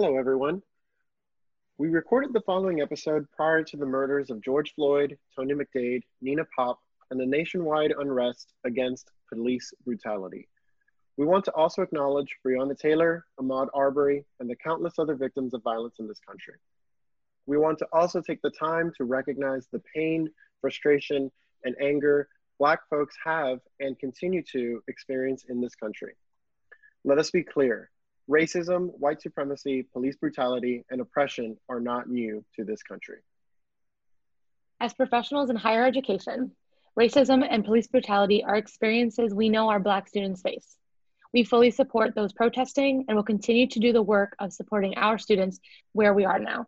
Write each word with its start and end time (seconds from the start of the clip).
Hello, 0.00 0.16
everyone. 0.16 0.62
We 1.76 1.88
recorded 1.88 2.32
the 2.32 2.42
following 2.42 2.80
episode 2.80 3.26
prior 3.32 3.64
to 3.64 3.76
the 3.76 3.84
murders 3.84 4.30
of 4.30 4.40
George 4.40 4.72
Floyd, 4.76 5.18
Tony 5.34 5.54
McDade, 5.54 6.02
Nina 6.22 6.44
Pop, 6.54 6.78
and 7.10 7.18
the 7.18 7.26
nationwide 7.26 7.92
unrest 7.98 8.52
against 8.64 9.10
police 9.28 9.74
brutality. 9.84 10.46
We 11.16 11.26
want 11.26 11.44
to 11.46 11.54
also 11.54 11.82
acknowledge 11.82 12.36
Breonna 12.46 12.78
Taylor, 12.78 13.24
Ahmaud 13.40 13.70
Arbery, 13.74 14.24
and 14.38 14.48
the 14.48 14.54
countless 14.54 15.00
other 15.00 15.16
victims 15.16 15.52
of 15.52 15.64
violence 15.64 15.96
in 15.98 16.06
this 16.06 16.20
country. 16.24 16.54
We 17.46 17.58
want 17.58 17.80
to 17.80 17.88
also 17.92 18.20
take 18.20 18.40
the 18.40 18.52
time 18.52 18.92
to 18.98 19.04
recognize 19.04 19.66
the 19.72 19.82
pain, 19.92 20.30
frustration, 20.60 21.28
and 21.64 21.74
anger 21.82 22.28
Black 22.60 22.88
folks 22.88 23.16
have 23.24 23.58
and 23.80 23.98
continue 23.98 24.44
to 24.52 24.80
experience 24.86 25.44
in 25.48 25.60
this 25.60 25.74
country. 25.74 26.14
Let 27.02 27.18
us 27.18 27.32
be 27.32 27.42
clear 27.42 27.90
Racism, 28.28 28.90
white 28.98 29.22
supremacy, 29.22 29.84
police 29.92 30.16
brutality, 30.16 30.84
and 30.90 31.00
oppression 31.00 31.56
are 31.68 31.80
not 31.80 32.10
new 32.10 32.44
to 32.56 32.64
this 32.64 32.82
country. 32.82 33.18
As 34.80 34.92
professionals 34.92 35.48
in 35.48 35.56
higher 35.56 35.84
education, 35.84 36.52
racism 36.98 37.46
and 37.48 37.64
police 37.64 37.86
brutality 37.86 38.44
are 38.44 38.56
experiences 38.56 39.34
we 39.34 39.48
know 39.48 39.70
our 39.70 39.80
Black 39.80 40.08
students 40.08 40.42
face. 40.42 40.76
We 41.32 41.42
fully 41.42 41.70
support 41.70 42.14
those 42.14 42.32
protesting 42.32 43.06
and 43.08 43.16
will 43.16 43.24
continue 43.24 43.66
to 43.66 43.80
do 43.80 43.92
the 43.92 44.02
work 44.02 44.36
of 44.38 44.52
supporting 44.52 44.96
our 44.96 45.18
students 45.18 45.58
where 45.92 46.12
we 46.14 46.24
are 46.24 46.38
now. 46.38 46.66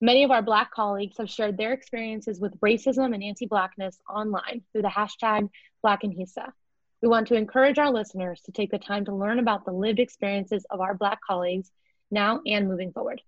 Many 0.00 0.24
of 0.24 0.30
our 0.30 0.42
Black 0.42 0.70
colleagues 0.70 1.16
have 1.18 1.28
shared 1.28 1.56
their 1.56 1.72
experiences 1.72 2.40
with 2.40 2.58
racism 2.60 3.14
and 3.14 3.22
anti 3.22 3.46
Blackness 3.46 3.98
online 4.08 4.62
through 4.72 4.82
the 4.82 4.88
hashtag 4.88 5.48
Black 5.82 6.02
Anhisa. 6.02 6.52
We 7.00 7.08
want 7.08 7.28
to 7.28 7.36
encourage 7.36 7.78
our 7.78 7.92
listeners 7.92 8.40
to 8.46 8.52
take 8.52 8.72
the 8.72 8.78
time 8.78 9.04
to 9.04 9.14
learn 9.14 9.38
about 9.38 9.64
the 9.64 9.70
lived 9.70 10.00
experiences 10.00 10.66
of 10.68 10.80
our 10.80 10.94
Black 10.94 11.20
colleagues 11.24 11.70
now 12.10 12.40
and 12.44 12.66
moving 12.66 12.92
forward. 12.92 13.22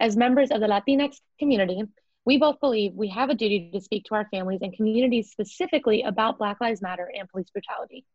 As 0.00 0.16
members 0.16 0.50
of 0.50 0.60
the 0.60 0.68
Latinx 0.68 1.20
community, 1.38 1.82
we 2.24 2.38
both 2.38 2.60
believe 2.60 2.94
we 2.94 3.08
have 3.08 3.28
a 3.28 3.34
duty 3.34 3.70
to 3.74 3.80
speak 3.80 4.04
to 4.04 4.14
our 4.14 4.26
families 4.30 4.60
and 4.62 4.72
communities 4.72 5.30
specifically 5.30 6.02
about 6.02 6.38
Black 6.38 6.62
Lives 6.62 6.80
Matter 6.80 7.10
and 7.14 7.28
police 7.28 7.50
brutality. 7.50 8.06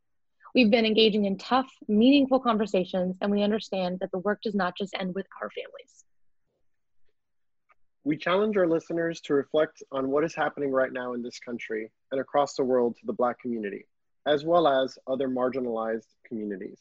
We've 0.55 0.71
been 0.71 0.85
engaging 0.85 1.25
in 1.25 1.37
tough, 1.37 1.69
meaningful 1.87 2.39
conversations, 2.39 3.15
and 3.21 3.31
we 3.31 3.43
understand 3.43 3.99
that 3.99 4.11
the 4.11 4.19
work 4.19 4.41
does 4.41 4.55
not 4.55 4.75
just 4.75 4.95
end 4.99 5.13
with 5.13 5.27
our 5.39 5.51
families. 5.51 6.03
We 8.03 8.17
challenge 8.17 8.57
our 8.57 8.67
listeners 8.67 9.21
to 9.21 9.35
reflect 9.35 9.83
on 9.91 10.09
what 10.09 10.23
is 10.23 10.33
happening 10.33 10.71
right 10.71 10.91
now 10.91 11.13
in 11.13 11.21
this 11.21 11.39
country 11.39 11.91
and 12.11 12.19
across 12.19 12.55
the 12.55 12.63
world 12.63 12.95
to 12.97 13.05
the 13.05 13.13
Black 13.13 13.39
community 13.39 13.85
as 14.25 14.43
well 14.45 14.67
as 14.67 14.97
other 15.07 15.27
marginalized 15.27 16.07
communities. 16.25 16.79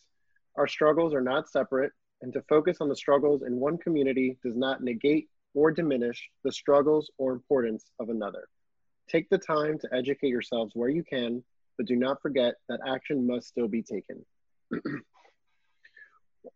Our 0.56 0.66
struggles 0.66 1.14
are 1.14 1.20
not 1.20 1.48
separate, 1.48 1.92
and 2.20 2.32
to 2.32 2.42
focus 2.42 2.78
on 2.80 2.88
the 2.88 2.96
struggles 2.96 3.42
in 3.42 3.58
one 3.58 3.78
community 3.78 4.38
does 4.44 4.56
not 4.56 4.82
negate 4.82 5.28
or 5.54 5.70
diminish 5.70 6.30
the 6.44 6.52
struggles 6.52 7.10
or 7.18 7.32
importance 7.32 7.90
of 7.98 8.08
another. 8.08 8.48
Take 9.08 9.28
the 9.28 9.38
time 9.38 9.78
to 9.80 9.88
educate 9.92 10.28
yourselves 10.28 10.72
where 10.74 10.88
you 10.88 11.02
can, 11.02 11.42
but 11.76 11.86
do 11.86 11.96
not 11.96 12.22
forget 12.22 12.54
that 12.68 12.80
action 12.86 13.26
must 13.26 13.48
still 13.48 13.68
be 13.68 13.82
taken. 13.82 14.24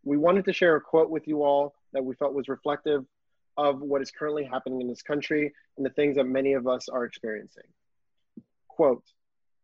we 0.05 0.17
wanted 0.17 0.45
to 0.45 0.53
share 0.53 0.77
a 0.77 0.81
quote 0.81 1.11
with 1.11 1.27
you 1.27 1.43
all 1.43 1.75
that 1.93 2.05
we 2.05 2.15
felt 2.15 2.35
was 2.35 2.49
reflective 2.49 3.05
of 3.57 3.81
what 3.81 4.03
is 4.03 4.11
currently 4.11 4.45
happening 4.45 4.81
in 4.81 4.89
this 4.89 5.03
country 5.03 5.53
and 5.77 5.87
the 5.87 5.91
things 5.91 6.17
that 6.17 6.25
many 6.25 6.53
of 6.53 6.67
us 6.67 6.89
are 6.89 7.05
experiencing. 7.05 7.65
Quote, 8.69 9.03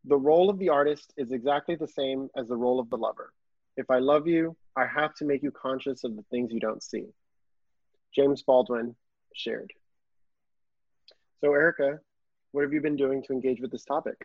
the 0.04 0.16
role 0.16 0.50
of 0.50 0.58
the 0.58 0.68
artist 0.68 1.12
is 1.16 1.32
exactly 1.32 1.76
the 1.76 1.86
same 1.88 2.28
as 2.36 2.48
the 2.48 2.56
role 2.56 2.80
of 2.80 2.90
the 2.90 2.96
lover. 2.96 3.32
If 3.76 3.90
I 3.90 3.98
love 3.98 4.26
you, 4.26 4.56
I 4.76 4.86
have 4.86 5.14
to 5.16 5.24
make 5.24 5.42
you 5.42 5.50
conscious 5.50 6.04
of 6.04 6.16
the 6.16 6.24
things 6.30 6.52
you 6.52 6.60
don't 6.60 6.82
see. 6.82 7.06
James 8.14 8.42
Baldwin 8.42 8.94
shared. 9.34 9.72
So, 11.40 11.52
Erica, 11.52 12.00
what 12.52 12.62
have 12.62 12.72
you 12.72 12.80
been 12.80 12.96
doing 12.96 13.22
to 13.24 13.32
engage 13.32 13.60
with 13.60 13.70
this 13.70 13.84
topic? 13.84 14.16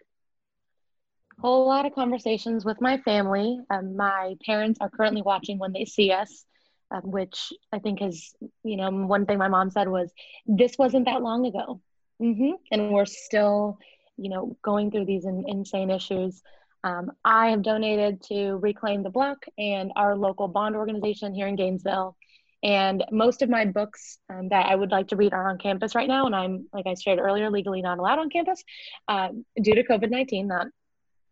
A 1.38 1.42
whole 1.42 1.68
lot 1.68 1.86
of 1.86 1.94
conversations 1.94 2.66
with 2.66 2.82
my 2.82 2.98
family. 2.98 3.60
Um, 3.70 3.96
my 3.96 4.36
parents 4.46 4.80
are 4.82 4.90
currently 4.90 5.22
watching 5.22 5.60
when 5.60 5.72
they 5.72 5.86
see 5.86 6.12
us, 6.12 6.46
um, 6.92 7.02
which 7.04 7.54
I 7.72 7.80
think 7.80 8.02
is, 8.02 8.36
you 8.64 8.76
know, 8.78 8.90
one 8.90 9.26
thing 9.26 9.38
my 9.38 9.48
mom 9.48 9.70
said 9.70 9.88
was, 9.88 10.12
this 10.46 10.78
wasn't 10.78 11.06
that 11.06 11.22
long 11.22 11.46
ago. 11.46 11.82
Mm-hmm. 12.22 12.54
And 12.72 12.92
we're 12.92 13.06
still 13.06 13.78
you 14.18 14.30
know, 14.30 14.58
going 14.64 14.92
through 14.92 15.06
these 15.06 15.26
in, 15.26 15.44
insane 15.48 15.90
issues. 15.90 16.42
Um, 16.84 17.12
I 17.26 17.50
have 17.50 17.64
donated 17.64 18.22
to 18.24 18.56
Reclaim 18.58 19.04
the 19.04 19.10
Block 19.10 19.46
and 19.58 19.92
our 19.96 20.16
local 20.16 20.48
bond 20.48 20.76
organization 20.76 21.34
here 21.34 21.48
in 21.48 21.56
Gainesville. 21.56 22.16
And 22.64 23.04
most 23.12 23.42
of 23.42 23.50
my 23.50 23.66
books 23.66 24.18
um, 24.30 24.50
that 24.50 24.66
I 24.66 24.76
would 24.76 24.92
like 24.92 25.08
to 25.10 25.16
read 25.16 25.34
are 25.34 25.50
on 25.50 25.58
campus 25.58 25.96
right 25.96 26.08
now. 26.08 26.26
And 26.26 26.36
I'm, 26.36 26.68
like 26.74 26.88
I 26.88 26.96
shared 26.96 27.20
earlier, 27.20 27.50
legally 27.50 27.82
not 27.82 28.00
allowed 28.00 28.20
on 28.20 28.30
campus 28.30 28.64
uh, 29.08 29.30
due 29.62 29.76
to 29.76 29.84
COVID 29.84 30.10
19, 30.10 30.48
not 30.48 30.68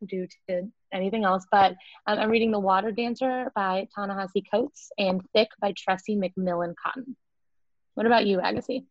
due 0.06 0.28
to 0.50 0.69
anything 0.94 1.23
else. 1.23 1.46
But 1.52 1.72
um, 2.06 2.19
I'm 2.19 2.29
reading 2.29 2.52
The 2.52 2.59
Water 2.59 2.91
Dancer 2.91 3.52
by 3.56 3.88
Ta-Nehisi 3.96 4.44
Coates 4.50 4.91
and 4.97 5.22
Thick 5.34 5.50
by 5.59 5.73
Tressie 5.73 6.17
McMillan 6.17 6.75
Cottom. 6.81 7.16
What 7.96 8.06
about 8.06 8.28
you, 8.28 8.40
Agassi? 8.40 8.85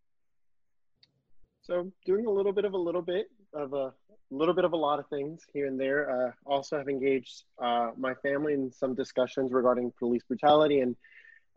So, 1.63 1.91
doing 2.05 2.27
a 2.27 2.31
little 2.31 2.53
bit 2.53 2.65
of 2.65 2.75
a 2.75 2.79
little 2.79 3.01
bit 3.01 3.27
of 3.55 3.73
a 3.73 3.93
little 4.31 4.55
bit 4.55 4.65
of 4.65 4.73
a 4.73 4.77
lot 4.77 4.99
of 4.99 5.07
things 5.09 5.43
here 5.53 5.67
and 5.67 5.79
there. 5.79 6.11
Uh, 6.11 6.33
also, 6.47 6.77
have 6.77 6.89
engaged 6.89 7.45
uh, 7.63 7.91
my 7.97 8.15
family 8.15 8.55
in 8.55 8.73
some 8.73 8.95
discussions 8.95 9.53
regarding 9.53 9.93
police 9.99 10.23
brutality 10.27 10.81
and 10.81 10.97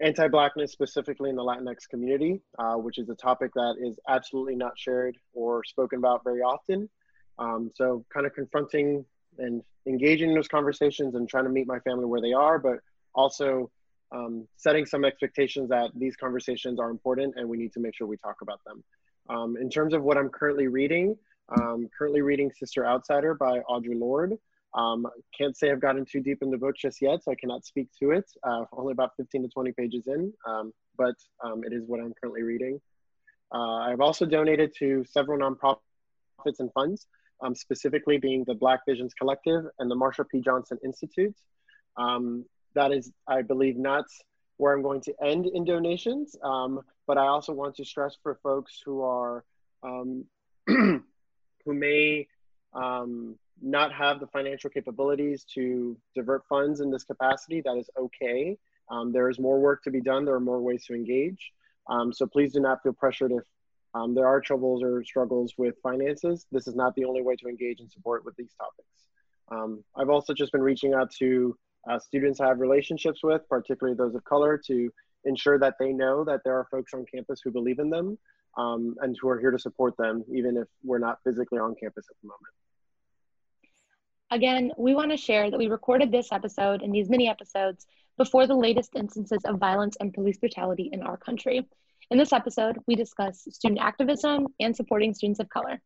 anti-blackness, 0.01 0.71
specifically 0.71 1.29
in 1.29 1.35
the 1.35 1.43
Latinx 1.43 1.89
community, 1.89 2.39
uh, 2.59 2.75
which 2.75 2.97
is 2.99 3.09
a 3.09 3.15
topic 3.15 3.51
that 3.55 3.75
is 3.79 3.97
absolutely 4.07 4.55
not 4.55 4.77
shared 4.77 5.17
or 5.33 5.63
spoken 5.63 5.97
about 5.99 6.23
very 6.23 6.41
often. 6.41 6.89
Um, 7.39 7.71
so, 7.75 8.05
kind 8.13 8.25
of 8.25 8.33
confronting 8.33 9.05
and 9.39 9.63
engaging 9.85 10.29
in 10.29 10.35
those 10.35 10.47
conversations 10.47 11.15
and 11.15 11.27
trying 11.29 11.45
to 11.45 11.49
meet 11.49 11.67
my 11.67 11.79
family 11.79 12.05
where 12.05 12.21
they 12.21 12.33
are, 12.33 12.59
but 12.59 12.79
also 13.15 13.69
um, 14.11 14.47
setting 14.57 14.85
some 14.85 15.03
expectations 15.03 15.69
that 15.69 15.91
these 15.95 16.15
conversations 16.15 16.79
are 16.79 16.89
important 16.89 17.35
and 17.37 17.47
we 17.47 17.57
need 17.57 17.73
to 17.73 17.79
make 17.79 17.95
sure 17.95 18.07
we 18.07 18.17
talk 18.17 18.37
about 18.41 18.59
them. 18.65 18.83
Um, 19.29 19.57
in 19.57 19.69
terms 19.69 19.93
of 19.93 20.03
what 20.03 20.17
I'm 20.17 20.29
currently 20.29 20.67
reading, 20.67 21.17
um, 21.49 21.89
currently 21.97 22.21
reading 22.21 22.51
Sister 22.51 22.85
Outsider 22.85 23.35
by 23.35 23.59
Audre 23.69 23.97
Lorde. 23.99 24.37
Um, 24.73 25.07
can't 25.37 25.55
say 25.55 25.71
I've 25.71 25.81
gotten 25.81 26.05
too 26.05 26.21
deep 26.21 26.39
in 26.41 26.51
the 26.51 26.57
book 26.57 26.75
just 26.77 27.01
yet, 27.01 27.23
so 27.23 27.31
I 27.31 27.35
cannot 27.35 27.65
speak 27.65 27.87
to 27.99 28.11
it. 28.11 28.25
Uh, 28.43 28.65
only 28.73 28.91
about 28.91 29.11
15 29.17 29.43
to 29.43 29.49
20 29.49 29.71
pages 29.71 30.07
in, 30.07 30.33
um, 30.47 30.73
but 30.97 31.15
um, 31.43 31.63
it 31.63 31.73
is 31.73 31.83
what 31.87 31.99
I'm 31.99 32.13
currently 32.21 32.43
reading. 32.43 32.79
Uh, 33.53 33.77
I've 33.77 34.01
also 34.01 34.25
donated 34.25 34.73
to 34.79 35.05
several 35.09 35.39
nonprofits 35.39 36.59
and 36.59 36.71
funds, 36.73 37.07
um, 37.41 37.55
specifically 37.55 38.17
being 38.17 38.43
the 38.45 38.53
Black 38.53 38.81
Visions 38.87 39.13
Collective 39.13 39.63
and 39.79 39.89
the 39.89 39.95
Marsha 39.95 40.27
P. 40.29 40.41
Johnson 40.41 40.77
Institute. 40.83 41.35
Um, 41.95 42.45
that 42.75 42.91
is, 42.91 43.11
I 43.27 43.41
believe, 43.41 43.77
not 43.77 44.05
where 44.57 44.73
I'm 44.73 44.83
going 44.83 45.01
to 45.01 45.13
end 45.23 45.47
in 45.47 45.63
donations, 45.63 46.35
but 46.41 47.17
I 47.17 47.27
also 47.27 47.53
want 47.53 47.75
to 47.75 47.85
stress 47.85 48.17
for 48.21 48.37
folks 48.43 48.81
who 48.85 49.01
are 49.01 49.45
who 51.67 51.73
may 51.73 52.27
um, 52.73 53.37
not 53.61 53.91
have 53.93 54.19
the 54.19 54.27
financial 54.27 54.69
capabilities 54.69 55.45
to 55.55 55.97
divert 56.15 56.43
funds 56.47 56.79
in 56.79 56.89
this 56.89 57.03
capacity, 57.03 57.61
that 57.61 57.77
is 57.77 57.89
okay. 57.99 58.57
Um, 58.89 59.11
there 59.11 59.29
is 59.29 59.37
more 59.37 59.59
work 59.59 59.83
to 59.83 59.91
be 59.91 60.01
done. 60.01 60.23
There 60.23 60.35
are 60.35 60.39
more 60.39 60.61
ways 60.61 60.85
to 60.85 60.93
engage. 60.93 61.51
Um, 61.89 62.13
so 62.13 62.25
please 62.25 62.53
do 62.53 62.61
not 62.61 62.81
feel 62.83 62.93
pressured 62.93 63.33
if 63.33 63.43
um, 63.93 64.15
there 64.15 64.27
are 64.27 64.39
troubles 64.39 64.81
or 64.81 65.03
struggles 65.03 65.53
with 65.57 65.75
finances. 65.83 66.45
This 66.51 66.67
is 66.67 66.75
not 66.75 66.95
the 66.95 67.05
only 67.05 67.21
way 67.21 67.35
to 67.35 67.47
engage 67.47 67.81
and 67.81 67.91
support 67.91 68.23
with 68.23 68.35
these 68.37 68.53
topics. 68.57 68.87
Um, 69.49 69.83
I've 69.95 70.09
also 70.09 70.33
just 70.33 70.51
been 70.51 70.61
reaching 70.61 70.93
out 70.93 71.11
to 71.19 71.57
uh, 71.89 71.99
students 71.99 72.39
I 72.39 72.47
have 72.47 72.59
relationships 72.59 73.21
with, 73.23 73.41
particularly 73.49 73.97
those 73.97 74.15
of 74.15 74.23
color, 74.23 74.59
to 74.67 74.91
ensure 75.25 75.59
that 75.59 75.75
they 75.79 75.91
know 75.91 76.23
that 76.25 76.41
there 76.43 76.57
are 76.57 76.67
folks 76.69 76.93
on 76.93 77.05
campus 77.13 77.41
who 77.43 77.51
believe 77.51 77.79
in 77.79 77.89
them 77.89 78.17
um, 78.57 78.95
and 79.01 79.15
who 79.21 79.29
are 79.29 79.39
here 79.39 79.51
to 79.51 79.59
support 79.59 79.95
them, 79.97 80.23
even 80.33 80.57
if 80.57 80.67
we're 80.83 80.97
not 80.97 81.19
physically 81.23 81.59
on 81.59 81.75
campus 81.75 82.05
at 82.09 82.15
the 82.21 82.27
moment. 82.27 82.53
Again, 84.29 84.71
we 84.77 84.93
want 84.93 85.11
to 85.11 85.17
share 85.17 85.49
that 85.49 85.57
we 85.57 85.67
recorded 85.67 86.11
this 86.11 86.31
episode 86.33 86.81
and 86.81 86.93
these 86.93 87.09
mini 87.09 87.29
episodes 87.29 87.87
before 88.17 88.45
the 88.45 88.55
latest 88.55 88.95
instances 88.95 89.41
of 89.45 89.57
violence 89.57 89.95
and 89.99 90.13
police 90.13 90.37
brutality 90.37 90.89
in 90.91 91.01
our 91.01 91.15
country. 91.15 91.65
In 92.09 92.17
this 92.17 92.33
episode, 92.33 92.77
we 92.87 92.95
discuss 92.95 93.47
student 93.51 93.79
activism 93.79 94.47
and 94.59 94.75
supporting 94.75 95.13
students 95.13 95.39
of 95.39 95.49
color. 95.49 95.79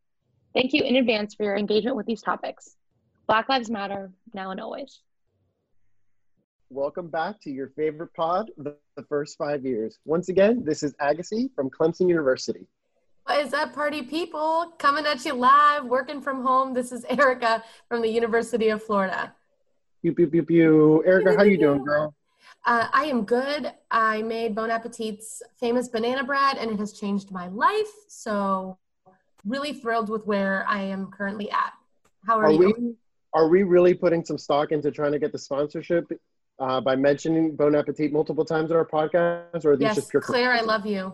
Thank 0.56 0.74
you 0.74 0.84
in 0.84 0.96
advance 0.96 1.36
for 1.36 1.44
your 1.44 1.58
engagement 1.58 1.98
with 1.98 2.06
these 2.06 2.22
topics. 2.22 2.76
Black 3.28 3.48
Lives 3.48 3.70
Matter, 3.70 4.12
now 4.34 4.52
and 4.52 4.60
always. 4.60 5.02
Welcome 6.74 7.10
back 7.10 7.42
to 7.42 7.52
your 7.52 7.68
favorite 7.76 8.14
pod, 8.14 8.50
the, 8.58 8.78
the 8.96 9.04
first 9.04 9.38
five 9.38 9.66
years. 9.66 10.00
Once 10.06 10.30
again, 10.30 10.64
this 10.64 10.84
is 10.84 10.94
Agassi 11.02 11.54
from 11.54 11.70
Clemson 11.70 12.08
University. 12.08 12.66
What 13.26 13.46
is 13.46 13.54
up, 13.54 13.74
party 13.74 14.04
people? 14.04 14.74
Coming 14.80 15.06
at 15.06 15.26
you 15.26 15.34
live, 15.34 15.84
working 15.84 16.22
from 16.22 16.46
home. 16.46 16.74
This 16.74 16.94
is 16.94 17.04
Erica 17.10 17.62
from 17.90 18.02
the 18.02 18.08
University 18.08 18.70
of 18.70 18.82
Florida. 18.82 19.34
Pew, 20.02 20.14
pew, 20.14 20.28
pew, 20.28 20.44
pew. 20.44 21.04
Erica, 21.06 21.36
how 21.36 21.44
you 21.44 21.58
doing, 21.58 21.84
girl? 21.84 22.16
Uh, 22.66 22.88
I 22.94 23.04
am 23.04 23.26
good. 23.26 23.74
I 23.92 24.22
made 24.22 24.56
Bon 24.56 24.72
Appetit's 24.72 25.44
famous 25.60 25.90
banana 25.90 26.24
bread, 26.24 26.56
and 26.58 26.72
it 26.72 26.80
has 26.80 26.94
changed 26.94 27.32
my 27.32 27.50
life. 27.50 27.92
So, 28.08 28.78
really 29.46 29.74
thrilled 29.74 30.08
with 30.08 30.26
where 30.26 30.66
I 30.70 30.84
am 30.84 31.08
currently 31.08 31.52
at. 31.52 31.74
How 32.26 32.40
are, 32.40 32.46
Are 32.46 32.52
you? 32.54 32.74
we 32.78 32.94
are 33.34 33.50
we 33.50 33.64
really 33.64 33.94
putting 33.94 34.24
some 34.24 34.38
stock 34.38 34.72
into 34.72 34.90
trying 34.90 35.12
to 35.12 35.20
get 35.20 35.34
the 35.34 35.40
sponsorship 35.40 36.10
uh, 36.62 36.80
by 36.80 36.96
mentioning 36.96 37.56
Bon 37.56 37.76
Appetit 37.76 38.14
multiple 38.14 38.46
times 38.46 38.70
in 38.70 38.78
our 38.78 38.86
podcast, 38.86 39.66
or 39.66 39.72
are 39.72 39.78
these 39.78 39.88
yes, 39.88 39.96
just 39.96 40.12
pure? 40.12 40.22
Claire, 40.22 40.54
I 40.54 40.62
love 40.62 40.86
you. 40.86 41.12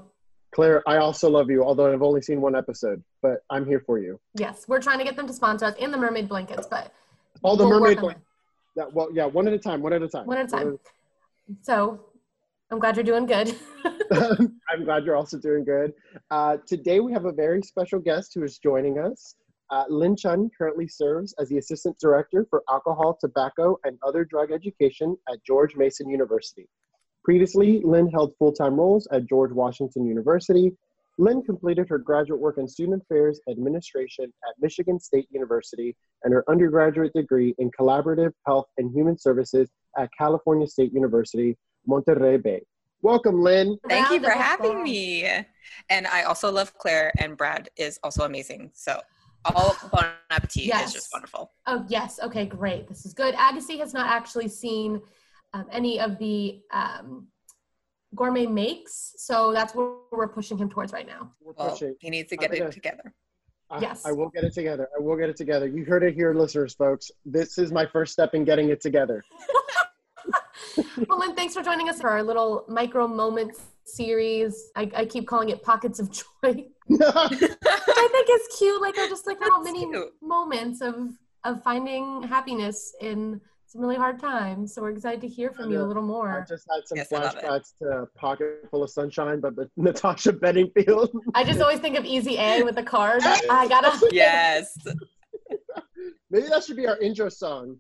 Claire, 0.52 0.84
I 0.88 0.98
also 0.98 1.30
love 1.30 1.50
you, 1.50 1.64
although 1.64 1.92
I've 1.92 2.02
only 2.02 2.22
seen 2.22 2.42
one 2.42 2.56
episode, 2.56 3.02
but 3.22 3.44
I'm 3.50 3.66
here 3.66 3.80
for 3.80 3.98
you. 3.98 4.20
Yes, 4.36 4.66
we're 4.68 4.82
trying 4.82 4.98
to 5.00 5.06
get 5.06 5.16
them 5.16 5.26
to 5.28 5.34
sponsor 5.34 5.66
us 5.66 5.76
and 5.80 5.94
the 5.94 5.98
mermaid 5.98 6.28
blankets, 6.28 6.68
but 6.68 6.94
All 7.44 7.56
the 7.56 7.68
we'll 7.68 7.80
mermaid. 7.80 8.02
One, 8.02 8.16
yeah, 8.76 8.86
well, 8.92 9.10
yeah, 9.14 9.26
one 9.26 9.48
at 9.48 9.54
a 9.54 9.58
time. 9.58 9.82
One 9.82 9.94
at 9.94 10.02
a 10.02 10.08
time. 10.08 10.26
One 10.26 10.38
at 10.38 10.48
a 10.48 10.50
time. 10.50 10.80
So 11.62 12.02
I'm 12.70 12.80
glad 12.80 12.98
you're 12.98 13.06
doing 13.06 13.26
good. 13.26 13.56
I'm 14.12 14.84
glad 14.84 15.06
you're 15.06 15.16
also 15.16 15.38
doing 15.38 15.64
good. 15.64 15.94
Uh, 16.30 16.58
today 16.66 17.00
we 17.00 17.14
have 17.14 17.26
a 17.26 17.32
very 17.32 17.62
special 17.62 18.00
guest 18.00 18.34
who 18.34 18.44
is 18.44 18.58
joining 18.58 19.00
us. 19.00 19.36
Uh, 19.70 19.84
Lin 19.90 20.16
Chun 20.16 20.50
currently 20.58 20.88
serves 20.88 21.34
as 21.40 21.50
the 21.50 21.58
Assistant 21.58 21.98
Director 22.00 22.46
for 22.50 22.64
Alcohol, 22.70 23.18
Tobacco, 23.20 23.78
and 23.84 23.98
Other 24.06 24.24
Drug 24.24 24.52
Education 24.52 25.18
at 25.30 25.44
George 25.46 25.76
Mason 25.76 26.10
University. 26.10 26.70
Previously, 27.24 27.82
Lin 27.84 28.10
held 28.10 28.34
full-time 28.40 28.76
roles 28.76 29.08
at 29.12 29.28
George 29.28 29.52
Washington 29.52 30.06
University. 30.06 30.72
Lin 31.18 31.42
completed 31.42 31.90
her 31.90 31.98
graduate 31.98 32.40
work 32.40 32.58
in 32.58 32.68
Student 32.68 33.02
Affairs 33.04 33.42
Administration 33.50 34.32
at 34.48 34.54
Michigan 34.62 35.00
State 35.00 35.28
University 35.32 35.96
and 36.24 36.34
her 36.34 36.46
undergraduate 36.48 37.12
degree 37.14 37.54
in 37.58 37.70
Collaborative 37.78 38.32
Health 38.46 38.68
and 38.78 38.94
Human 38.94 39.18
Services 39.18 39.70
at 39.98 40.10
California 40.18 40.68
State 40.68 40.94
University, 40.94 41.58
Monterey 41.86 42.38
Bay. 42.38 42.62
Welcome, 43.02 43.42
Lin. 43.42 43.78
Thank 43.90 44.12
you 44.12 44.22
for 44.22 44.30
having 44.32 44.72
applause. 44.72 44.84
me. 44.84 45.28
And 45.90 46.08
I 46.08 46.24
also 46.24 46.52
love 46.52 46.78
Claire, 46.78 47.12
and 47.18 47.36
Brad 47.36 47.70
is 47.78 48.00
also 48.04 48.24
amazing. 48.24 48.72
So, 48.74 49.02
all 49.56 49.76
Bon 49.92 50.06
Appetit 50.30 50.64
Yes. 50.66 50.90
is 50.90 50.94
just 50.94 51.10
wonderful. 51.14 51.52
Oh, 51.66 51.86
yes. 51.88 52.20
Okay, 52.22 52.46
great. 52.46 52.88
This 52.88 53.06
is 53.06 53.14
good. 53.14 53.34
Agassi 53.36 53.80
has 53.80 53.94
not 53.94 54.08
actually 54.08 54.48
seen 54.48 55.02
um, 55.54 55.66
any 55.72 56.00
of 56.00 56.18
the 56.20 56.60
um, 56.72 57.28
gourmet 58.16 58.46
makes, 58.46 59.14
so 59.18 59.52
that's 59.54 59.74
what 59.76 60.12
we're 60.12 60.28
pushing 60.28 60.58
him 60.58 60.70
towards 60.70 60.92
right 60.94 61.08
now. 61.08 61.32
We're 61.42 61.54
Well, 61.58 61.72
pushing. 61.72 61.96
he 62.00 62.10
needs 62.10 62.30
to 62.30 62.36
I'm 62.36 62.40
get 62.42 62.52
gonna- 62.52 62.66
it 62.70 62.74
together. 62.74 63.14
I, 63.70 63.80
Yes. 63.82 64.06
I 64.06 64.14
will 64.14 64.30
get 64.30 64.46
it 64.46 64.54
together. 64.54 64.88
I 64.98 65.02
will 65.02 65.18
get 65.18 65.28
it 65.30 65.36
together. 65.36 65.68
You 65.68 65.84
heard 65.84 66.02
it 66.04 66.14
here, 66.14 66.34
listeners, 66.34 66.74
folks. 66.74 67.12
This 67.26 67.58
is 67.58 67.70
my 67.72 67.86
first 67.86 68.14
step 68.14 68.34
in 68.34 68.46
getting 68.46 68.70
it 68.70 68.80
together. 68.80 69.24
well, 71.08 71.20
Lin, 71.20 71.36
thanks 71.36 71.54
for 71.54 71.62
joining 71.64 71.90
us 71.90 72.00
for 72.02 72.10
our 72.10 72.24
little 72.24 72.66
micro 72.68 73.08
moments 73.08 73.60
series. 73.86 74.70
I, 74.76 74.90
I 74.96 75.06
keep 75.06 75.28
calling 75.28 75.50
it 75.50 75.64
pockets 75.64 76.00
of 76.00 76.12
joy, 76.12 76.24
I 76.44 76.50
think 76.50 78.28
it's 78.30 78.58
cute. 78.58 78.82
Like 78.82 78.96
they're 78.96 79.08
just 79.10 79.28
like 79.28 79.40
little 79.40 79.64
That's 79.64 79.74
mini 79.74 79.92
cute. 79.92 80.14
moments 80.22 80.82
of 80.82 81.10
of 81.44 81.64
finding 81.64 82.24
happiness 82.24 82.94
in 83.02 83.40
some 83.68 83.82
really 83.82 83.96
hard 83.96 84.20
times. 84.20 84.74
So 84.74 84.82
we're 84.82 84.92
excited 84.92 85.22
to 85.22 85.28
hear 85.28 85.52
from 85.52 85.70
you 85.72 85.82
a 85.82 85.86
little 85.86 86.02
more. 86.04 86.30
I 86.30 86.32
more. 86.34 86.46
just 86.48 86.66
had 86.74 86.88
some 86.88 86.98
Yes, 86.98 87.12
I 87.12 87.18
love 87.20 87.36
it. 87.36 87.44
flashbacks 87.44 87.78
to 87.80 88.08
Pocket 88.16 88.68
Full 88.72 88.84
of 88.84 88.90
Sunshine, 88.90 89.40
but 89.42 89.56
with 89.56 89.70
Natasha 89.78 90.34
Bedingfield. 90.34 91.12
I 91.36 91.44
just 91.44 91.60
always 91.62 91.80
think 91.80 91.98
of 91.98 92.06
Easy 92.06 92.38
A 92.38 92.64
with 92.64 92.76
the 92.76 92.84
card. 92.84 93.22
I 93.26 93.68
gotta. 93.68 93.98
Yes. 94.12 94.78
Maybe 96.30 96.48
that 96.48 96.64
should 96.64 96.76
be 96.78 96.88
our 96.88 96.98
intro 96.98 97.30
song. 97.30 97.80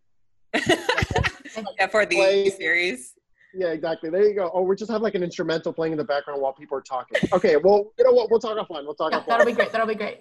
Yeah, 1.79 1.87
for 1.87 2.05
the 2.05 2.15
Play- 2.15 2.49
series. 2.49 3.13
Yeah, 3.53 3.67
exactly. 3.69 4.09
There 4.09 4.23
you 4.23 4.35
go. 4.35 4.51
Oh, 4.53 4.61
we 4.61 4.75
just 4.75 4.91
have 4.91 5.01
like 5.01 5.15
an 5.15 5.23
instrumental 5.23 5.73
playing 5.73 5.93
in 5.93 5.97
the 5.97 6.03
background 6.03 6.41
while 6.41 6.53
people 6.53 6.77
are 6.77 6.81
talking. 6.81 7.17
Okay, 7.33 7.55
well, 7.57 7.91
you 7.97 8.03
know 8.05 8.11
what? 8.11 8.29
We'll 8.29 8.39
talk 8.39 8.57
offline. 8.57 8.83
We'll 8.83 8.93
talk 8.93 9.11
Yeah, 9.11 9.21
offline. 9.21 9.27
that'll 9.27 9.45
be 9.45 9.53
great. 9.53 9.71
That'll 9.71 9.87
be 9.87 9.95
great. 9.95 10.19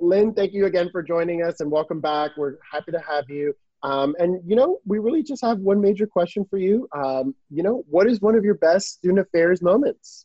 Lin, 0.00 0.32
thank 0.32 0.52
you 0.52 0.66
again 0.66 0.88
for 0.90 1.02
joining 1.02 1.42
us 1.42 1.60
and 1.60 1.70
welcome 1.70 2.00
back. 2.00 2.30
We're 2.36 2.56
happy 2.70 2.92
to 2.92 3.00
have 3.00 3.28
you. 3.28 3.54
Um, 3.82 4.14
and, 4.18 4.40
you 4.48 4.56
know, 4.56 4.78
we 4.86 4.98
really 4.98 5.22
just 5.22 5.44
have 5.44 5.58
one 5.58 5.80
major 5.80 6.06
question 6.06 6.46
for 6.48 6.56
you. 6.58 6.88
Um, 6.94 7.34
you 7.50 7.62
know, 7.62 7.84
what 7.88 8.06
is 8.06 8.20
one 8.20 8.34
of 8.34 8.44
your 8.44 8.54
best 8.54 8.94
student 8.94 9.18
affairs 9.20 9.60
moments? 9.60 10.24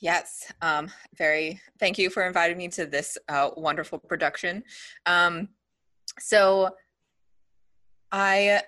Yes, 0.00 0.52
um, 0.62 0.90
very. 1.16 1.60
Thank 1.78 1.96
you 1.98 2.10
for 2.10 2.24
inviting 2.26 2.58
me 2.58 2.68
to 2.68 2.86
this 2.86 3.16
uh, 3.28 3.50
wonderful 3.56 3.98
production. 4.00 4.64
Um, 5.06 5.48
so, 6.18 6.70
I, 8.12 8.60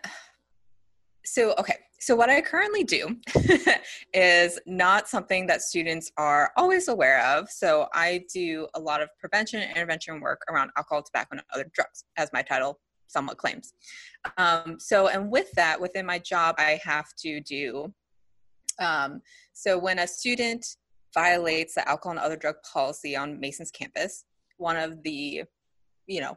so 1.25 1.55
okay. 1.59 1.77
So 2.01 2.15
what 2.15 2.29
I 2.29 2.43
currently 2.43 2.85
do 2.85 3.17
is 4.13 4.61
not 4.67 5.09
something 5.09 5.47
that 5.47 5.63
students 5.63 6.13
are 6.19 6.53
always 6.55 6.89
aware 6.89 7.25
of. 7.25 7.49
So 7.49 7.89
I 7.95 8.27
do 8.33 8.69
a 8.75 8.81
lot 8.81 9.01
of 9.01 9.09
prevention 9.19 9.63
and 9.63 9.71
intervention 9.71 10.21
work 10.21 10.43
around 10.51 10.71
alcohol, 10.77 11.03
tobacco, 11.03 11.29
and 11.33 11.43
other 11.55 11.71
drugs, 11.73 12.05
as 12.19 12.29
my 12.35 12.43
title 12.43 12.79
somewhat 13.07 13.39
claims. 13.39 13.73
Um, 14.37 14.77
so, 14.79 15.09
and 15.09 15.31
with 15.31 15.51
that, 15.53 15.81
within 15.81 16.05
my 16.05 16.19
job, 16.19 16.57
I 16.59 16.79
have 16.85 17.07
to 17.21 17.41
do. 17.41 17.95
Um, 18.79 19.23
so 19.55 19.79
when 19.79 20.01
a 20.01 20.07
student 20.07 20.67
violates 21.15 21.75
the 21.75 21.89
alcohol 21.89 22.19
and 22.19 22.21
other 22.21 22.37
drug 22.37 22.57
policy 22.71 23.17
on 23.17 23.41
Mason's 23.41 23.71
campus, 23.71 24.25
one 24.59 24.77
of 24.77 25.03
the, 25.05 25.45
you 26.07 26.21
know, 26.21 26.37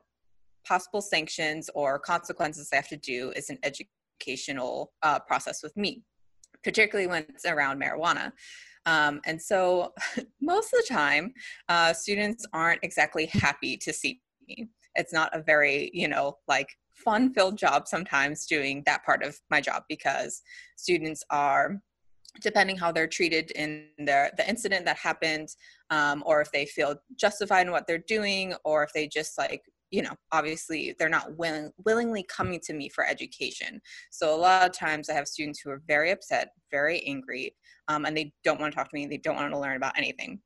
possible 0.68 1.02
sanctions 1.02 1.70
or 1.74 2.00
consequences 2.00 2.70
they 2.70 2.78
have 2.78 2.88
to 2.90 2.98
do 2.98 3.32
is 3.36 3.50
an 3.50 3.58
educational 3.64 4.92
uh, 5.04 5.20
process 5.20 5.64
with 5.64 5.76
me, 5.78 6.04
particularly 6.64 7.08
when 7.08 7.26
it's 7.30 7.46
around 7.46 7.82
marijuana. 7.82 8.32
Um, 8.86 9.22
and 9.26 9.42
so 9.42 9.94
most 10.42 10.74
of 10.74 10.80
the 10.80 10.94
time, 10.94 11.34
uh, 11.70 11.94
students 11.94 12.46
aren't 12.54 12.84
exactly 12.84 13.28
happy 13.28 13.78
to 13.78 13.94
see 13.94 14.22
me. 14.48 14.70
It's 14.96 15.14
not 15.14 15.36
a 15.36 15.44
very, 15.44 15.92
you 15.94 16.08
know, 16.08 16.38
like 16.48 16.70
fun 16.94 17.34
filled 17.34 17.58
job 17.58 17.88
sometimes 17.88 18.46
doing 18.48 18.82
that 18.86 19.06
part 19.06 19.24
of 19.24 19.40
my 19.52 19.62
job 19.62 19.84
because 19.88 20.42
students 20.76 21.24
are 21.30 21.80
depending 22.42 22.78
how 22.78 22.92
they're 22.92 23.08
treated 23.08 23.52
in 23.52 23.86
their 24.00 24.32
the 24.38 24.48
incident 24.50 24.86
that 24.86 24.98
happened 24.98 25.50
um, 25.90 26.24
or 26.26 26.42
if 26.42 26.52
they 26.52 26.66
feel 26.66 26.96
justified 27.16 27.66
in 27.66 27.72
what 27.72 27.86
they're 27.88 27.98
doing 27.98 28.54
or 28.64 28.84
if 28.84 28.92
they 28.94 29.08
just 29.08 29.38
like 29.38 29.62
you 29.92 30.02
know 30.02 30.14
obviously 30.32 30.96
they're 30.98 31.10
not 31.10 31.36
willing, 31.38 31.72
willingly 31.86 32.24
coming 32.24 32.60
to 32.60 32.74
me 32.74 32.90
for 32.90 33.06
education 33.06 33.82
so 34.12 34.34
a 34.34 34.38
lot 34.38 34.68
of 34.68 34.72
times 34.72 35.10
i 35.10 35.14
have 35.14 35.28
students 35.28 35.60
who 35.60 35.70
are 35.70 35.82
very 35.88 36.12
upset 36.12 36.50
very 36.72 37.02
angry 37.06 37.56
um, 37.88 38.06
and 38.06 38.16
they 38.16 38.32
don't 38.44 38.60
want 38.60 38.72
to 38.72 38.76
talk 38.76 38.90
to 38.90 38.96
me 38.96 39.06
they 39.06 39.18
don't 39.18 39.36
want 39.36 39.52
to 39.52 39.60
learn 39.60 39.78
about 39.78 39.98
anything 39.98 40.40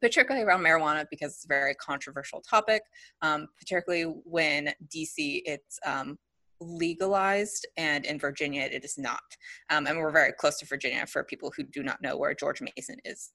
particularly 0.00 0.44
around 0.44 0.62
marijuana 0.62 1.04
because 1.10 1.34
it's 1.34 1.44
a 1.44 1.48
very 1.48 1.74
controversial 1.74 2.40
topic 2.40 2.82
um, 3.22 3.46
particularly 3.58 4.04
when 4.24 4.72
dc 4.94 5.16
it's 5.18 5.78
um, 5.86 6.18
legalized 6.60 7.66
and 7.76 8.04
in 8.06 8.18
virginia 8.18 8.62
it 8.62 8.84
is 8.84 8.96
not 8.98 9.20
um, 9.70 9.86
and 9.86 9.98
we're 9.98 10.10
very 10.10 10.32
close 10.32 10.58
to 10.58 10.66
Virginia 10.66 11.06
for 11.06 11.24
people 11.24 11.52
who 11.56 11.62
do 11.62 11.82
not 11.82 12.02
know 12.02 12.16
where 12.16 12.34
George 12.34 12.60
Mason 12.60 12.96
is. 13.04 13.30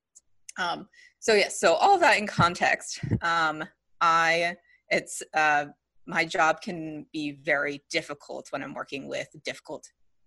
Um, 0.57 0.87
so 1.19 1.33
yes, 1.33 1.59
so 1.59 1.73
all 1.73 1.95
of 1.95 2.01
that 2.01 2.17
in 2.17 2.27
context, 2.27 2.99
um, 3.21 3.63
I 4.01 4.55
it's 4.95 5.21
uh, 5.33 5.65
my 6.07 6.23
job 6.25 6.61
can 6.61 7.05
be 7.11 7.31
very 7.31 7.83
difficult 7.89 8.47
when 8.51 8.63
I'm 8.63 8.73
working 8.73 9.07
with 9.07 9.27
difficult 9.43 9.83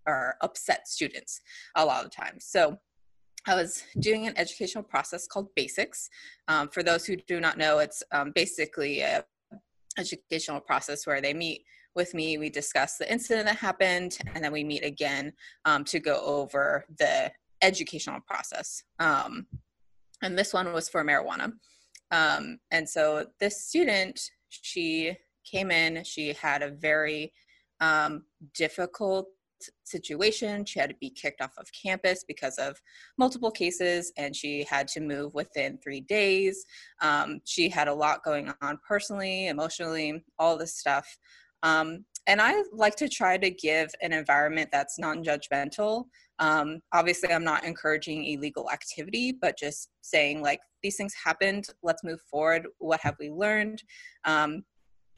or 0.06 0.36
upset 0.42 0.88
students 0.88 1.40
a 1.76 1.84
lot 1.84 2.04
of 2.04 2.10
times. 2.10 2.44
So 2.46 2.78
I 3.46 3.54
was 3.54 3.84
doing 4.00 4.26
an 4.26 4.34
educational 4.36 4.84
process 4.84 5.26
called 5.26 5.48
Basics. 5.54 6.10
Um, 6.48 6.68
for 6.68 6.82
those 6.82 7.06
who 7.06 7.16
do 7.16 7.40
not 7.40 7.56
know, 7.56 7.78
it's 7.78 8.02
um, 8.12 8.32
basically 8.34 9.00
a 9.00 9.24
educational 9.96 10.60
process 10.60 11.06
where 11.06 11.20
they 11.20 11.34
meet 11.34 11.64
with 11.94 12.14
me, 12.14 12.38
we 12.38 12.50
discuss 12.50 12.96
the 12.96 13.10
incident 13.10 13.46
that 13.46 13.56
happened, 13.56 14.18
and 14.34 14.44
then 14.44 14.52
we 14.52 14.62
meet 14.62 14.84
again 14.84 15.32
um, 15.64 15.82
to 15.84 15.98
go 15.98 16.20
over 16.24 16.84
the 16.98 17.32
educational 17.62 18.20
process. 18.20 18.84
Um, 19.00 19.46
and 20.22 20.38
this 20.38 20.52
one 20.52 20.72
was 20.72 20.88
for 20.88 21.04
marijuana. 21.04 21.52
Um, 22.10 22.58
and 22.70 22.88
so 22.88 23.26
this 23.40 23.64
student, 23.66 24.30
she 24.50 25.16
came 25.44 25.70
in, 25.70 26.04
she 26.04 26.32
had 26.32 26.62
a 26.62 26.70
very 26.70 27.32
um, 27.80 28.24
difficult 28.54 29.28
situation. 29.84 30.64
She 30.64 30.78
had 30.78 30.90
to 30.90 30.96
be 31.00 31.10
kicked 31.10 31.40
off 31.40 31.52
of 31.58 31.68
campus 31.72 32.24
because 32.26 32.58
of 32.58 32.80
multiple 33.18 33.50
cases, 33.50 34.12
and 34.16 34.34
she 34.34 34.64
had 34.64 34.88
to 34.88 35.00
move 35.00 35.34
within 35.34 35.78
three 35.78 36.00
days. 36.00 36.64
Um, 37.02 37.40
she 37.44 37.68
had 37.68 37.88
a 37.88 37.94
lot 37.94 38.24
going 38.24 38.52
on 38.62 38.78
personally, 38.86 39.48
emotionally, 39.48 40.24
all 40.38 40.56
this 40.56 40.76
stuff. 40.76 41.06
Um, 41.62 42.04
and 42.26 42.40
I 42.40 42.62
like 42.72 42.94
to 42.96 43.08
try 43.08 43.38
to 43.38 43.50
give 43.50 43.90
an 44.02 44.12
environment 44.12 44.68
that's 44.70 44.98
non 44.98 45.24
judgmental. 45.24 46.04
Um, 46.38 46.80
obviously, 46.92 47.32
I'm 47.32 47.44
not 47.44 47.64
encouraging 47.64 48.24
illegal 48.24 48.70
activity, 48.70 49.32
but 49.32 49.58
just 49.58 49.90
saying, 50.02 50.42
like, 50.42 50.60
these 50.82 50.96
things 50.96 51.14
happened, 51.14 51.66
let's 51.82 52.04
move 52.04 52.20
forward. 52.30 52.66
What 52.78 53.00
have 53.00 53.16
we 53.18 53.30
learned? 53.30 53.82
Um, 54.24 54.64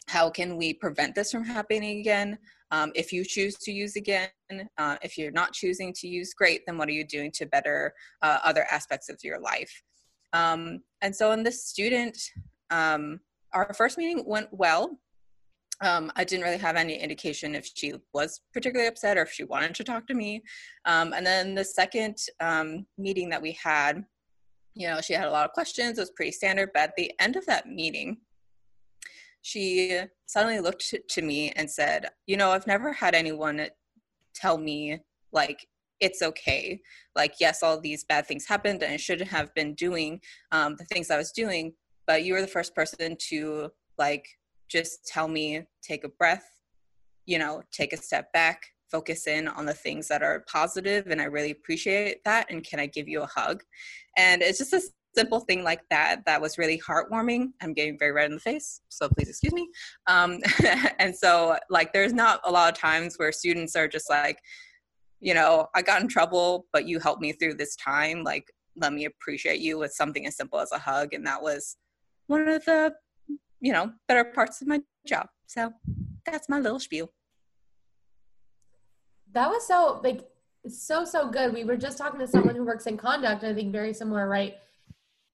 how 0.08 0.30
can 0.30 0.56
we 0.56 0.74
prevent 0.74 1.14
this 1.14 1.30
from 1.30 1.44
happening 1.44 2.00
again? 2.00 2.38
Um, 2.72 2.92
if 2.94 3.12
you 3.12 3.24
choose 3.24 3.56
to 3.58 3.72
use 3.72 3.96
again, 3.96 4.30
uh, 4.78 4.96
if 5.02 5.18
you're 5.18 5.30
not 5.32 5.52
choosing 5.52 5.92
to 5.94 6.08
use, 6.08 6.32
great, 6.34 6.62
then 6.66 6.78
what 6.78 6.88
are 6.88 6.92
you 6.92 7.04
doing 7.04 7.30
to 7.32 7.46
better 7.46 7.92
uh, 8.22 8.38
other 8.42 8.66
aspects 8.70 9.08
of 9.08 9.18
your 9.22 9.40
life? 9.40 9.82
Um, 10.32 10.80
and 11.02 11.14
so 11.14 11.32
in 11.32 11.42
this 11.42 11.66
student, 11.66 12.16
um, 12.70 13.20
our 13.52 13.74
first 13.74 13.98
meeting 13.98 14.24
went 14.26 14.48
well. 14.52 14.98
Um, 15.82 16.12
I 16.14 16.24
didn't 16.24 16.44
really 16.44 16.58
have 16.58 16.76
any 16.76 16.96
indication 16.96 17.54
if 17.54 17.70
she 17.74 17.94
was 18.12 18.42
particularly 18.52 18.88
upset 18.88 19.16
or 19.16 19.22
if 19.22 19.32
she 19.32 19.44
wanted 19.44 19.74
to 19.76 19.84
talk 19.84 20.06
to 20.08 20.14
me. 20.14 20.42
Um, 20.84 21.14
and 21.14 21.24
then 21.24 21.54
the 21.54 21.64
second 21.64 22.18
um, 22.40 22.86
meeting 22.98 23.30
that 23.30 23.40
we 23.40 23.52
had, 23.52 24.04
you 24.74 24.88
know, 24.88 25.00
she 25.00 25.14
had 25.14 25.26
a 25.26 25.30
lot 25.30 25.46
of 25.46 25.52
questions. 25.52 25.96
It 25.96 26.02
was 26.02 26.10
pretty 26.10 26.32
standard. 26.32 26.70
But 26.74 26.82
at 26.82 26.96
the 26.96 27.12
end 27.18 27.36
of 27.36 27.46
that 27.46 27.66
meeting, 27.66 28.18
she 29.42 30.00
suddenly 30.26 30.60
looked 30.60 30.94
to 31.08 31.22
me 31.22 31.50
and 31.56 31.70
said, 31.70 32.08
You 32.26 32.36
know, 32.36 32.50
I've 32.50 32.66
never 32.66 32.92
had 32.92 33.14
anyone 33.14 33.66
tell 34.34 34.58
me, 34.58 34.98
like, 35.32 35.66
it's 36.00 36.22
okay. 36.22 36.80
Like, 37.14 37.34
yes, 37.40 37.62
all 37.62 37.80
these 37.80 38.04
bad 38.04 38.26
things 38.26 38.46
happened 38.46 38.82
and 38.82 38.92
I 38.92 38.96
shouldn't 38.96 39.30
have 39.30 39.54
been 39.54 39.74
doing 39.74 40.20
um, 40.50 40.76
the 40.76 40.84
things 40.86 41.10
I 41.10 41.16
was 41.16 41.32
doing, 41.32 41.74
but 42.06 42.24
you 42.24 42.34
were 42.34 42.40
the 42.40 42.46
first 42.46 42.74
person 42.74 43.16
to, 43.28 43.70
like, 43.98 44.26
just 44.70 45.06
tell 45.06 45.28
me, 45.28 45.62
take 45.82 46.04
a 46.04 46.08
breath, 46.08 46.48
you 47.26 47.38
know, 47.38 47.62
take 47.72 47.92
a 47.92 47.96
step 47.96 48.32
back, 48.32 48.62
focus 48.90 49.26
in 49.26 49.48
on 49.48 49.66
the 49.66 49.74
things 49.74 50.08
that 50.08 50.22
are 50.22 50.44
positive, 50.50 51.08
and 51.08 51.20
I 51.20 51.24
really 51.24 51.50
appreciate 51.50 52.24
that. 52.24 52.50
And 52.50 52.64
can 52.64 52.80
I 52.80 52.86
give 52.86 53.08
you 53.08 53.22
a 53.22 53.26
hug? 53.26 53.62
And 54.16 54.42
it's 54.42 54.58
just 54.58 54.72
a 54.72 54.82
simple 55.14 55.40
thing 55.40 55.64
like 55.64 55.82
that 55.90 56.24
that 56.26 56.40
was 56.40 56.58
really 56.58 56.78
heartwarming. 56.78 57.48
I'm 57.60 57.74
getting 57.74 57.98
very 57.98 58.12
red 58.12 58.30
in 58.30 58.36
the 58.36 58.40
face, 58.40 58.80
so 58.88 59.08
please 59.08 59.28
excuse 59.28 59.52
me. 59.52 59.68
Um, 60.06 60.38
and 60.98 61.14
so, 61.14 61.56
like, 61.68 61.92
there's 61.92 62.12
not 62.12 62.40
a 62.44 62.50
lot 62.50 62.72
of 62.72 62.78
times 62.78 63.16
where 63.16 63.32
students 63.32 63.76
are 63.76 63.88
just 63.88 64.08
like, 64.08 64.38
you 65.20 65.34
know, 65.34 65.66
I 65.74 65.82
got 65.82 66.00
in 66.00 66.08
trouble, 66.08 66.66
but 66.72 66.86
you 66.86 66.98
helped 66.98 67.20
me 67.20 67.32
through 67.32 67.54
this 67.54 67.76
time. 67.76 68.24
Like, 68.24 68.44
let 68.76 68.92
me 68.92 69.04
appreciate 69.04 69.60
you 69.60 69.78
with 69.78 69.92
something 69.92 70.26
as 70.26 70.36
simple 70.36 70.60
as 70.60 70.72
a 70.72 70.78
hug. 70.78 71.12
And 71.12 71.26
that 71.26 71.42
was 71.42 71.76
one 72.26 72.48
of 72.48 72.64
the, 72.64 72.94
you 73.60 73.72
know, 73.72 73.92
better 74.08 74.24
parts 74.24 74.60
of 74.62 74.68
my 74.68 74.80
job. 75.06 75.26
So 75.46 75.72
that's 76.26 76.48
my 76.48 76.58
little 76.58 76.80
spiel. 76.80 77.10
That 79.32 79.48
was 79.48 79.66
so, 79.66 80.00
like, 80.02 80.28
so, 80.68 81.04
so 81.04 81.30
good. 81.30 81.54
We 81.54 81.64
were 81.64 81.76
just 81.76 81.98
talking 81.98 82.20
to 82.20 82.26
someone 82.26 82.56
who 82.56 82.64
works 82.64 82.86
in 82.86 82.96
conduct, 82.96 83.44
I 83.44 83.54
think 83.54 83.72
very 83.72 83.92
similar, 83.92 84.28
right? 84.28 84.56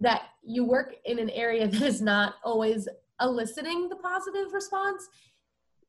That 0.01 0.25
you 0.43 0.65
work 0.65 0.97
in 1.05 1.19
an 1.19 1.31
area 1.31 1.67
that 1.69 1.83
is 1.83 2.03
not 2.03 2.35
always 2.45 2.89
eliciting 3.21 3.89
the 3.89 3.97
positive 3.97 4.53
response, 4.53 5.09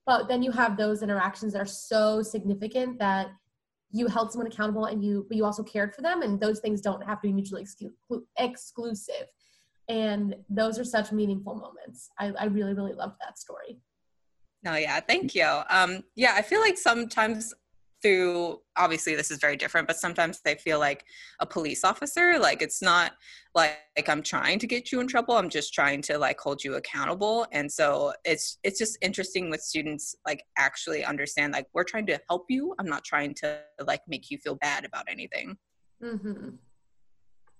but 0.05 0.27
then 0.27 0.41
you 0.41 0.51
have 0.51 0.77
those 0.77 1.03
interactions 1.03 1.53
that 1.53 1.61
are 1.61 1.65
so 1.65 2.21
significant 2.21 2.99
that 2.99 3.27
you 3.91 4.07
held 4.07 4.31
someone 4.31 4.47
accountable 4.51 4.85
and 4.85 5.03
you 5.03 5.25
but 5.27 5.37
you 5.37 5.45
also 5.45 5.63
cared 5.63 5.95
for 5.95 6.01
them 6.01 6.21
and 6.21 6.39
those 6.39 6.59
things 6.59 6.81
don't 6.81 7.03
have 7.05 7.21
to 7.21 7.27
be 7.27 7.33
mutually 7.33 7.63
exclu- 7.63 8.21
exclusive 8.37 9.27
and 9.89 10.35
those 10.49 10.77
are 10.79 10.83
such 10.83 11.11
meaningful 11.11 11.55
moments. 11.55 12.09
I, 12.19 12.31
I 12.39 12.45
really 12.45 12.73
really 12.73 12.93
loved 12.93 13.15
that 13.21 13.37
story. 13.39 13.79
No 14.63 14.75
yeah 14.75 14.99
thank 14.99 15.35
you. 15.35 15.47
Um 15.69 16.03
yeah 16.15 16.33
i 16.35 16.41
feel 16.41 16.61
like 16.61 16.77
sometimes 16.77 17.53
through 18.01 18.59
obviously 18.75 19.15
this 19.15 19.31
is 19.31 19.39
very 19.39 19.55
different 19.55 19.87
but 19.87 19.97
sometimes 19.97 20.39
they 20.45 20.53
feel 20.55 20.77
like 20.77 21.03
a 21.39 21.45
police 21.45 21.83
officer 21.83 22.37
like 22.37 22.61
it's 22.61 22.79
not 22.79 23.13
like, 23.55 23.75
like 23.95 24.07
i'm 24.07 24.21
trying 24.21 24.59
to 24.59 24.67
get 24.67 24.91
you 24.91 24.99
in 24.99 25.07
trouble 25.07 25.35
i'm 25.35 25.49
just 25.49 25.73
trying 25.73 25.99
to 25.99 26.17
like 26.17 26.39
hold 26.39 26.63
you 26.63 26.75
accountable. 26.75 27.47
And 27.51 27.71
so 27.71 28.13
it's 28.23 28.59
it's 28.63 28.77
just 28.77 28.97
interesting 29.01 29.49
with 29.49 29.61
students 29.61 30.15
like 30.25 30.43
actually 30.57 31.03
understand 31.03 31.53
like 31.53 31.65
we're 31.73 31.83
trying 31.83 32.05
to 32.07 32.19
help 32.29 32.45
you 32.49 32.75
i'm 32.79 32.87
not 32.87 33.03
trying 33.03 33.33
to 33.35 33.59
like 33.85 34.01
make 34.07 34.29
you 34.29 34.37
feel 34.37 34.55
bad 34.55 34.85
about 34.85 35.05
anything. 35.09 35.57
Mm-hmm. 36.03 36.49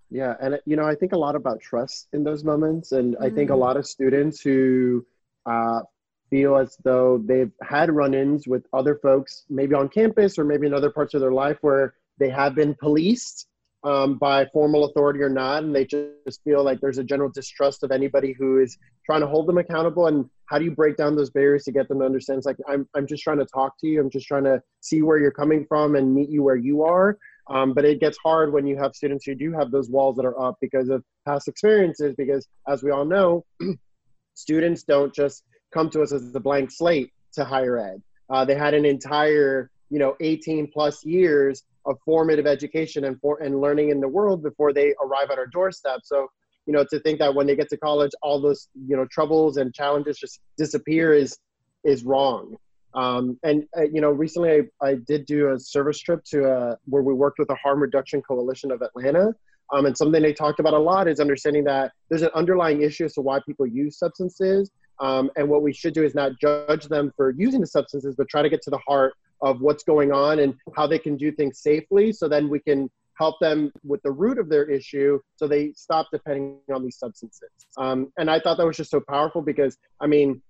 Yeah 0.10 0.36
and 0.40 0.60
you 0.66 0.76
know 0.76 0.86
i 0.86 0.96
think 0.96 1.12
a 1.12 1.18
lot 1.18 1.36
about 1.36 1.60
trust 1.60 2.08
in 2.14 2.24
those 2.24 2.44
moments 2.44 2.92
and 2.92 3.16
mm-hmm. 3.16 3.24
i 3.24 3.30
think 3.30 3.50
a 3.50 3.54
mm-hmm. 3.54 3.62
lot 3.62 3.78
of 3.78 3.86
students 3.86 4.42
who 4.42 5.06
uh, 5.46 5.82
feel 6.30 6.58
as 6.58 6.78
though 6.84 7.22
they've 7.26 7.52
had 7.62 7.92
run-ins 7.92 8.48
with 8.48 8.66
other 8.74 8.96
folks, 8.96 9.46
maybe 9.50 9.74
on 9.76 9.90
campus 9.90 10.38
or 10.38 10.44
maybe 10.44 10.68
in 10.68 10.74
other 10.74 10.92
parts 10.92 11.14
of 11.14 11.22
their 11.22 11.32
life 11.32 11.58
where 11.62 11.94
they 12.20 12.30
have 12.30 12.56
been 12.56 12.76
policed 12.76 13.48
um, 13.84 14.18
by 14.18 14.46
formal 14.48 14.86
authority 14.86 15.22
or 15.22 15.30
not, 15.30 15.64
and 15.64 15.74
they 15.74 15.86
just 15.86 16.44
feel 16.44 16.64
like 16.64 16.82
there's 16.82 16.98
a 16.98 17.04
general 17.04 17.30
distrust 17.30 17.84
of 17.84 17.92
anybody 17.92 18.36
who 18.38 18.60
is 18.60 18.78
trying 19.06 19.22
to 19.22 19.28
hold 19.28 19.48
them 19.48 19.60
accountable. 19.60 20.08
And 20.08 20.26
how 20.46 20.58
do 20.58 20.66
you 20.66 20.72
break 20.72 20.98
down 20.98 21.16
those 21.16 21.30
barriers 21.30 21.64
to 21.66 21.72
get 21.72 21.88
them 21.88 22.00
to 22.00 22.06
understand? 22.06 22.40
It's 22.40 22.48
like 22.48 22.58
I'm 22.68 22.90
I'm 22.96 23.08
just 23.08 23.24
trying 23.24 23.38
to 23.38 23.46
talk 23.46 23.78
to 23.80 23.88
you. 23.88 24.02
I'm 24.02 24.10
just 24.10 24.28
trying 24.28 24.44
to 24.46 24.62
see 24.82 25.04
where 25.04 25.20
you're 25.20 25.32
coming 25.32 25.66
from 25.70 25.96
and 25.96 26.14
meet 26.14 26.30
you 26.30 26.44
where 26.44 26.56
you 26.56 26.84
are. 26.84 27.18
Um, 27.50 27.74
but 27.74 27.86
it 27.86 28.00
gets 28.00 28.18
hard 28.24 28.51
when 28.51 28.68
you 28.68 28.77
have 28.77 28.96
students 28.96 29.25
who 29.25 29.36
do 29.36 29.54
have 29.54 29.72
those 29.72 29.89
walls 29.89 30.18
that 30.18 30.25
are 30.25 30.39
up 30.39 30.58
because 30.62 30.89
of 30.89 31.04
past 31.25 31.48
experiences. 31.48 32.13
Because 32.18 32.48
as 32.68 32.84
we 32.84 32.92
all 32.92 33.06
know, 33.06 33.46
students 34.34 34.84
don't 34.84 35.13
just 35.13 35.44
come 35.74 35.89
to 35.92 36.01
us 36.01 36.12
as 36.12 36.36
a 36.36 36.39
blank 36.39 36.72
slate 36.72 37.12
to 37.34 37.46
higher 37.46 37.77
ed. 37.77 38.01
Uh, 38.30 38.44
they 38.44 38.56
had 38.56 38.74
an 38.74 38.86
entire, 38.86 39.70
you 39.89 40.00
know, 40.00 40.16
18 40.20 40.70
plus 40.72 41.06
years 41.06 41.63
of 41.86 41.98
formative 42.04 42.46
education 42.46 43.06
and 43.06 43.20
for 43.22 43.42
and 43.42 43.62
learning 43.62 43.89
in 43.89 44.01
the 44.01 44.08
world 44.08 44.44
before 44.44 44.74
they 44.74 44.94
arrive 45.04 45.32
at 45.32 45.38
our 45.38 45.48
doorstep. 45.48 46.01
So, 46.04 46.27
you 46.66 46.74
know, 46.74 46.86
to 46.89 47.00
think 47.00 47.20
that 47.20 47.34
when 47.34 47.48
they 47.48 47.56
get 47.56 47.70
to 47.70 47.77
college, 47.77 48.12
all 48.22 48.42
those, 48.42 48.68
you 48.75 48.98
know, 48.98 49.06
troubles 49.06 49.56
and 49.56 49.74
challenges 49.74 50.18
just 50.18 50.42
disappear 50.58 51.13
is 51.13 51.38
is 51.86 52.04
wrong. 52.04 52.58
Um, 52.98 53.39
and 53.44 53.63
uh, 53.77 53.84
you 53.84 54.01
know, 54.01 54.10
recently 54.10 54.50
I, 54.82 54.86
I 54.86 54.96
did 54.96 55.27
do 55.27 55.54
a 55.54 55.60
service 55.60 56.00
trip 56.00 56.24
to 56.32 56.50
uh, 56.51 56.75
where 56.86 57.04
we 57.04 57.13
worked 57.13 57.38
with 57.38 57.48
the 57.48 57.56
Harm 57.56 57.80
Reduction 57.80 58.22
Coalition 58.22 58.72
of 58.72 58.82
Atlanta. 58.82 59.34
Um, 59.72 59.86
and 59.86 59.98
something 59.98 60.22
they 60.22 60.34
talked 60.34 60.60
about 60.60 60.74
a 60.74 60.80
lot 60.80 61.08
is 61.08 61.20
understanding 61.20 61.63
that 61.66 61.92
there's 62.10 62.22
an 62.22 62.30
underlying 62.34 62.82
issue 62.82 63.06
as 63.06 63.13
to 63.16 63.22
why 63.22 63.39
people 63.46 63.68
use 63.68 64.00
substances, 64.00 64.72
um, 65.00 65.30
and 65.36 65.48
what 65.48 65.62
we 65.62 65.74
should 65.74 65.94
do 65.94 66.04
is 66.04 66.16
not 66.16 66.32
judge 66.42 66.86
them 66.86 67.12
for 67.16 67.34
using 67.38 67.62
the 67.62 67.68
substances, 67.68 68.16
but 68.18 68.27
try 68.30 68.42
to 68.42 68.50
get 68.50 68.62
to 68.63 68.70
the 68.70 68.80
heart 68.88 69.13
of 69.42 69.62
what's 69.62 69.84
going 69.84 70.12
on 70.12 70.39
and 70.39 70.56
how 70.75 70.88
they 70.88 70.98
can 70.98 71.18
do 71.18 71.32
things 71.32 71.60
safely. 71.60 72.12
So 72.12 72.27
then 72.27 72.50
we 72.50 72.60
can 72.60 72.89
help 73.20 73.36
them 73.39 73.72
with 73.84 74.01
the 74.04 74.12
root 74.12 74.39
of 74.39 74.50
their 74.50 74.66
issue 74.70 75.20
so 75.36 75.48
they 75.48 75.74
stop 75.75 76.08
depending 76.12 76.60
on 76.74 76.84
these 76.84 76.98
substances. 76.98 77.50
Um, 77.77 78.12
and 78.18 78.32
I 78.32 78.39
thought 78.39 78.58
that 78.58 78.66
was 78.66 78.77
just 78.77 78.92
so 78.92 79.01
powerful 79.01 79.42
because, 79.42 79.77
I 80.00 80.08
mean, 80.08 80.42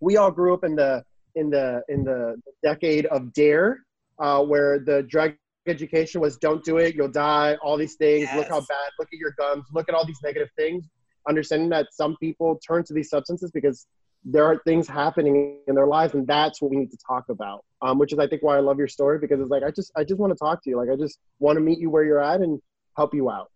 we 0.00 0.16
all 0.16 0.30
grew 0.30 0.52
up 0.52 0.64
in 0.64 0.76
the 0.76 1.02
in 1.36 1.50
the 1.50 1.82
in 1.88 2.02
the 2.04 2.36
decade 2.62 3.06
of 3.06 3.32
dare 3.32 3.84
uh, 4.18 4.42
where 4.42 4.80
the 4.80 5.02
drug 5.04 5.34
education 5.68 6.20
was 6.20 6.36
don't 6.38 6.64
do 6.64 6.78
it 6.78 6.94
you'll 6.94 7.08
die 7.08 7.56
all 7.62 7.76
these 7.76 7.94
things. 7.96 8.22
Yes. 8.22 8.36
look 8.36 8.48
how 8.48 8.60
bad 8.60 8.90
look 8.98 9.08
at 9.12 9.18
your 9.18 9.34
gums 9.38 9.66
look 9.72 9.88
at 9.88 9.94
all 9.94 10.04
these 10.04 10.20
negative 10.22 10.48
things. 10.56 10.88
Understanding 11.28 11.68
that 11.70 11.88
some 11.92 12.16
people 12.18 12.58
turn 12.66 12.84
to 12.84 12.94
these 12.94 13.10
substances 13.10 13.50
because 13.50 13.86
there 14.24 14.44
are 14.44 14.60
things 14.64 14.88
happening 14.88 15.58
in 15.68 15.74
their 15.74 15.86
lives 15.86 16.14
and 16.14 16.26
that's 16.26 16.60
what 16.60 16.70
we 16.70 16.76
need 16.76 16.90
to 16.90 16.98
talk 17.06 17.24
about 17.28 17.64
um, 17.82 17.98
which 17.98 18.12
is 18.12 18.18
i 18.18 18.26
think 18.26 18.42
why 18.42 18.56
i 18.56 18.60
love 18.60 18.78
your 18.78 18.88
story 18.88 19.18
because 19.18 19.40
it's 19.40 19.50
like 19.50 19.62
i 19.62 19.70
just 19.70 19.92
i 19.96 20.02
just 20.02 20.18
want 20.18 20.32
to 20.32 20.36
talk 20.36 20.62
to 20.62 20.70
you. 20.70 20.76
Like 20.76 20.88
i 20.90 20.96
just 20.96 21.18
want 21.38 21.56
to 21.56 21.60
meet 21.60 21.78
you 21.78 21.90
where 21.90 22.04
you're 22.04 22.22
at 22.22 22.40
and 22.40 22.60
help 22.96 23.14
you 23.14 23.30
out. 23.30 23.50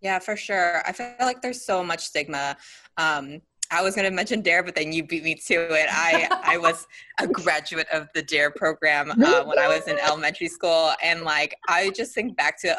Yeah 0.00 0.18
for 0.20 0.36
sure. 0.36 0.82
I 0.86 0.92
feel 0.92 1.14
like 1.20 1.42
there's 1.42 1.64
so 1.64 1.82
much 1.82 2.04
stigma 2.06 2.56
um, 2.96 3.40
I 3.70 3.82
was 3.82 3.94
going 3.94 4.08
to 4.08 4.14
mention 4.14 4.40
DARE, 4.40 4.62
but 4.62 4.74
then 4.74 4.92
you 4.92 5.02
beat 5.04 5.24
me 5.24 5.34
to 5.34 5.54
it. 5.74 5.88
I 5.90 6.28
I 6.42 6.56
was 6.56 6.86
a 7.20 7.26
graduate 7.26 7.88
of 7.92 8.08
the 8.14 8.22
DARE 8.22 8.50
program 8.50 9.10
uh, 9.22 9.44
when 9.44 9.58
I 9.58 9.68
was 9.68 9.86
in 9.88 9.98
elementary 9.98 10.48
school, 10.48 10.92
and 11.02 11.22
like 11.22 11.54
I 11.68 11.90
just 11.90 12.14
think 12.14 12.36
back 12.36 12.60
to 12.62 12.78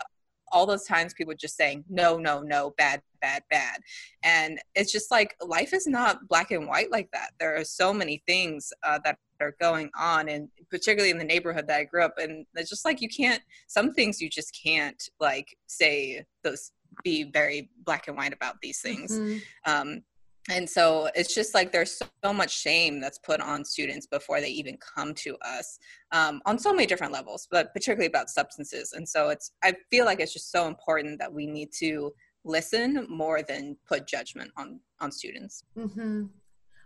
all 0.52 0.66
those 0.66 0.84
times 0.86 1.14
people 1.14 1.34
just 1.34 1.56
saying 1.56 1.84
no 1.90 2.18
no 2.18 2.42
no 2.42 2.74
bad 2.78 3.02
bad 3.22 3.44
bad 3.50 3.80
and 4.24 4.60
it's 4.76 4.92
just 4.92 5.12
like 5.12 5.36
life 5.46 5.74
is 5.74 5.88
not 5.88 6.28
black 6.28 6.52
and 6.52 6.68
white 6.68 6.92
like 6.92 7.10
that 7.12 7.32
there 7.40 7.56
are 7.56 7.64
so 7.64 7.94
many 7.94 8.24
things 8.28 8.72
uh, 8.84 9.00
that 9.04 9.18
are 9.42 9.56
going 9.60 9.90
on 9.98 10.28
and 10.28 10.50
particularly 10.70 11.12
in 11.12 11.18
the 11.18 11.24
neighborhood 11.24 11.68
that 11.68 11.80
i 11.80 11.84
grew 11.84 12.04
up 12.04 12.16
in 12.20 12.46
it's 12.56 12.70
just 12.70 12.86
like 12.86 13.02
you 13.02 13.10
can't 13.10 13.42
some 13.68 13.94
things 13.94 14.22
you 14.22 14.30
just 14.30 14.58
can't 14.64 15.10
like 15.20 15.56
say 15.68 16.26
those 16.44 16.72
be 17.04 17.24
very 17.24 17.70
black 17.86 18.08
and 18.08 18.18
white 18.18 18.34
about 18.34 18.56
these 18.62 18.82
things 18.82 19.18
mm-hmm. 19.18 19.38
um, 19.66 20.02
and 20.50 20.68
so 20.68 21.10
it's 21.16 21.34
just 21.34 21.54
like 21.54 21.72
there's 21.72 22.00
so 22.24 22.34
much 22.34 22.52
shame 22.52 23.00
that's 23.00 23.20
put 23.20 23.40
on 23.40 23.64
students 23.64 24.08
before 24.08 24.42
they 24.42 24.50
even 24.50 24.78
come 24.78 25.14
to 25.14 25.38
us 25.46 25.80
um, 26.12 26.42
on 26.46 26.58
so 26.58 26.74
many 26.74 26.86
different 26.86 27.14
levels 27.14 27.48
but 27.50 27.72
particularly 27.74 28.08
about 28.08 28.30
substances. 28.30 28.94
And 28.94 29.08
so 29.08 29.30
it's 29.30 29.52
i 29.64 29.74
feel 29.90 30.06
like 30.06 30.20
it's 30.20 30.34
just 30.34 30.52
so 30.52 30.68
important 30.68 31.20
that 31.20 31.32
we 31.32 31.46
need 31.46 31.72
to 31.80 32.12
listen 32.44 33.06
more 33.10 33.42
than 33.44 33.78
put 33.88 34.08
judgment 34.08 34.52
on 34.58 34.80
on 35.00 35.12
students. 35.12 35.64
Mm-hmm. 35.78 36.24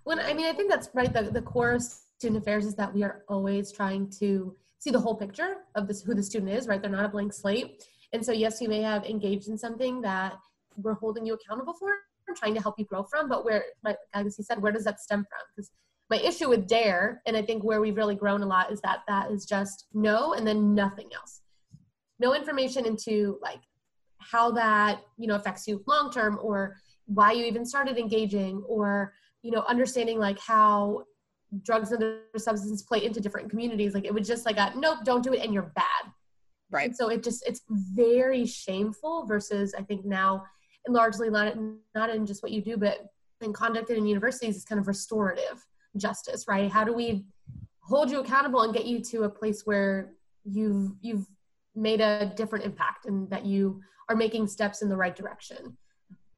well 0.06 0.20
i 0.20 0.34
mean 0.34 0.48
i 0.48 0.54
think 0.54 0.70
that's 0.70 0.90
right 0.94 1.14
the, 1.14 1.24
the 1.24 1.42
core 1.42 1.74
of 1.74 1.82
student 1.82 2.42
affairs 2.42 2.66
is 2.66 2.76
that 2.76 2.94
we 2.94 3.04
are 3.04 3.24
always 3.28 3.72
trying 3.72 4.10
to 4.20 4.56
see 4.80 4.92
the 4.92 5.00
whole 5.00 5.16
picture 5.16 5.58
of 5.76 5.88
this 5.88 6.02
who 6.02 6.14
the 6.14 6.24
student 6.24 6.52
is 6.52 6.68
right? 6.68 6.82
They're 6.82 6.92
not 6.92 7.06
a 7.06 7.10
blank 7.10 7.34
slate. 7.34 7.84
And 8.12 8.24
so 8.26 8.32
yes 8.32 8.62
you 8.62 8.70
may 8.70 8.82
have 8.82 9.06
engaged 9.06 9.48
in 9.48 9.58
something 9.58 10.02
that 10.02 10.34
we're 10.76 10.96
holding 10.96 11.26
you 11.26 11.34
accountable 11.34 11.74
for 11.74 11.92
trying 12.36 12.54
to 12.56 12.62
help 12.62 12.76
you 12.78 12.86
grow 12.86 13.04
from, 13.04 13.30
but 13.30 13.46
where, 13.46 13.66
like 13.84 13.98
as 14.14 14.36
he 14.36 14.44
said, 14.44 14.62
where 14.62 14.72
does 14.72 14.86
that 14.86 15.00
stem 15.00 15.20
from? 15.20 15.46
Because 15.56 15.72
my 16.10 16.18
issue 16.18 16.50
with 16.50 16.68
dare 16.68 17.22
and 17.26 17.36
i 17.36 17.42
think 17.42 17.64
where 17.64 17.82
we've 17.82 17.98
really 17.98 18.16
grown 18.16 18.44
a 18.44 18.46
lot 18.46 18.72
is 18.72 18.80
that 18.82 19.00
that 19.08 19.32
is 19.32 19.46
just 19.46 19.88
no 19.94 20.34
and 20.34 20.46
then 20.46 20.76
nothing 20.76 21.10
else 21.14 21.42
no 22.20 22.36
information 22.36 22.86
into 22.86 23.40
like 23.42 23.62
how 24.20 24.52
that 24.52 25.02
you 25.18 25.28
know 25.28 25.36
affects 25.36 25.68
you 25.68 25.84
long 25.88 26.12
term 26.12 26.38
or 26.42 26.78
why 27.06 27.32
you 27.32 27.46
even 27.46 27.66
started 27.66 27.98
engaging 27.98 28.64
or 28.68 29.14
you 29.42 29.52
know 29.52 29.64
understanding 29.68 30.20
like 30.20 30.40
how 30.40 31.04
drugs 31.64 31.92
and 31.92 32.04
other 32.04 32.22
substances 32.38 32.84
play 32.84 33.04
into 33.04 33.20
different 33.20 33.50
communities 33.50 33.94
like 33.94 34.06
it 34.06 34.14
was 34.14 34.28
just 34.28 34.46
like 34.46 34.58
a 34.58 34.72
nope 34.76 35.00
don't 35.04 35.24
do 35.24 35.34
it 35.34 35.42
and 35.44 35.54
you're 35.54 35.72
bad 35.76 36.12
Right. 36.72 36.88
and 36.88 36.96
so 36.96 37.10
it 37.10 37.24
just 37.24 37.48
it's 37.48 37.62
very 37.70 38.48
shameful 38.48 39.28
versus 39.28 39.76
I 39.78 39.84
think 39.84 40.06
now 40.06 40.44
largely 40.88 41.30
not 41.30 41.56
not 41.96 42.10
in 42.10 42.26
just 42.26 42.44
what 42.44 42.52
you 42.52 42.62
do, 42.62 42.78
but 42.78 43.08
in 43.42 43.54
conducted 43.54 43.98
in 43.98 44.06
universities 44.06 44.56
is 44.56 44.66
kind 44.66 44.80
of 44.80 44.88
restorative 44.88 45.66
justice, 45.98 46.46
right? 46.48 46.72
How 46.72 46.84
do 46.84 46.94
we 46.94 47.26
hold 47.82 48.10
you 48.10 48.20
accountable 48.20 48.62
and 48.62 48.74
get 48.74 48.86
you 48.86 49.02
to 49.02 49.24
a 49.24 49.30
place 49.30 49.64
where 49.66 50.14
you've 50.44 50.92
you've 51.02 51.26
made 51.76 52.02
a 52.02 52.32
different 52.36 52.66
impact 52.66 53.06
and 53.06 53.30
that 53.30 53.46
you 53.46 53.82
are 54.10 54.16
making 54.16 54.48
steps 54.48 54.82
in 54.82 54.90
the 54.90 54.98
right 54.98 55.16
direction 55.16 55.78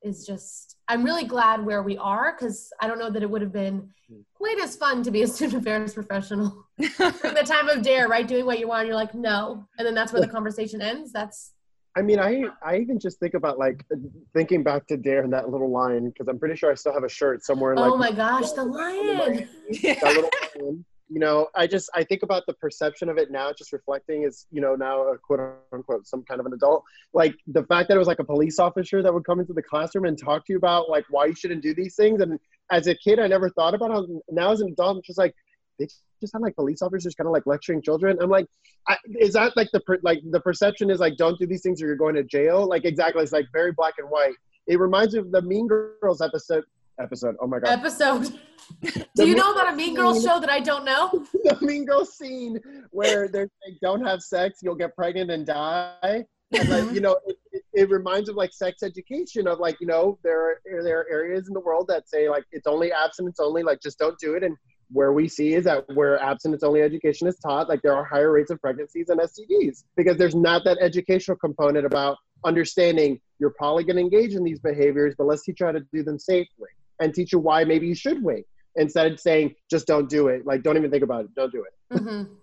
is 0.01 0.25
just 0.25 0.77
I'm 0.87 1.03
really 1.03 1.25
glad 1.25 1.65
where 1.65 1.81
we 1.81 1.97
are 1.97 2.35
because 2.37 2.71
I 2.79 2.87
don't 2.87 2.99
know 2.99 3.09
that 3.09 3.23
it 3.23 3.29
would 3.29 3.41
have 3.41 3.51
been 3.51 3.89
quite 4.35 4.59
as 4.59 4.75
fun 4.75 5.01
to 5.03 5.11
be 5.11 5.23
a 5.23 5.27
student 5.27 5.61
affairs 5.61 5.93
professional 5.93 6.67
during 6.77 7.33
the 7.33 7.43
time 7.45 7.69
of 7.69 7.81
dare, 7.81 8.07
right? 8.07 8.27
Doing 8.27 8.45
what 8.45 8.59
you 8.59 8.67
want, 8.67 8.85
you're 8.85 8.95
like, 8.95 9.15
no. 9.15 9.67
And 9.79 9.85
then 9.85 9.95
that's 9.95 10.13
where 10.13 10.21
the 10.21 10.27
conversation 10.27 10.81
ends. 10.81 11.11
That's 11.11 11.53
I 11.97 12.01
mean, 12.01 12.19
I 12.19 12.45
I 12.61 12.77
even 12.77 12.99
just 12.99 13.19
think 13.19 13.35
about 13.35 13.57
like 13.57 13.85
thinking 14.33 14.63
back 14.63 14.85
to 14.87 14.97
Dare 14.97 15.23
and 15.23 15.31
that 15.31 15.49
little 15.49 15.71
lion 15.71 16.09
because 16.09 16.27
I'm 16.27 16.37
pretty 16.37 16.55
sure 16.55 16.71
I 16.71 16.75
still 16.75 16.93
have 16.93 17.03
a 17.03 17.09
shirt 17.09 17.43
somewhere. 17.43 17.71
In, 17.71 17.79
Like 17.79 17.91
oh 17.91 17.97
my 17.97 18.11
gosh, 18.11 18.51
the 18.51 18.65
lion. 18.65 19.47
that 19.81 20.03
little 20.03 20.29
lion. 20.55 20.85
You 21.07 21.19
know, 21.19 21.47
I 21.55 21.67
just 21.67 21.89
I 21.93 22.03
think 22.03 22.23
about 22.23 22.43
the 22.47 22.53
perception 22.53 23.09
of 23.09 23.17
it 23.17 23.31
now, 23.31 23.53
just 23.53 23.71
reflecting 23.71 24.25
as 24.25 24.45
you 24.51 24.59
know 24.59 24.75
now 24.75 25.03
a 25.03 25.17
quote 25.17 25.39
unquote 25.71 26.05
some 26.05 26.23
kind 26.23 26.39
of 26.39 26.47
an 26.47 26.53
adult. 26.53 26.83
Like 27.13 27.35
the 27.47 27.63
fact 27.63 27.87
that 27.87 27.95
it 27.95 27.99
was 27.99 28.07
like 28.07 28.19
a 28.19 28.25
police 28.25 28.59
officer 28.59 29.01
that 29.01 29.13
would 29.13 29.23
come 29.23 29.39
into 29.39 29.53
the 29.53 29.61
classroom 29.61 30.05
and 30.05 30.17
talk 30.17 30.45
to 30.47 30.53
you 30.53 30.57
about 30.57 30.89
like 30.89 31.05
why 31.09 31.27
you 31.27 31.35
shouldn't 31.35 31.61
do 31.61 31.73
these 31.73 31.95
things. 31.95 32.21
And 32.21 32.39
as 32.71 32.87
a 32.87 32.95
kid, 32.95 33.19
I 33.19 33.27
never 33.27 33.49
thought 33.51 33.73
about 33.73 34.03
it. 34.03 34.09
Now 34.31 34.51
as 34.51 34.61
an 34.61 34.69
adult, 34.69 34.97
I'm 34.97 35.03
just 35.03 35.19
like 35.19 35.35
they 35.79 35.87
just 36.21 36.31
sound 36.31 36.43
like 36.43 36.55
police 36.55 36.81
officers, 36.81 37.15
kind 37.15 37.27
of 37.27 37.33
like 37.33 37.45
lecturing 37.45 37.81
children. 37.81 38.17
I'm 38.21 38.29
like, 38.29 38.47
I, 38.87 38.97
is 39.19 39.33
that 39.33 39.55
like 39.55 39.69
the 39.73 39.79
per, 39.81 39.97
like 40.03 40.19
the 40.31 40.39
perception 40.39 40.89
is 40.89 40.99
like 40.99 41.17
don't 41.17 41.37
do 41.39 41.45
these 41.45 41.61
things 41.61 41.81
or 41.81 41.87
you're 41.87 41.95
going 41.95 42.15
to 42.15 42.23
jail? 42.23 42.67
Like 42.67 42.85
exactly, 42.85 43.23
it's 43.23 43.31
like 43.31 43.47
very 43.53 43.71
black 43.71 43.95
and 43.97 44.09
white. 44.09 44.35
It 44.67 44.79
reminds 44.79 45.13
me 45.13 45.19
of 45.19 45.31
the 45.31 45.41
Mean 45.41 45.67
Girls 45.67 46.21
episode. 46.21 46.63
Episode. 46.99 47.35
Oh 47.41 47.47
my 47.47 47.59
god. 47.59 47.79
Episode. 47.79 48.39
The 48.81 49.05
Do 49.15 49.27
you 49.27 49.35
Mean 49.35 49.37
know 49.37 49.51
about 49.51 49.73
a 49.73 49.75
Mean 49.75 49.95
Girls 49.95 50.23
show 50.23 50.39
that 50.39 50.49
I 50.49 50.59
don't 50.59 50.85
know? 50.85 51.09
the 51.43 51.57
Mean 51.61 51.85
Girls 51.85 52.17
scene 52.17 52.59
where 52.91 53.27
they're 53.27 53.49
like, 53.67 53.77
don't 53.81 54.03
have 54.05 54.21
sex, 54.21 54.59
you'll 54.63 54.75
get 54.75 54.95
pregnant 54.95 55.29
and 55.29 55.45
die. 55.45 56.25
And 56.53 56.69
like, 56.69 56.83
mm-hmm. 56.83 56.95
you 56.95 57.01
know, 57.01 57.19
it, 57.27 57.35
it, 57.51 57.63
it 57.73 57.89
reminds 57.89 58.29
of 58.29 58.35
like 58.35 58.53
sex 58.53 58.81
education 58.81 59.45
of 59.45 59.59
like, 59.59 59.75
you 59.81 59.87
know, 59.87 60.17
there 60.23 60.41
are, 60.41 60.61
there 60.83 61.01
are 61.01 61.07
areas 61.11 61.47
in 61.47 61.53
the 61.53 61.59
world 61.59 61.87
that 61.89 62.07
say 62.07 62.29
like 62.29 62.45
it's 62.51 62.67
only 62.67 62.93
abstinence 62.93 63.39
only, 63.39 63.61
like 63.61 63.81
just 63.81 63.99
don't 63.99 64.17
do 64.19 64.35
it. 64.35 64.43
And 64.43 64.55
where 64.91 65.13
we 65.13 65.27
see 65.27 65.53
is 65.53 65.65
that 65.65 65.85
where 65.93 66.21
abstinence 66.21 66.63
only 66.63 66.81
education 66.81 67.27
is 67.27 67.37
taught, 67.37 67.69
like 67.69 67.81
there 67.81 67.95
are 67.95 68.03
higher 68.03 68.31
rates 68.31 68.51
of 68.51 68.61
pregnancies 68.61 69.09
and 69.09 69.19
STDs 69.19 69.83
because 69.95 70.17
there's 70.17 70.35
not 70.35 70.63
that 70.65 70.77
educational 70.79 71.37
component 71.37 71.85
about 71.85 72.17
understanding 72.45 73.19
you're 73.39 73.53
probably 73.57 73.83
going 73.83 73.95
to 73.95 74.01
engage 74.01 74.33
in 74.35 74.43
these 74.43 74.59
behaviors, 74.59 75.15
but 75.17 75.25
let's 75.25 75.43
teach 75.43 75.59
you 75.59 75.65
how 75.65 75.71
to 75.71 75.81
do 75.91 76.03
them 76.03 76.19
safely 76.19 76.69
and 76.99 77.13
teach 77.13 77.33
you 77.33 77.39
why 77.39 77.63
maybe 77.63 77.87
you 77.87 77.95
should 77.95 78.23
wait 78.23 78.45
instead 78.75 79.11
of 79.11 79.19
saying 79.19 79.53
just 79.69 79.87
don't 79.87 80.09
do 80.09 80.27
it. 80.27 80.45
Like 80.45 80.63
don't 80.63 80.77
even 80.77 80.91
think 80.91 81.03
about 81.03 81.25
it. 81.25 81.35
Don't 81.35 81.51
do 81.51 81.63
it. 81.63 81.99
hmm 81.99 82.23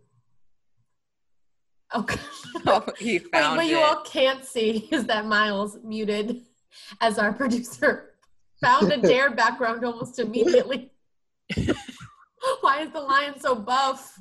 Okay. 1.95 2.21
oh, 2.67 2.87
he 2.99 3.19
Wait, 3.19 3.31
found 3.33 3.57
what 3.59 3.67
it. 3.67 3.71
you 3.71 3.79
all 3.79 4.01
can't 4.03 4.45
see 4.47 4.89
is 4.91 5.05
that 5.07 5.27
Miles 5.27 5.79
muted 5.85 6.41
as 7.03 7.19
our 7.19 7.35
producer 7.35 8.15
found 8.63 8.91
a 8.91 8.97
dare 8.97 9.31
background 9.31 9.85
almost 9.85 10.19
immediately. 10.19 10.91
Why 12.61 12.83
is 12.83 12.93
the 12.93 13.01
lion 13.01 13.39
so 13.41 13.55
buff? 13.55 14.19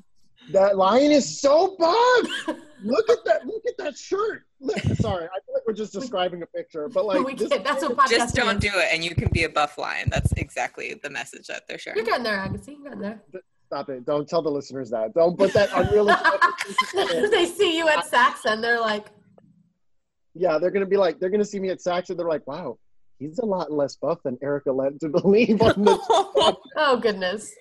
That 0.52 0.78
lion 0.78 1.12
is 1.12 1.40
so 1.40 1.76
buff. 1.78 2.58
Look 2.84 3.10
at 3.10 3.20
that. 3.26 3.46
Look 3.46 3.64
at 3.68 3.78
that 3.78 3.96
shirt. 3.96 4.44
Look, 4.60 4.80
sorry, 4.80 5.26
I 5.26 5.40
feel 5.46 5.54
like 5.54 5.68
we're 5.68 5.74
just 5.74 5.94
describing 5.94 6.42
a 6.42 6.48
picture, 6.48 6.90
but 6.90 7.06
like 7.06 7.24
we 7.24 7.36
can't, 7.36 7.64
that's 7.64 7.84
what 7.84 7.96
podcast 7.96 8.10
Just 8.10 8.36
don't 8.36 8.64
is. 8.64 8.72
do 8.72 8.80
it, 8.80 8.88
and 8.92 9.04
you 9.04 9.14
can 9.14 9.30
be 9.32 9.44
a 9.44 9.50
buff 9.50 9.78
lion. 9.78 10.10
That's 10.12 10.32
exactly 10.34 11.00
the 11.02 11.10
message 11.10 11.48
that 11.48 11.68
they're 11.68 11.78
sharing. 11.78 11.98
You're 11.98 12.06
getting 12.06 12.24
there, 12.24 12.38
Agassi. 12.38 12.70
You're 12.70 12.84
getting 12.84 13.00
there. 13.00 13.22
Stop 13.68 13.90
it. 13.90 14.06
Don't 14.06 14.28
tell 14.28 14.42
the 14.42 14.50
listeners 14.50 14.90
that. 14.90 15.14
Don't 15.14 15.38
put 15.38 15.54
that 15.54 15.70
unrealistic. 15.74 16.42
they 17.32 17.46
see 17.46 17.78
you 17.78 17.88
at 17.88 18.06
Saks 18.06 18.44
and 18.46 18.64
they're 18.64 18.82
like, 18.82 19.06
yeah, 20.34 20.58
they're 20.58 20.72
gonna 20.72 20.86
be 20.86 20.98
like, 20.98 21.20
they're 21.20 21.30
gonna 21.30 21.46
see 21.46 21.60
me 21.60 21.70
at 21.70 21.80
Saks 21.80 22.10
and 22.10 22.20
they're 22.20 22.28
like, 22.28 22.46
wow, 22.48 22.78
he's 23.20 23.40
a 23.40 23.46
lot 23.46 23.72
less 23.72 23.96
buff 23.96 24.20
than 24.24 24.38
Erica 24.44 24.72
led 24.72 25.00
to 25.00 25.10
believe 25.10 25.62
on 25.62 25.86
this. 25.86 26.00
oh 26.76 27.00
goodness. 27.02 27.54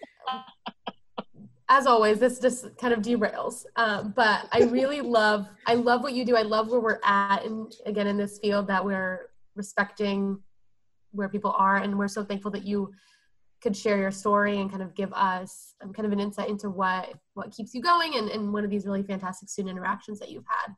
As 1.69 1.87
always, 1.87 2.19
this 2.19 2.40
just 2.40 2.77
kind 2.79 2.93
of 2.93 3.01
derails. 3.01 3.64
Um, 3.77 4.12
but 4.16 4.49
I 4.51 4.62
really 4.64 5.01
love, 5.19 5.47
I 5.66 5.75
love 5.75 6.03
what 6.03 6.14
you 6.14 6.25
do. 6.25 6.37
I 6.37 6.43
love 6.43 6.69
where 6.69 6.81
we're 6.81 7.01
at, 7.05 7.45
and 7.45 7.73
again 7.87 8.07
in 8.07 8.16
this 8.16 8.38
field 8.38 8.66
that 8.69 8.85
we're 8.85 9.31
respecting 9.55 10.40
where 11.12 11.29
people 11.29 11.55
are, 11.57 11.77
and 11.77 11.99
we're 11.99 12.09
so 12.09 12.25
thankful 12.25 12.51
that 12.53 12.64
you 12.64 12.93
could 13.62 13.77
share 13.77 13.99
your 13.99 14.11
story 14.11 14.59
and 14.59 14.71
kind 14.71 14.83
of 14.83 14.95
give 14.95 15.12
us 15.12 15.75
um, 15.83 15.93
kind 15.93 16.07
of 16.07 16.12
an 16.12 16.21
insight 16.21 16.49
into 16.49 16.71
what 16.71 17.14
what 17.35 17.53
keeps 17.53 17.75
you 17.75 17.83
going, 17.83 18.16
and, 18.16 18.31
and 18.31 18.53
one 18.53 18.64
of 18.64 18.71
these 18.71 18.85
really 18.85 19.03
fantastic 19.03 19.49
student 19.49 19.71
interactions 19.71 20.19
that 20.19 20.31
you've 20.31 20.47
had. 20.49 20.75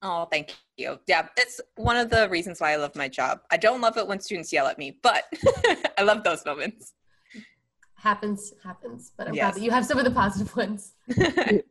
Oh, 0.00 0.26
thank 0.26 0.56
you. 0.76 0.98
Yeah, 1.06 1.26
it's 1.36 1.60
one 1.76 1.96
of 1.96 2.08
the 2.08 2.28
reasons 2.28 2.60
why 2.60 2.72
I 2.72 2.76
love 2.76 2.94
my 2.94 3.08
job. 3.08 3.40
I 3.50 3.56
don't 3.56 3.80
love 3.80 3.96
it 3.96 4.06
when 4.06 4.20
students 4.20 4.52
yell 4.52 4.66
at 4.68 4.78
me, 4.78 4.98
but 5.02 5.24
I 5.98 6.02
love 6.02 6.22
those 6.22 6.44
moments. 6.44 6.92
Happens, 7.98 8.54
happens. 8.62 9.12
But 9.16 9.28
I'm 9.28 9.34
Yes. 9.34 9.44
glad 9.44 9.54
that 9.56 9.64
you 9.64 9.70
have 9.70 9.84
some 9.84 9.98
of 9.98 10.04
the 10.04 10.10
positive 10.10 10.54
ones. 10.56 10.92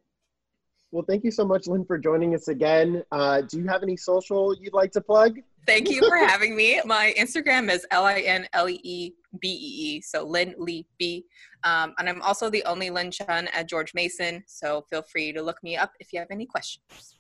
Well, 0.92 1.04
thank 1.08 1.26
you 1.26 1.32
so 1.32 1.46
much, 1.46 1.68
Lin, 1.68 1.84
for 1.84 1.98
joining 1.98 2.34
us 2.34 2.48
again. 2.48 3.04
Uh, 3.12 3.42
do 3.42 3.60
you 3.60 3.68
have 3.68 3.84
any 3.84 3.98
social 3.98 4.56
you'd 4.58 4.74
like 4.74 4.92
to 4.94 5.02
plug? 5.02 5.38
Thank 5.66 5.90
you 5.90 6.00
for 6.08 6.16
having 6.16 6.56
me. 6.56 6.80
My 6.86 7.13
Instagram 7.20 7.70
is 7.70 7.86
L 7.92 8.06
I 8.06 8.22
N 8.22 8.48
L 8.54 8.70
E 8.70 8.80
E 8.84 9.12
B 9.42 9.50
E 9.50 9.98
E, 9.98 10.02
so 10.02 10.26
Lin 10.26 10.56
Lee 10.58 10.88
B. 10.98 11.26
Um, 11.66 11.94
and 12.00 12.08
I'm 12.08 12.22
also 12.22 12.50
the 12.50 12.63
only 12.63 12.90
Lin 12.90 13.12
Chun 13.12 13.50
at 13.50 13.68
George 13.68 13.94
Mason, 13.94 14.46
so 14.48 14.86
feel 14.90 15.02
free 15.02 15.34
to 15.34 15.42
look 15.42 15.62
me 15.62 15.76
up 15.76 15.92
if 16.00 16.13
you 16.13 16.20
have 16.20 16.30
any 16.32 16.46
questions. 16.46 17.18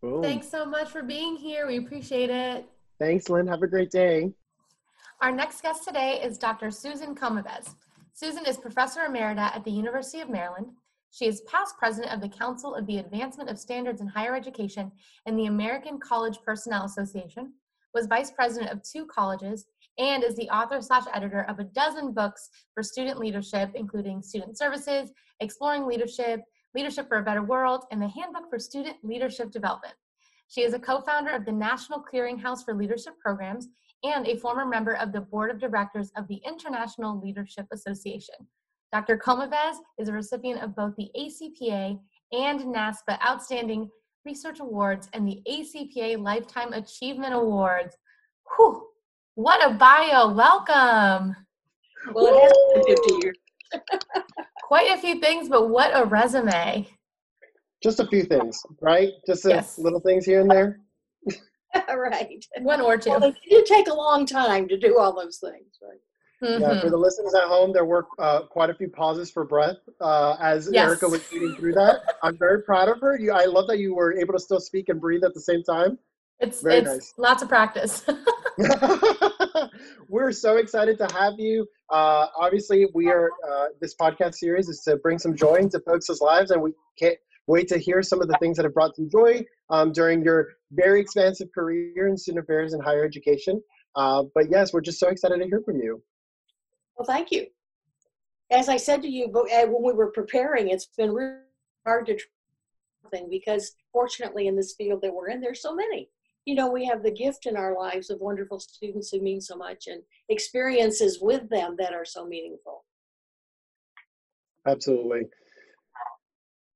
Boom. 0.00 0.22
Thanks 0.22 0.48
so 0.48 0.64
much 0.64 0.88
for 0.88 1.02
being 1.02 1.36
here. 1.36 1.66
We 1.66 1.76
appreciate 1.76 2.30
it. 2.30 2.64
Thanks, 2.98 3.28
Lin. 3.28 3.46
Have 3.48 3.62
a 3.62 3.66
great 3.66 3.90
day. 3.90 4.32
Our 5.20 5.30
next 5.30 5.60
guest 5.60 5.84
today 5.86 6.20
is 6.24 6.38
Dr. 6.38 6.70
Susan 6.70 7.14
Komives. 7.14 7.74
Susan 8.14 8.44
is 8.46 8.58
Professor 8.58 9.00
Emerita 9.00 9.54
at 9.56 9.64
the 9.64 9.70
University 9.70 10.20
of 10.20 10.28
Maryland. 10.28 10.66
She 11.10 11.26
is 11.26 11.40
past 11.42 11.76
president 11.78 12.12
of 12.12 12.20
the 12.20 12.28
Council 12.28 12.74
of 12.74 12.86
the 12.86 12.98
Advancement 12.98 13.48
of 13.48 13.58
Standards 13.58 14.02
in 14.02 14.06
Higher 14.06 14.36
Education 14.36 14.92
and 15.24 15.38
the 15.38 15.46
American 15.46 15.98
College 15.98 16.38
Personnel 16.44 16.84
Association, 16.84 17.54
was 17.94 18.06
vice 18.06 18.30
president 18.30 18.70
of 18.70 18.82
two 18.82 19.06
colleges, 19.06 19.64
and 19.98 20.22
is 20.22 20.36
the 20.36 20.48
author 20.50 20.80
slash 20.82 21.04
editor 21.14 21.42
of 21.48 21.58
a 21.58 21.64
dozen 21.64 22.12
books 22.12 22.50
for 22.74 22.82
student 22.82 23.18
leadership, 23.18 23.70
including 23.74 24.22
Student 24.22 24.58
Services, 24.58 25.10
Exploring 25.40 25.86
Leadership, 25.86 26.42
Leadership 26.74 27.08
for 27.08 27.18
a 27.18 27.22
Better 27.22 27.42
World, 27.42 27.84
and 27.90 28.00
the 28.00 28.08
Handbook 28.08 28.48
for 28.50 28.58
Student 28.58 28.96
Leadership 29.02 29.50
Development. 29.50 29.94
She 30.48 30.62
is 30.62 30.74
a 30.74 30.78
co-founder 30.78 31.30
of 31.30 31.46
the 31.46 31.52
National 31.52 32.02
Clearinghouse 32.02 32.62
for 32.64 32.74
Leadership 32.74 33.14
Programs 33.18 33.68
and 34.04 34.26
a 34.26 34.36
former 34.36 34.64
member 34.64 34.94
of 34.96 35.12
the 35.12 35.20
board 35.20 35.50
of 35.50 35.60
directors 35.60 36.10
of 36.16 36.26
the 36.28 36.40
International 36.46 37.20
Leadership 37.20 37.66
Association. 37.72 38.34
Dr. 38.92 39.16
Komives 39.16 39.76
is 39.98 40.08
a 40.08 40.12
recipient 40.12 40.62
of 40.62 40.76
both 40.76 40.94
the 40.96 41.08
ACPA 41.18 41.98
and 42.32 42.60
NASPA 42.60 43.18
Outstanding 43.26 43.88
Research 44.24 44.60
Awards 44.60 45.08
and 45.12 45.26
the 45.26 45.40
ACPA 45.48 46.22
Lifetime 46.22 46.72
Achievement 46.72 47.34
Awards. 47.34 47.96
Whew, 48.56 48.86
what 49.34 49.64
a 49.66 49.74
bio! 49.74 50.32
Welcome. 50.34 51.34
Well, 52.12 52.26
it 52.26 52.40
has 52.42 52.84
been 52.84 52.96
50 52.96 53.24
years. 53.24 53.36
Quite 54.62 54.90
a 54.90 55.00
few 55.00 55.20
things, 55.20 55.48
but 55.48 55.68
what 55.70 55.90
a 55.94 56.04
resume. 56.04 56.86
Just 57.82 58.00
a 58.00 58.06
few 58.06 58.24
things, 58.24 58.60
right? 58.80 59.10
Just 59.26 59.44
a 59.46 59.50
Yes. 59.50 59.78
little 59.78 60.00
things 60.00 60.24
here 60.26 60.40
and 60.40 60.50
there. 60.50 60.80
right. 61.94 62.44
One 62.60 62.80
or 62.80 62.96
two. 62.98 63.10
Well, 63.10 63.24
it 63.24 63.36
did 63.48 63.66
take 63.66 63.88
a 63.88 63.94
long 63.94 64.26
time 64.26 64.68
to 64.68 64.78
do 64.78 64.98
all 64.98 65.14
those 65.14 65.38
things, 65.38 65.78
right? 65.82 65.98
Yeah, 66.42 66.80
for 66.80 66.90
the 66.90 66.96
listeners 66.96 67.34
at 67.34 67.44
home, 67.44 67.72
there 67.72 67.84
were 67.84 68.08
uh, 68.18 68.42
quite 68.42 68.68
a 68.68 68.74
few 68.74 68.88
pauses 68.88 69.30
for 69.30 69.44
breath 69.44 69.76
uh, 70.00 70.36
as 70.40 70.68
Yes. 70.72 70.86
Erica 70.88 71.08
was 71.08 71.22
reading 71.32 71.54
through 71.54 71.74
that. 71.74 72.00
I'm 72.24 72.36
very 72.36 72.62
proud 72.62 72.88
of 72.88 73.00
her. 73.00 73.16
You, 73.16 73.30
I 73.30 73.44
love 73.44 73.68
that 73.68 73.78
you 73.78 73.94
were 73.94 74.12
able 74.18 74.32
to 74.32 74.40
still 74.40 74.58
speak 74.58 74.88
and 74.88 75.00
breathe 75.00 75.22
at 75.22 75.34
the 75.34 75.40
same 75.40 75.62
time. 75.62 75.98
It's 76.40 76.60
Very 76.60 76.78
it's 76.78 76.90
nice. 76.90 77.14
lots 77.16 77.42
of 77.44 77.48
practice. 77.48 78.04
We're 80.08 80.32
so 80.32 80.56
excited 80.56 80.98
to 80.98 81.06
have 81.14 81.34
you. 81.38 81.66
Uh, 81.90 82.26
obviously, 82.36 82.88
we 82.92 83.08
are 83.08 83.30
uh, 83.48 83.66
this 83.80 83.94
podcast 83.94 84.34
series 84.34 84.68
is 84.68 84.80
to 84.80 84.96
bring 84.96 85.20
some 85.20 85.36
joy 85.36 85.54
into 85.56 85.78
folks' 85.80 86.20
lives, 86.20 86.50
and 86.50 86.60
we 86.60 86.72
can't 86.98 87.16
wait 87.46 87.68
to 87.68 87.78
hear 87.78 88.02
some 88.02 88.20
of 88.20 88.26
the 88.28 88.36
things 88.40 88.56
that 88.56 88.64
have 88.64 88.74
brought 88.74 88.96
some 88.96 89.08
joy 89.08 89.44
um, 89.70 89.92
during 89.92 90.22
your 90.22 90.48
very 90.72 91.00
expansive 91.00 91.48
career 91.54 92.08
in 92.08 92.16
student 92.16 92.44
affairs 92.44 92.72
and 92.72 92.82
higher 92.82 93.04
education. 93.04 93.62
Uh, 93.94 94.24
but 94.34 94.50
yes, 94.50 94.72
we're 94.72 94.80
just 94.80 94.98
so 94.98 95.08
excited 95.08 95.38
to 95.38 95.46
hear 95.46 95.62
from 95.64 95.78
you. 95.78 96.02
Well, 96.96 97.06
thank 97.06 97.30
you. 97.30 97.46
As 98.50 98.68
I 98.68 98.76
said 98.76 99.02
to 99.02 99.08
you 99.08 99.26
uh, 99.26 99.66
when 99.66 99.82
we 99.82 99.92
were 99.92 100.10
preparing, 100.10 100.68
it's 100.68 100.86
been 100.86 101.12
really 101.12 101.36
hard 101.84 102.06
to 102.06 102.18
thing 103.10 103.28
because 103.30 103.74
fortunately 103.92 104.46
in 104.46 104.56
this 104.56 104.74
field 104.74 105.00
that 105.02 105.12
we're 105.12 105.28
in, 105.28 105.40
there's 105.40 105.62
so 105.62 105.74
many. 105.74 106.08
You 106.44 106.56
know, 106.56 106.70
we 106.70 106.84
have 106.86 107.02
the 107.02 107.10
gift 107.10 107.46
in 107.46 107.56
our 107.56 107.76
lives 107.76 108.10
of 108.10 108.20
wonderful 108.20 108.58
students 108.58 109.10
who 109.10 109.20
mean 109.20 109.40
so 109.40 109.54
much 109.54 109.86
and 109.86 110.02
experiences 110.28 111.18
with 111.20 111.48
them 111.48 111.76
that 111.78 111.92
are 111.92 112.04
so 112.04 112.26
meaningful. 112.26 112.84
Absolutely. 114.66 115.22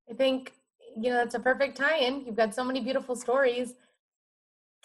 I 0.08 0.14
think, 0.14 0.52
you 0.96 1.10
know, 1.10 1.16
that's 1.16 1.34
a 1.34 1.40
perfect 1.40 1.76
tie 1.76 1.98
in. 1.98 2.24
You've 2.24 2.36
got 2.36 2.54
so 2.54 2.62
many 2.62 2.80
beautiful 2.80 3.16
stories. 3.16 3.74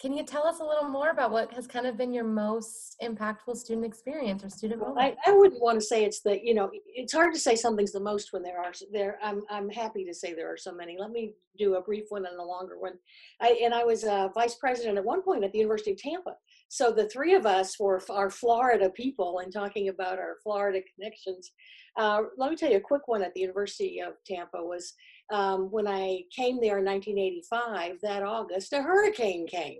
Can 0.02 0.16
you 0.16 0.24
tell 0.24 0.44
us 0.48 0.58
a 0.58 0.64
little 0.64 0.88
more 0.88 1.10
about 1.10 1.30
what 1.30 1.52
has 1.52 1.68
kind 1.68 1.86
of 1.86 1.96
been 1.96 2.12
your 2.12 2.24
most 2.24 2.96
impactful 3.00 3.56
student 3.56 3.86
experience 3.86 4.42
or 4.42 4.48
student 4.48 4.80
moment? 4.80 5.16
I, 5.24 5.30
I 5.30 5.32
wouldn't 5.32 5.62
want 5.62 5.78
to 5.78 5.86
say 5.86 6.04
it's 6.04 6.22
the, 6.22 6.44
you 6.44 6.54
know, 6.54 6.70
it's 6.72 7.12
hard 7.12 7.32
to 7.34 7.38
say 7.38 7.54
something's 7.54 7.92
the 7.92 8.00
most 8.00 8.32
when 8.32 8.42
there 8.42 8.58
are, 8.58 8.72
there, 8.92 9.20
I'm, 9.22 9.42
I'm 9.48 9.68
happy 9.68 10.04
to 10.04 10.12
say 10.12 10.34
there 10.34 10.52
are 10.52 10.56
so 10.56 10.74
many. 10.74 10.96
Let 10.98 11.12
me 11.12 11.34
do 11.56 11.76
a 11.76 11.80
brief 11.80 12.06
one 12.08 12.26
and 12.26 12.36
a 12.36 12.42
longer 12.42 12.80
one. 12.80 12.94
I, 13.40 13.60
and 13.62 13.72
I 13.72 13.84
was 13.84 14.02
uh, 14.02 14.26
vice 14.34 14.56
president 14.56 14.98
at 14.98 15.04
one 15.04 15.22
point 15.22 15.44
at 15.44 15.52
the 15.52 15.60
University 15.60 15.92
of 15.92 15.98
Tampa. 15.98 16.34
So 16.68 16.90
the 16.90 17.08
three 17.08 17.34
of 17.34 17.46
us 17.46 17.78
were 17.78 18.02
our 18.10 18.28
Florida 18.28 18.90
people 18.90 19.38
and 19.38 19.52
talking 19.52 19.88
about 19.88 20.18
our 20.18 20.38
Florida 20.42 20.80
connections. 20.96 21.52
Uh, 21.96 22.22
let 22.36 22.50
me 22.50 22.56
tell 22.56 22.72
you 22.72 22.78
a 22.78 22.80
quick 22.80 23.06
one 23.06 23.22
at 23.22 23.34
the 23.34 23.40
University 23.40 24.00
of 24.00 24.14
Tampa 24.26 24.64
was 24.64 24.94
um, 25.32 25.70
when 25.70 25.86
I 25.86 26.22
came 26.34 26.60
there 26.60 26.78
in 26.78 26.84
1985, 26.86 27.98
that 28.02 28.24
August, 28.24 28.72
a 28.72 28.82
hurricane 28.82 29.46
came. 29.46 29.78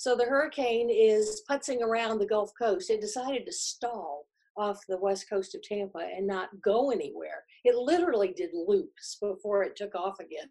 So 0.00 0.16
the 0.16 0.24
hurricane 0.24 0.88
is 0.88 1.42
putzing 1.46 1.82
around 1.82 2.20
the 2.20 2.26
Gulf 2.26 2.52
Coast. 2.58 2.88
It 2.88 3.02
decided 3.02 3.44
to 3.44 3.52
stall 3.52 4.24
off 4.56 4.80
the 4.88 4.96
west 4.96 5.28
coast 5.28 5.54
of 5.54 5.60
Tampa 5.60 5.98
and 5.98 6.26
not 6.26 6.48
go 6.62 6.90
anywhere. 6.90 7.44
It 7.64 7.76
literally 7.76 8.32
did 8.34 8.48
loops 8.54 9.18
before 9.20 9.62
it 9.62 9.76
took 9.76 9.94
off 9.94 10.18
again 10.18 10.48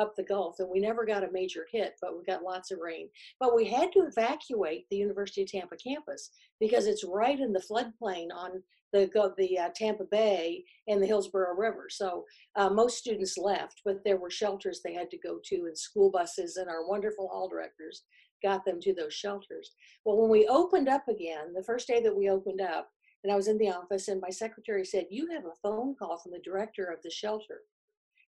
up 0.00 0.14
the 0.14 0.22
Gulf, 0.22 0.60
and 0.60 0.68
we 0.70 0.78
never 0.78 1.04
got 1.04 1.24
a 1.24 1.32
major 1.32 1.66
hit, 1.72 1.96
but 2.00 2.16
we 2.16 2.24
got 2.24 2.44
lots 2.44 2.70
of 2.70 2.78
rain. 2.78 3.08
But 3.40 3.56
we 3.56 3.68
had 3.68 3.90
to 3.94 4.06
evacuate 4.06 4.86
the 4.88 4.98
University 4.98 5.42
of 5.42 5.50
Tampa 5.50 5.74
campus 5.78 6.30
because 6.60 6.86
it's 6.86 7.04
right 7.04 7.40
in 7.40 7.52
the 7.52 7.58
floodplain 7.68 8.28
on 8.32 8.62
the 8.92 9.32
the 9.36 9.58
uh, 9.58 9.70
Tampa 9.74 10.04
Bay 10.04 10.62
and 10.86 11.02
the 11.02 11.06
Hillsborough 11.06 11.56
River. 11.56 11.86
So 11.90 12.24
uh, 12.54 12.70
most 12.70 12.98
students 12.98 13.36
left, 13.36 13.80
but 13.84 14.04
there 14.04 14.18
were 14.18 14.30
shelters 14.30 14.80
they 14.84 14.94
had 14.94 15.10
to 15.10 15.18
go 15.18 15.40
to, 15.46 15.56
and 15.66 15.76
school 15.76 16.10
buses, 16.10 16.56
and 16.56 16.68
our 16.68 16.86
wonderful 16.86 17.28
hall 17.28 17.48
directors 17.48 18.02
got 18.42 18.64
them 18.64 18.80
to 18.80 18.94
those 18.94 19.14
shelters. 19.14 19.72
Well, 20.04 20.16
when 20.16 20.30
we 20.30 20.46
opened 20.46 20.88
up 20.88 21.08
again, 21.08 21.52
the 21.54 21.62
first 21.62 21.86
day 21.86 22.00
that 22.00 22.16
we 22.16 22.28
opened 22.28 22.60
up, 22.60 22.88
and 23.24 23.32
I 23.32 23.36
was 23.36 23.48
in 23.48 23.58
the 23.58 23.70
office, 23.70 24.08
and 24.08 24.20
my 24.20 24.30
secretary 24.30 24.84
said, 24.84 25.06
You 25.10 25.28
have 25.32 25.44
a 25.44 25.54
phone 25.62 25.94
call 25.94 26.18
from 26.18 26.32
the 26.32 26.40
director 26.40 26.86
of 26.86 27.00
the 27.02 27.10
shelter 27.10 27.60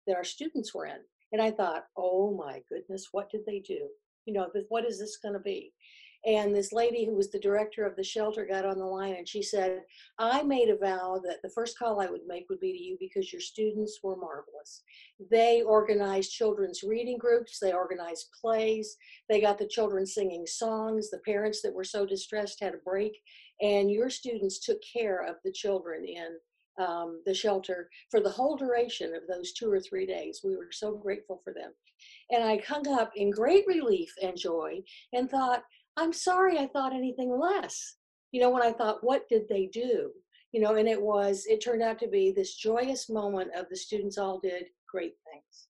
that 0.06 0.16
our 0.16 0.24
students 0.24 0.74
were 0.74 0.86
in. 0.86 1.00
And 1.32 1.42
I 1.42 1.52
thought, 1.52 1.86
Oh 1.98 2.36
my 2.36 2.62
goodness, 2.70 3.10
what 3.12 3.30
did 3.30 3.42
they 3.46 3.60
do? 3.60 3.88
You 4.26 4.34
know, 4.34 4.50
what 4.70 4.86
is 4.86 5.00
this 5.00 5.18
going 5.18 5.34
to 5.34 5.40
be? 5.40 5.74
And 6.26 6.56
this 6.56 6.72
lady 6.72 7.06
who 7.06 7.16
was 7.16 7.32
the 7.32 7.40
director 7.40 7.86
of 7.86 7.98
the 7.98 8.04
shelter 8.04 8.46
got 8.46 8.66
on 8.66 8.78
the 8.78 8.86
line 8.86 9.16
and 9.16 9.28
she 9.28 9.44
said, 9.44 9.82
I 10.18 10.42
made 10.42 10.70
a 10.70 10.78
vow 10.78 11.20
that 11.26 11.42
the 11.44 11.50
first 11.50 11.78
call 11.78 12.00
I 12.00 12.06
would 12.06 12.26
make 12.26 12.46
would 12.50 12.62
be 12.62 12.72
to 12.72 12.82
you 12.82 12.98
because 12.98 13.34
your 13.34 13.42
students 13.42 14.00
were 14.02 14.16
marvelous. 14.16 14.84
They 15.30 15.64
organized 15.64 16.32
children's 16.32 16.82
reading 16.82 17.18
groups, 17.18 17.60
they 17.60 17.74
organized 17.74 18.30
plays, 18.40 18.96
they 19.30 19.42
got 19.42 19.58
the 19.58 19.68
children 19.68 20.06
singing 20.06 20.46
songs. 20.46 21.10
The 21.10 21.20
parents 21.26 21.62
that 21.62 21.74
were 21.74 21.84
so 21.84 22.06
distressed 22.06 22.62
had 22.62 22.74
a 22.74 22.78
break, 22.86 23.20
and 23.62 23.92
your 23.92 24.10
students 24.10 24.60
took 24.60 24.78
care 24.82 25.26
of 25.28 25.36
the 25.44 25.52
children 25.52 26.06
in 26.06 26.38
um, 26.80 27.22
the 27.26 27.34
shelter 27.34 27.90
for 28.10 28.20
the 28.20 28.30
whole 28.30 28.56
duration 28.56 29.14
of 29.14 29.24
those 29.28 29.54
two 29.54 29.72
or 29.72 29.80
three 29.80 30.06
days. 30.06 30.42
We 30.44 30.56
were 30.56 30.72
so 30.72 30.96
grateful 30.96 31.42
for 31.44 31.54
them. 31.54 31.72
And 32.32 32.44
I 32.44 32.62
hung 32.68 32.88
up 32.88 33.12
in 33.16 33.30
great 33.30 33.66
relief 33.68 34.12
and 34.22 34.38
joy 34.38 34.82
and 35.14 35.30
thought, 35.30 35.64
I'm 35.98 36.14
sorry 36.14 36.58
I 36.58 36.68
thought 36.68 36.94
anything 36.94 37.38
less. 37.38 37.96
You 38.32 38.42
know, 38.42 38.50
when 38.50 38.64
I 38.64 38.72
thought, 38.72 39.04
what 39.04 39.30
did 39.30 39.44
they 39.48 39.68
do? 39.72 40.12
You 40.52 40.62
know, 40.62 40.76
and 40.76 40.88
it 40.88 41.02
was, 41.02 41.46
it 41.48 41.64
turned 41.64 41.82
out 41.82 42.00
to 42.00 42.08
be 42.08 42.32
this 42.32 42.56
joyous 42.56 43.10
moment 43.10 43.52
of 43.56 43.68
the 43.70 43.76
students 43.76 44.18
all 44.18 44.40
did 44.40 44.66
great 44.88 45.14
things. 45.32 45.68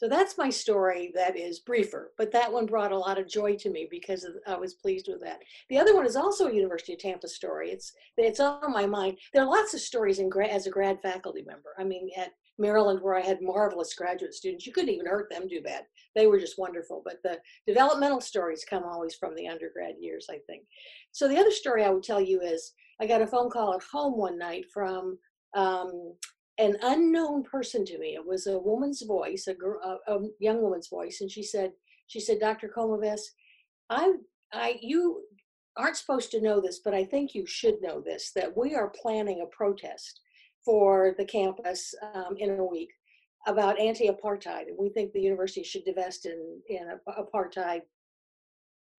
So 0.00 0.08
that's 0.08 0.38
my 0.38 0.48
story 0.48 1.12
that 1.14 1.36
is 1.36 1.58
briefer, 1.58 2.12
but 2.16 2.32
that 2.32 2.50
one 2.50 2.64
brought 2.64 2.90
a 2.90 2.96
lot 2.96 3.18
of 3.18 3.28
joy 3.28 3.54
to 3.56 3.68
me 3.68 3.86
because 3.90 4.26
I 4.46 4.56
was 4.56 4.72
pleased 4.72 5.08
with 5.08 5.20
that. 5.20 5.40
The 5.68 5.76
other 5.76 5.94
one 5.94 6.06
is 6.06 6.16
also 6.16 6.46
a 6.46 6.54
University 6.54 6.94
of 6.94 7.00
Tampa 7.00 7.28
story. 7.28 7.70
It's 7.70 7.92
it's 8.16 8.40
on 8.40 8.72
my 8.72 8.86
mind. 8.86 9.18
There 9.34 9.42
are 9.42 9.50
lots 9.50 9.74
of 9.74 9.80
stories 9.80 10.18
in 10.18 10.30
gra- 10.30 10.48
as 10.48 10.66
a 10.66 10.70
grad 10.70 11.02
faculty 11.02 11.44
member. 11.46 11.74
I 11.78 11.84
mean, 11.84 12.08
at 12.16 12.30
Maryland, 12.58 13.00
where 13.02 13.14
I 13.14 13.20
had 13.20 13.42
marvelous 13.42 13.92
graduate 13.92 14.32
students, 14.32 14.64
you 14.64 14.72
couldn't 14.72 14.88
even 14.88 15.04
hurt 15.04 15.28
them 15.28 15.46
do 15.46 15.60
bad. 15.60 15.84
They 16.14 16.26
were 16.26 16.38
just 16.38 16.58
wonderful. 16.58 17.02
But 17.04 17.16
the 17.22 17.38
developmental 17.66 18.20
stories 18.20 18.64
come 18.68 18.84
always 18.84 19.14
from 19.14 19.34
the 19.34 19.48
undergrad 19.48 19.94
years, 20.00 20.26
I 20.30 20.38
think. 20.46 20.64
So 21.12 21.28
the 21.28 21.38
other 21.38 21.50
story 21.50 21.84
I 21.84 21.90
would 21.90 22.02
tell 22.02 22.20
you 22.20 22.40
is 22.40 22.72
I 23.00 23.06
got 23.06 23.22
a 23.22 23.26
phone 23.26 23.50
call 23.50 23.74
at 23.74 23.82
home 23.90 24.16
one 24.16 24.38
night 24.38 24.66
from 24.72 25.18
um, 25.54 26.14
an 26.58 26.76
unknown 26.82 27.42
person 27.44 27.84
to 27.86 27.98
me. 27.98 28.14
It 28.14 28.26
was 28.26 28.46
a 28.46 28.58
woman's 28.58 29.02
voice, 29.02 29.46
a, 29.46 29.54
girl, 29.54 29.80
a, 30.06 30.14
a 30.14 30.20
young 30.38 30.60
woman's 30.62 30.88
voice, 30.88 31.20
and 31.20 31.30
she 31.30 31.42
said, 31.42 31.72
"She 32.08 32.20
said, 32.20 32.40
Dr. 32.40 32.70
Komives, 32.76 33.22
I, 33.88 34.14
I, 34.52 34.78
you 34.82 35.22
aren't 35.76 35.96
supposed 35.96 36.30
to 36.32 36.42
know 36.42 36.60
this, 36.60 36.80
but 36.84 36.92
I 36.92 37.04
think 37.04 37.34
you 37.34 37.46
should 37.46 37.80
know 37.80 38.00
this: 38.00 38.32
that 38.36 38.54
we 38.56 38.74
are 38.74 38.92
planning 39.00 39.40
a 39.40 39.56
protest 39.56 40.20
for 40.64 41.14
the 41.16 41.24
campus 41.24 41.94
um, 42.14 42.36
in 42.36 42.50
a 42.50 42.64
week 42.64 42.90
about 43.46 43.80
anti-apartheid, 43.80 44.68
and 44.68 44.76
we 44.78 44.90
think 44.90 45.12
the 45.12 45.20
university 45.20 45.62
should 45.62 45.84
divest 45.84 46.26
in 46.26 46.60
in 46.68 46.88
apartheid." 47.08 47.82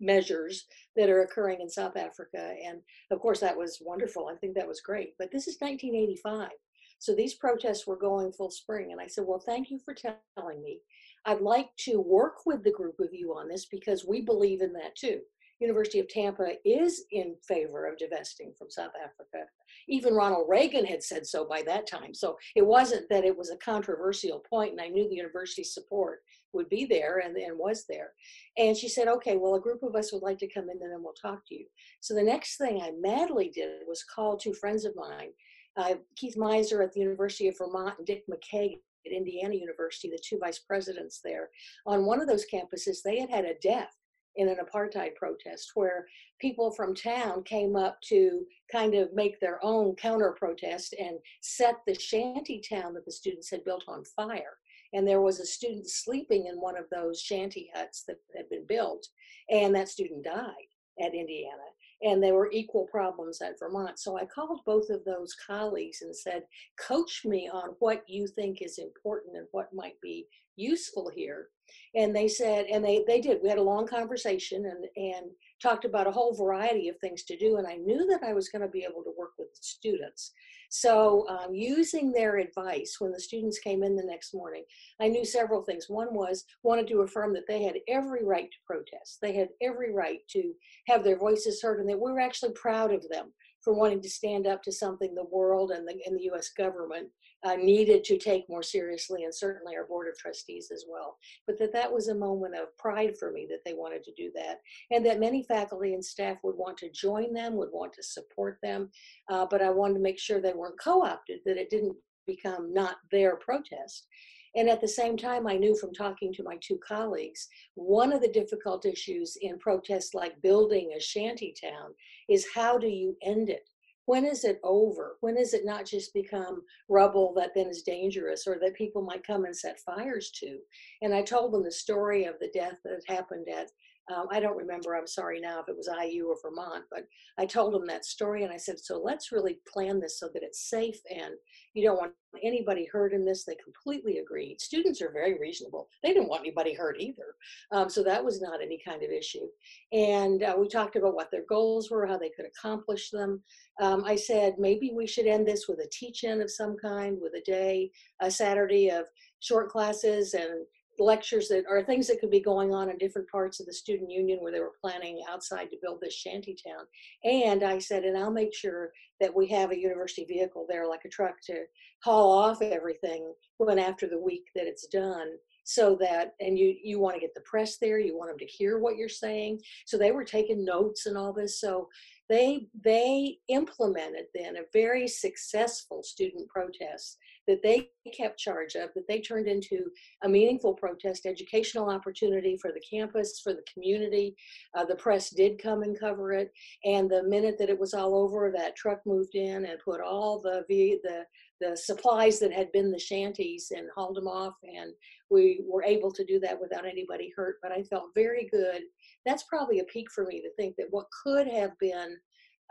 measures 0.03 0.65
that 0.95 1.09
are 1.09 1.21
occurring 1.21 1.61
in 1.61 1.69
South 1.69 1.95
Africa. 1.95 2.55
And 2.65 2.81
of 3.11 3.19
course, 3.19 3.39
that 3.39 3.55
was 3.55 3.77
wonderful. 3.79 4.27
I 4.27 4.35
think 4.35 4.55
that 4.55 4.67
was 4.67 4.81
great. 4.81 5.13
But 5.17 5.31
this 5.31 5.47
is 5.47 5.57
1985. 5.59 6.49
So 6.97 7.15
these 7.15 7.35
protests 7.35 7.87
were 7.87 7.95
going 7.95 8.31
full 8.31 8.51
spring. 8.51 8.91
And 8.91 8.99
I 8.99 9.07
said, 9.07 9.25
Well, 9.27 9.39
thank 9.39 9.71
you 9.71 9.79
for 9.79 9.95
telling 9.95 10.61
me. 10.61 10.81
I'd 11.25 11.41
like 11.41 11.69
to 11.81 11.99
work 11.99 12.45
with 12.45 12.63
the 12.63 12.71
group 12.71 12.99
of 12.99 13.13
you 13.13 13.35
on 13.35 13.47
this 13.47 13.65
because 13.65 14.05
we 14.05 14.21
believe 14.21 14.61
in 14.61 14.73
that 14.73 14.95
too. 14.95 15.21
University 15.61 15.99
of 15.99 16.07
Tampa 16.09 16.53
is 16.65 17.05
in 17.11 17.35
favor 17.47 17.85
of 17.85 17.97
divesting 17.97 18.53
from 18.57 18.69
South 18.69 18.91
Africa. 19.01 19.47
Even 19.87 20.15
Ronald 20.15 20.47
Reagan 20.49 20.85
had 20.85 21.03
said 21.03 21.25
so 21.25 21.45
by 21.47 21.61
that 21.63 21.87
time. 21.87 22.13
So 22.13 22.37
it 22.55 22.65
wasn't 22.65 23.07
that 23.09 23.23
it 23.23 23.37
was 23.37 23.51
a 23.51 23.57
controversial 23.57 24.43
point, 24.49 24.71
and 24.71 24.81
I 24.81 24.87
knew 24.87 25.07
the 25.07 25.15
university's 25.15 25.73
support 25.73 26.19
would 26.53 26.67
be 26.69 26.85
there 26.85 27.19
and, 27.19 27.35
and 27.37 27.57
was 27.57 27.85
there. 27.87 28.11
And 28.57 28.75
she 28.75 28.89
said, 28.89 29.07
okay, 29.07 29.37
well, 29.37 29.55
a 29.55 29.61
group 29.61 29.83
of 29.83 29.95
us 29.95 30.11
would 30.11 30.23
like 30.23 30.37
to 30.39 30.47
come 30.47 30.65
in 30.65 30.81
and 30.81 30.91
then 30.91 31.03
we'll 31.03 31.13
talk 31.13 31.47
to 31.47 31.55
you. 31.55 31.65
So 32.01 32.13
the 32.13 32.23
next 32.23 32.57
thing 32.57 32.81
I 32.81 32.91
madly 32.99 33.49
did 33.53 33.81
was 33.87 34.03
call 34.03 34.35
two 34.35 34.53
friends 34.53 34.83
of 34.83 34.95
mine, 34.95 35.29
uh, 35.77 35.95
Keith 36.17 36.35
Miser 36.35 36.81
at 36.81 36.91
the 36.91 36.99
University 36.99 37.47
of 37.47 37.57
Vermont 37.57 37.95
and 37.97 38.07
Dick 38.07 38.23
McKay 38.29 38.77
at 39.05 39.13
Indiana 39.13 39.55
University, 39.55 40.09
the 40.09 40.19
two 40.23 40.37
vice 40.39 40.59
presidents 40.59 41.21
there. 41.23 41.49
On 41.85 42.05
one 42.05 42.21
of 42.21 42.27
those 42.27 42.45
campuses, 42.51 42.97
they 43.03 43.19
had 43.19 43.29
had 43.29 43.45
a 43.45 43.55
death 43.61 43.95
in 44.35 44.47
an 44.47 44.57
apartheid 44.57 45.15
protest 45.15 45.71
where 45.75 46.05
people 46.39 46.71
from 46.71 46.95
town 46.95 47.43
came 47.43 47.75
up 47.75 47.99
to 48.01 48.45
kind 48.71 48.93
of 48.95 49.13
make 49.13 49.39
their 49.39 49.59
own 49.63 49.95
counter 49.95 50.35
protest 50.37 50.95
and 50.99 51.17
set 51.41 51.75
the 51.85 51.93
shanty 51.93 52.61
town 52.67 52.93
that 52.93 53.05
the 53.05 53.11
students 53.11 53.49
had 53.49 53.63
built 53.65 53.83
on 53.87 54.03
fire 54.15 54.57
and 54.93 55.07
there 55.07 55.21
was 55.21 55.39
a 55.39 55.45
student 55.45 55.89
sleeping 55.89 56.47
in 56.47 56.59
one 56.59 56.77
of 56.77 56.85
those 56.89 57.21
shanty 57.21 57.69
huts 57.73 58.03
that 58.07 58.17
had 58.35 58.49
been 58.49 58.65
built, 58.65 59.07
and 59.49 59.73
that 59.75 59.89
student 59.89 60.23
died 60.23 60.53
at 61.01 61.13
Indiana. 61.13 61.63
And 62.03 62.21
there 62.21 62.33
were 62.33 62.51
equal 62.51 62.87
problems 62.91 63.41
at 63.41 63.59
Vermont. 63.59 63.99
So 63.99 64.17
I 64.17 64.25
called 64.25 64.61
both 64.65 64.89
of 64.89 65.03
those 65.05 65.35
colleagues 65.35 66.01
and 66.01 66.15
said, 66.15 66.43
Coach 66.79 67.23
me 67.25 67.49
on 67.51 67.75
what 67.79 68.03
you 68.07 68.27
think 68.27 68.61
is 68.61 68.79
important 68.79 69.37
and 69.37 69.47
what 69.51 69.73
might 69.73 69.99
be 70.01 70.27
useful 70.55 71.11
here. 71.13 71.47
And 71.95 72.15
they 72.15 72.27
said, 72.27 72.65
and 72.65 72.83
they, 72.83 73.03
they 73.07 73.21
did. 73.21 73.39
We 73.41 73.49
had 73.49 73.57
a 73.57 73.63
long 73.63 73.87
conversation 73.87 74.65
and, 74.65 74.85
and 74.95 75.31
talked 75.61 75.85
about 75.85 76.07
a 76.07 76.11
whole 76.11 76.35
variety 76.35 76.89
of 76.89 76.97
things 76.97 77.23
to 77.23 77.37
do. 77.37 77.57
And 77.57 77.67
I 77.67 77.75
knew 77.75 78.07
that 78.07 78.23
I 78.27 78.33
was 78.33 78.49
going 78.49 78.61
to 78.61 78.67
be 78.67 78.83
able 78.83 79.03
to 79.03 79.13
work 79.17 79.31
with 79.37 79.53
the 79.53 79.61
students. 79.61 80.31
So, 80.69 81.27
um, 81.27 81.53
using 81.53 82.11
their 82.11 82.37
advice 82.37 82.95
when 82.99 83.11
the 83.11 83.19
students 83.19 83.59
came 83.59 83.83
in 83.83 83.95
the 83.95 84.05
next 84.05 84.33
morning, 84.33 84.63
I 85.01 85.09
knew 85.09 85.25
several 85.25 85.63
things. 85.63 85.89
One 85.89 86.13
was 86.13 86.45
wanted 86.63 86.87
to 86.87 87.01
affirm 87.01 87.33
that 87.33 87.47
they 87.47 87.63
had 87.63 87.75
every 87.89 88.23
right 88.23 88.49
to 88.49 88.57
protest. 88.65 89.19
They 89.21 89.33
had 89.33 89.49
every 89.61 89.93
right 89.93 90.19
to 90.29 90.53
have 90.87 91.03
their 91.03 91.17
voices 91.17 91.61
heard, 91.61 91.81
and 91.81 91.89
that 91.89 91.99
we 91.99 92.11
were 92.11 92.21
actually 92.21 92.53
proud 92.53 92.93
of 92.93 93.07
them 93.09 93.33
for 93.63 93.73
wanting 93.73 94.01
to 94.01 94.09
stand 94.09 94.47
up 94.47 94.63
to 94.63 94.71
something 94.71 95.13
the 95.13 95.25
world 95.25 95.71
and 95.71 95.87
the, 95.87 95.95
and 96.05 96.17
the 96.17 96.23
U.S. 96.23 96.49
government 96.49 97.07
uh, 97.43 97.55
needed 97.55 98.03
to 98.03 98.17
take 98.17 98.49
more 98.49 98.63
seriously, 98.63 99.23
and 99.23 99.33
certainly 99.33 99.75
our 99.75 99.85
board 99.85 100.07
of 100.07 100.17
trustees 100.17 100.69
as 100.71 100.85
well. 100.87 101.17
But 101.47 101.57
that 101.59 101.73
that 101.73 101.91
was 101.91 102.07
a 102.07 102.15
moment 102.15 102.55
of 102.55 102.75
pride 102.77 103.17
for 103.17 103.31
me 103.31 103.47
that 103.49 103.59
they 103.65 103.73
wanted 103.73 104.03
to 104.03 104.13
do 104.15 104.31
that, 104.35 104.59
and 104.91 105.05
that 105.05 105.19
many 105.19 105.43
faculty 105.43 105.93
and 105.93 106.03
staff 106.03 106.37
would 106.43 106.55
want 106.55 106.77
to 106.77 106.91
join 106.91 107.33
them, 107.33 107.55
would 107.55 107.71
want 107.71 107.93
to 107.93 108.03
support 108.03 108.57
them. 108.61 108.89
Uh, 109.29 109.45
but 109.49 109.61
I 109.61 109.69
wanted 109.69 109.95
to 109.95 110.01
make 110.01 110.19
sure 110.19 110.39
they 110.39 110.53
weren't 110.53 110.79
co-opted, 110.79 111.39
that 111.45 111.57
it 111.57 111.69
didn't 111.69 111.95
become 112.27 112.73
not 112.73 112.97
their 113.11 113.35
protest. 113.37 114.07
And 114.55 114.69
at 114.69 114.81
the 114.81 114.87
same 114.87 115.15
time, 115.15 115.47
I 115.47 115.55
knew 115.55 115.75
from 115.75 115.93
talking 115.93 116.33
to 116.33 116.43
my 116.43 116.57
two 116.59 116.77
colleagues, 116.85 117.47
one 117.75 118.11
of 118.11 118.21
the 118.21 118.31
difficult 118.31 118.85
issues 118.85 119.37
in 119.41 119.57
protests 119.59 120.13
like 120.13 120.41
building 120.41 120.93
a 120.95 120.99
shanty 120.99 121.53
town 121.59 121.93
is 122.27 122.47
how 122.53 122.77
do 122.77 122.87
you 122.87 123.15
end 123.23 123.49
it? 123.49 123.69
When 124.05 124.25
is 124.25 124.43
it 124.43 124.59
over? 124.63 125.17
When 125.21 125.35
does 125.35 125.53
it 125.53 125.63
not 125.63 125.85
just 125.85 126.13
become 126.13 126.63
rubble 126.89 127.33
that 127.35 127.51
then 127.55 127.67
is 127.67 127.83
dangerous 127.83 128.45
or 128.45 128.57
that 128.59 128.75
people 128.75 129.01
might 129.01 129.25
come 129.25 129.45
and 129.45 129.55
set 129.55 129.79
fires 129.79 130.31
to? 130.39 130.57
And 131.01 131.13
I 131.13 131.21
told 131.21 131.53
them 131.53 131.63
the 131.63 131.71
story 131.71 132.25
of 132.25 132.35
the 132.39 132.49
death 132.53 132.79
that 132.83 133.03
happened 133.07 133.47
at 133.47 133.71
um, 134.11 134.27
I 134.29 134.39
don't 134.39 134.57
remember, 134.57 134.95
I'm 134.95 135.07
sorry 135.07 135.39
now 135.39 135.61
if 135.61 135.69
it 135.69 135.77
was 135.77 135.87
IU 135.87 136.27
or 136.27 136.35
Vermont, 136.41 136.85
but 136.91 137.05
I 137.37 137.45
told 137.45 137.73
them 137.73 137.85
that 137.87 138.05
story 138.05 138.43
and 138.43 138.51
I 138.51 138.57
said, 138.57 138.79
so 138.79 138.99
let's 138.99 139.31
really 139.31 139.59
plan 139.71 139.99
this 139.99 140.19
so 140.19 140.29
that 140.33 140.43
it's 140.43 140.69
safe 140.69 140.99
and 141.09 141.33
you 141.73 141.83
don't 141.83 141.97
want 141.97 142.13
anybody 142.43 142.87
hurt 142.91 143.13
in 143.13 143.25
this. 143.25 143.43
They 143.43 143.55
completely 143.55 144.17
agreed. 144.19 144.59
Students 144.59 145.01
are 145.01 145.11
very 145.11 145.37
reasonable. 145.39 145.87
They 146.03 146.13
didn't 146.13 146.29
want 146.29 146.41
anybody 146.41 146.73
hurt 146.73 146.99
either. 146.99 147.35
Um, 147.71 147.89
so 147.89 148.03
that 148.03 148.23
was 148.23 148.41
not 148.41 148.61
any 148.61 148.79
kind 148.83 149.03
of 149.03 149.11
issue. 149.11 149.47
And 149.91 150.43
uh, 150.43 150.55
we 150.57 150.67
talked 150.67 150.95
about 150.95 151.15
what 151.15 151.31
their 151.31 151.45
goals 151.47 151.89
were, 151.89 152.05
how 152.05 152.17
they 152.17 152.29
could 152.29 152.45
accomplish 152.45 153.09
them. 153.09 153.41
Um, 153.81 154.03
I 154.05 154.15
said, 154.15 154.55
maybe 154.57 154.91
we 154.93 155.07
should 155.07 155.27
end 155.27 155.47
this 155.47 155.67
with 155.67 155.79
a 155.79 155.89
teach-in 155.91 156.41
of 156.41 156.51
some 156.51 156.75
kind, 156.77 157.17
with 157.21 157.33
a 157.33 157.41
day, 157.41 157.91
a 158.19 158.29
Saturday 158.29 158.89
of 158.89 159.05
short 159.39 159.69
classes 159.69 160.33
and 160.33 160.65
lectures 160.99 161.47
that 161.49 161.63
are 161.69 161.83
things 161.83 162.07
that 162.07 162.19
could 162.19 162.29
be 162.29 162.41
going 162.41 162.73
on 162.73 162.89
in 162.89 162.97
different 162.97 163.29
parts 163.29 163.59
of 163.59 163.65
the 163.65 163.73
student 163.73 164.11
union 164.11 164.39
where 164.41 164.51
they 164.51 164.59
were 164.59 164.73
planning 164.81 165.21
outside 165.29 165.69
to 165.69 165.77
build 165.81 165.99
this 166.01 166.13
shanty 166.13 166.55
town. 166.55 166.85
And 167.23 167.63
I 167.63 167.79
said, 167.79 168.03
and 168.03 168.17
I'll 168.17 168.31
make 168.31 168.53
sure 168.53 168.91
that 169.19 169.35
we 169.35 169.47
have 169.47 169.71
a 169.71 169.79
university 169.79 170.25
vehicle 170.25 170.65
there, 170.69 170.87
like 170.87 171.05
a 171.05 171.09
truck, 171.09 171.35
to 171.47 171.63
haul 172.03 172.31
off 172.31 172.61
everything 172.61 173.33
when 173.57 173.79
after 173.79 174.07
the 174.07 174.19
week 174.19 174.45
that 174.55 174.67
it's 174.67 174.87
done 174.87 175.29
so 175.63 175.95
that 175.99 176.33
and 176.39 176.57
you 176.57 176.75
you 176.83 176.99
want 176.99 177.15
to 177.15 177.21
get 177.21 177.33
the 177.35 177.41
press 177.41 177.77
there 177.77 177.99
you 177.99 178.17
want 178.17 178.29
them 178.29 178.37
to 178.37 178.45
hear 178.45 178.79
what 178.79 178.97
you're 178.97 179.07
saying 179.07 179.59
so 179.85 179.97
they 179.97 180.11
were 180.11 180.23
taking 180.23 180.65
notes 180.65 181.05
and 181.05 181.17
all 181.17 181.31
this 181.31 181.61
so 181.61 181.87
they 182.29 182.65
they 182.83 183.37
implemented 183.49 184.25
then 184.33 184.55
a 184.57 184.61
very 184.73 185.07
successful 185.07 186.01
student 186.01 186.47
protest 186.49 187.17
that 187.47 187.61
they 187.63 187.89
kept 188.15 188.39
charge 188.39 188.75
of 188.75 188.89
that 188.93 189.07
they 189.07 189.19
turned 189.19 189.47
into 189.47 189.85
a 190.23 190.29
meaningful 190.29 190.73
protest 190.73 191.25
educational 191.25 191.89
opportunity 191.89 192.57
for 192.61 192.71
the 192.71 192.81
campus 192.89 193.41
for 193.43 193.53
the 193.53 193.63
community. 193.71 194.35
Uh, 194.75 194.85
the 194.85 194.95
press 194.95 195.29
did 195.29 195.61
come 195.61 195.83
and 195.83 195.99
cover 195.99 196.33
it 196.33 196.51
and 196.85 197.09
the 197.09 197.23
minute 197.23 197.55
that 197.57 197.69
it 197.69 197.79
was 197.79 197.93
all 197.93 198.15
over 198.15 198.51
that 198.51 198.75
truck 198.75 198.99
moved 199.05 199.35
in 199.35 199.65
and 199.65 199.79
put 199.83 200.01
all 200.01 200.39
the 200.39 200.63
the 200.69 201.25
the 201.59 201.77
supplies 201.77 202.39
that 202.39 202.51
had 202.51 202.71
been 202.71 202.91
the 202.91 202.99
shanties 202.99 203.71
and 203.75 203.87
hauled 203.95 204.15
them 204.15 204.27
off 204.27 204.55
and 204.63 204.91
we 205.29 205.61
were 205.67 205.83
able 205.83 206.11
to 206.11 206.25
do 206.25 206.39
that 206.39 206.59
without 206.59 206.85
anybody 206.85 207.31
hurt 207.35 207.57
but 207.61 207.71
i 207.71 207.83
felt 207.83 208.05
very 208.15 208.47
good. 208.51 208.81
That's 209.25 209.43
probably 209.43 209.79
a 209.79 209.85
peak 209.85 210.11
for 210.11 210.25
me 210.25 210.41
to 210.41 210.49
think 210.55 210.75
that 210.77 210.87
what 210.89 211.05
could 211.23 211.47
have 211.47 211.77
been 211.79 212.17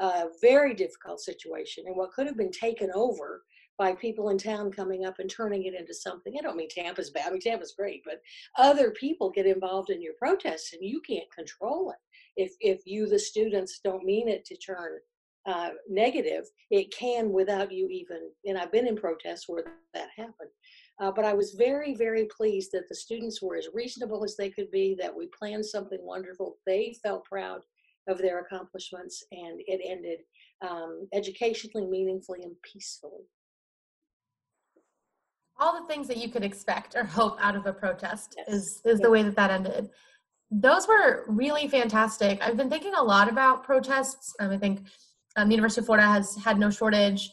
a 0.01 0.29
very 0.41 0.75
difficult 0.75 1.21
situation 1.21 1.85
and 1.87 1.95
what 1.95 2.11
could 2.13 2.27
have 2.27 2.37
been 2.37 2.51
taken 2.51 2.91
over 2.95 3.43
by 3.81 3.95
people 3.95 4.29
in 4.29 4.37
town 4.37 4.71
coming 4.71 5.07
up 5.07 5.19
and 5.21 5.31
turning 5.31 5.65
it 5.65 5.73
into 5.73 5.95
something. 5.95 6.35
I 6.39 6.43
don't 6.43 6.59
mean 6.59 6.69
Tampa's 6.69 7.09
bad. 7.09 7.29
I 7.29 7.31
mean 7.31 7.41
Tampa's 7.41 7.73
great, 7.73 8.03
but 8.05 8.21
other 8.59 8.91
people 8.91 9.31
get 9.31 9.47
involved 9.47 9.89
in 9.89 10.03
your 10.03 10.13
protests 10.19 10.75
and 10.75 10.83
you 10.85 11.01
can't 11.01 11.33
control 11.35 11.91
it. 11.91 11.97
If 12.37 12.53
if 12.61 12.83
you 12.85 13.09
the 13.09 13.19
students 13.19 13.81
don't 13.83 14.05
mean 14.05 14.29
it 14.29 14.45
to 14.45 14.57
turn 14.59 14.99
uh, 15.47 15.71
negative, 15.89 16.45
it 16.71 16.95
can 16.95 17.33
without 17.33 17.73
you 17.73 17.89
even. 17.89 18.31
And 18.45 18.59
I've 18.59 18.71
been 18.71 18.87
in 18.87 18.97
protests 18.97 19.49
where 19.49 19.65
that 19.95 20.09
happened. 20.15 20.51
Uh, 21.01 21.11
but 21.11 21.25
I 21.25 21.33
was 21.33 21.53
very, 21.53 21.95
very 21.95 22.29
pleased 22.37 22.73
that 22.73 22.87
the 22.91 22.95
students 22.95 23.41
were 23.41 23.57
as 23.57 23.69
reasonable 23.73 24.23
as 24.23 24.37
they 24.37 24.51
could 24.51 24.71
be, 24.71 24.95
that 25.01 25.17
we 25.17 25.29
planned 25.29 25.65
something 25.65 26.01
wonderful. 26.03 26.59
They 26.67 26.95
felt 27.03 27.25
proud 27.25 27.63
of 28.07 28.19
their 28.19 28.41
accomplishments, 28.41 29.25
and 29.33 29.63
it 29.67 29.81
ended 29.83 30.19
um, 30.61 31.09
educationally, 31.15 31.87
meaningfully, 31.87 32.43
and 32.43 32.55
peacefully. 32.63 33.25
All 35.61 35.81
the 35.81 35.87
things 35.87 36.09
that 36.09 36.17
you 36.17 36.29
could 36.31 36.43
expect 36.43 36.97
or 36.97 37.05
hope 37.05 37.37
out 37.41 37.55
of 37.55 37.67
a 37.67 37.73
protest 37.73 38.35
yes. 38.37 38.49
is, 38.49 38.65
is 38.65 38.81
yes. 38.85 39.01
the 39.01 39.11
way 39.11 39.23
that 39.23 39.37
that 39.37 39.51
ended. 39.51 39.91
Those 40.51 40.89
were 40.89 41.25
really 41.29 41.69
fantastic. 41.69 42.41
I've 42.43 42.57
been 42.57 42.71
thinking 42.71 42.95
a 42.95 43.03
lot 43.03 43.29
about 43.29 43.63
protests. 43.63 44.33
Um, 44.41 44.51
I 44.51 44.59
think 44.59 44.81
um, 45.37 45.49
the 45.49 45.55
University 45.55 45.83
of 45.83 45.87
Florida 45.87 46.07
has 46.07 46.37
had 46.43 46.59
no 46.59 46.71
shortage 46.71 47.31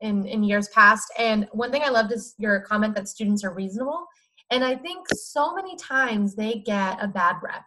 in, 0.00 0.26
in 0.26 0.42
years 0.42 0.68
past. 0.68 1.12
And 1.18 1.48
one 1.52 1.70
thing 1.70 1.82
I 1.84 1.88
loved 1.88 2.12
is 2.12 2.34
your 2.38 2.60
comment 2.60 2.94
that 2.96 3.08
students 3.08 3.44
are 3.44 3.54
reasonable. 3.54 4.04
And 4.50 4.64
I 4.64 4.74
think 4.74 5.06
so 5.14 5.54
many 5.54 5.76
times 5.76 6.34
they 6.34 6.62
get 6.66 6.98
a 7.00 7.06
bad 7.06 7.36
rep 7.42 7.62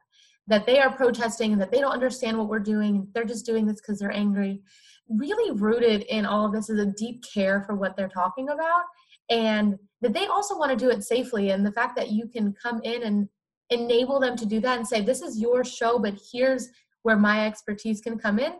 that 0.47 0.65
they 0.65 0.79
are 0.79 0.91
protesting, 0.91 1.53
and 1.53 1.61
that 1.61 1.71
they 1.71 1.79
don't 1.79 1.93
understand 1.93 2.37
what 2.37 2.49
we're 2.49 2.59
doing, 2.59 3.07
they're 3.13 3.23
just 3.23 3.45
doing 3.45 3.65
this 3.65 3.79
because 3.79 3.97
they're 3.97 4.11
angry. 4.11 4.61
Really 5.07 5.57
rooted 5.57 6.01
in 6.03 6.25
all 6.25 6.45
of 6.45 6.51
this 6.51 6.69
is 6.69 6.79
a 6.79 6.93
deep 6.97 7.23
care 7.33 7.61
for 7.61 7.75
what 7.75 7.95
they're 7.95 8.09
talking 8.09 8.49
about, 8.49 8.83
and 9.29 9.77
that 10.01 10.13
they 10.13 10.27
also 10.27 10.57
want 10.57 10.71
to 10.71 10.77
do 10.77 10.91
it 10.91 11.03
safely. 11.03 11.51
And 11.51 11.65
the 11.65 11.71
fact 11.71 11.95
that 11.95 12.11
you 12.11 12.27
can 12.27 12.53
come 12.53 12.81
in 12.83 13.03
and 13.03 13.29
enable 13.69 14.19
them 14.19 14.35
to 14.37 14.45
do 14.45 14.59
that 14.59 14.77
and 14.77 14.87
say, 14.87 15.01
This 15.01 15.21
is 15.21 15.39
your 15.39 15.63
show, 15.63 15.99
but 15.99 16.15
here's 16.31 16.69
where 17.03 17.17
my 17.17 17.45
expertise 17.45 18.01
can 18.01 18.17
come 18.17 18.39
in 18.39 18.53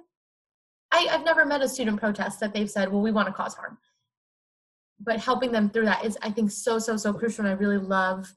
I, 0.93 1.07
I've 1.09 1.25
never 1.25 1.43
met 1.43 1.63
a 1.63 1.67
student 1.67 1.99
protest 1.99 2.39
that 2.39 2.53
they've 2.53 2.69
said, 2.69 2.91
well, 2.91 3.01
we 3.01 3.11
want 3.11 3.27
to 3.27 3.33
cause 3.33 3.55
harm. 3.55 3.79
But 4.99 5.19
helping 5.19 5.51
them 5.51 5.69
through 5.69 5.85
that 5.85 6.05
is, 6.05 6.17
I 6.21 6.29
think, 6.29 6.51
so, 6.51 6.77
so, 6.77 6.95
so 6.97 7.11
crucial. 7.11 7.45
And 7.45 7.53
I 7.53 7.57
really 7.57 7.79
love 7.79 8.31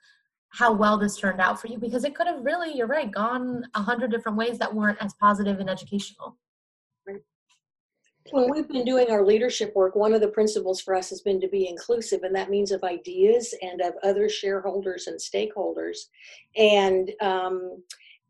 how 0.48 0.72
well 0.72 0.96
this 0.96 1.18
turned 1.18 1.40
out 1.40 1.60
for 1.60 1.66
you 1.66 1.76
because 1.76 2.04
it 2.04 2.14
could 2.14 2.26
have 2.26 2.42
really, 2.42 2.74
you're 2.74 2.86
right, 2.86 3.12
gone 3.12 3.64
a 3.74 3.82
hundred 3.82 4.10
different 4.10 4.38
ways 4.38 4.58
that 4.58 4.74
weren't 4.74 4.96
as 5.02 5.12
positive 5.20 5.60
and 5.60 5.68
educational. 5.68 6.38
When 8.30 8.50
we've 8.50 8.68
been 8.68 8.84
doing 8.84 9.10
our 9.10 9.24
leadership 9.24 9.74
work, 9.74 9.94
one 9.94 10.12
of 10.12 10.20
the 10.20 10.28
principles 10.28 10.80
for 10.80 10.94
us 10.94 11.10
has 11.10 11.20
been 11.20 11.40
to 11.40 11.48
be 11.48 11.68
inclusive, 11.68 12.22
and 12.22 12.34
that 12.34 12.50
means 12.50 12.72
of 12.72 12.82
ideas 12.82 13.54
and 13.62 13.80
of 13.80 13.94
other 14.02 14.28
shareholders 14.28 15.06
and 15.06 15.18
stakeholders. 15.18 15.96
And 16.56 17.12
um, 17.20 17.82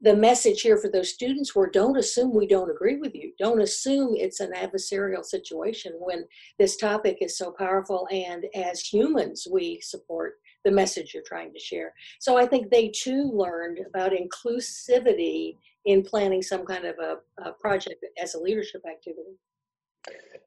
the 0.02 0.14
message 0.14 0.61
here 0.61 0.76
for 0.76 0.90
those 0.90 1.12
students 1.12 1.54
were 1.54 1.70
don't 1.70 1.96
assume 1.96 2.35
we 2.35 2.46
don't 2.46 2.70
agree 2.70 2.96
with 2.96 3.14
you. 3.14 3.32
Don't 3.38 3.62
assume 3.62 4.14
it's 4.14 4.40
an 4.40 4.52
adversarial 4.52 5.24
situation 5.24 5.92
when 5.98 6.24
this 6.59 6.76
topic 6.76 7.18
is 7.20 7.38
so 7.38 7.50
powerful 7.50 8.06
and 8.11 8.44
as 8.54 8.80
humans 8.80 9.48
we 9.50 9.80
support 9.80 10.35
the 10.64 10.70
message 10.70 11.14
you're 11.14 11.22
trying 11.22 11.52
to 11.52 11.59
share. 11.59 11.94
So 12.18 12.37
I 12.37 12.44
think 12.44 12.70
they 12.70 12.88
too 12.88 13.30
learned 13.32 13.78
about 13.87 14.12
inclusivity 14.12 15.56
in 15.87 16.02
planning 16.02 16.42
some 16.42 16.66
kind 16.66 16.85
of 16.85 16.96
a, 16.98 17.18
a 17.42 17.52
project 17.52 18.04
as 18.20 18.35
a 18.35 18.40
leadership 18.40 18.82
activity. 18.87 19.38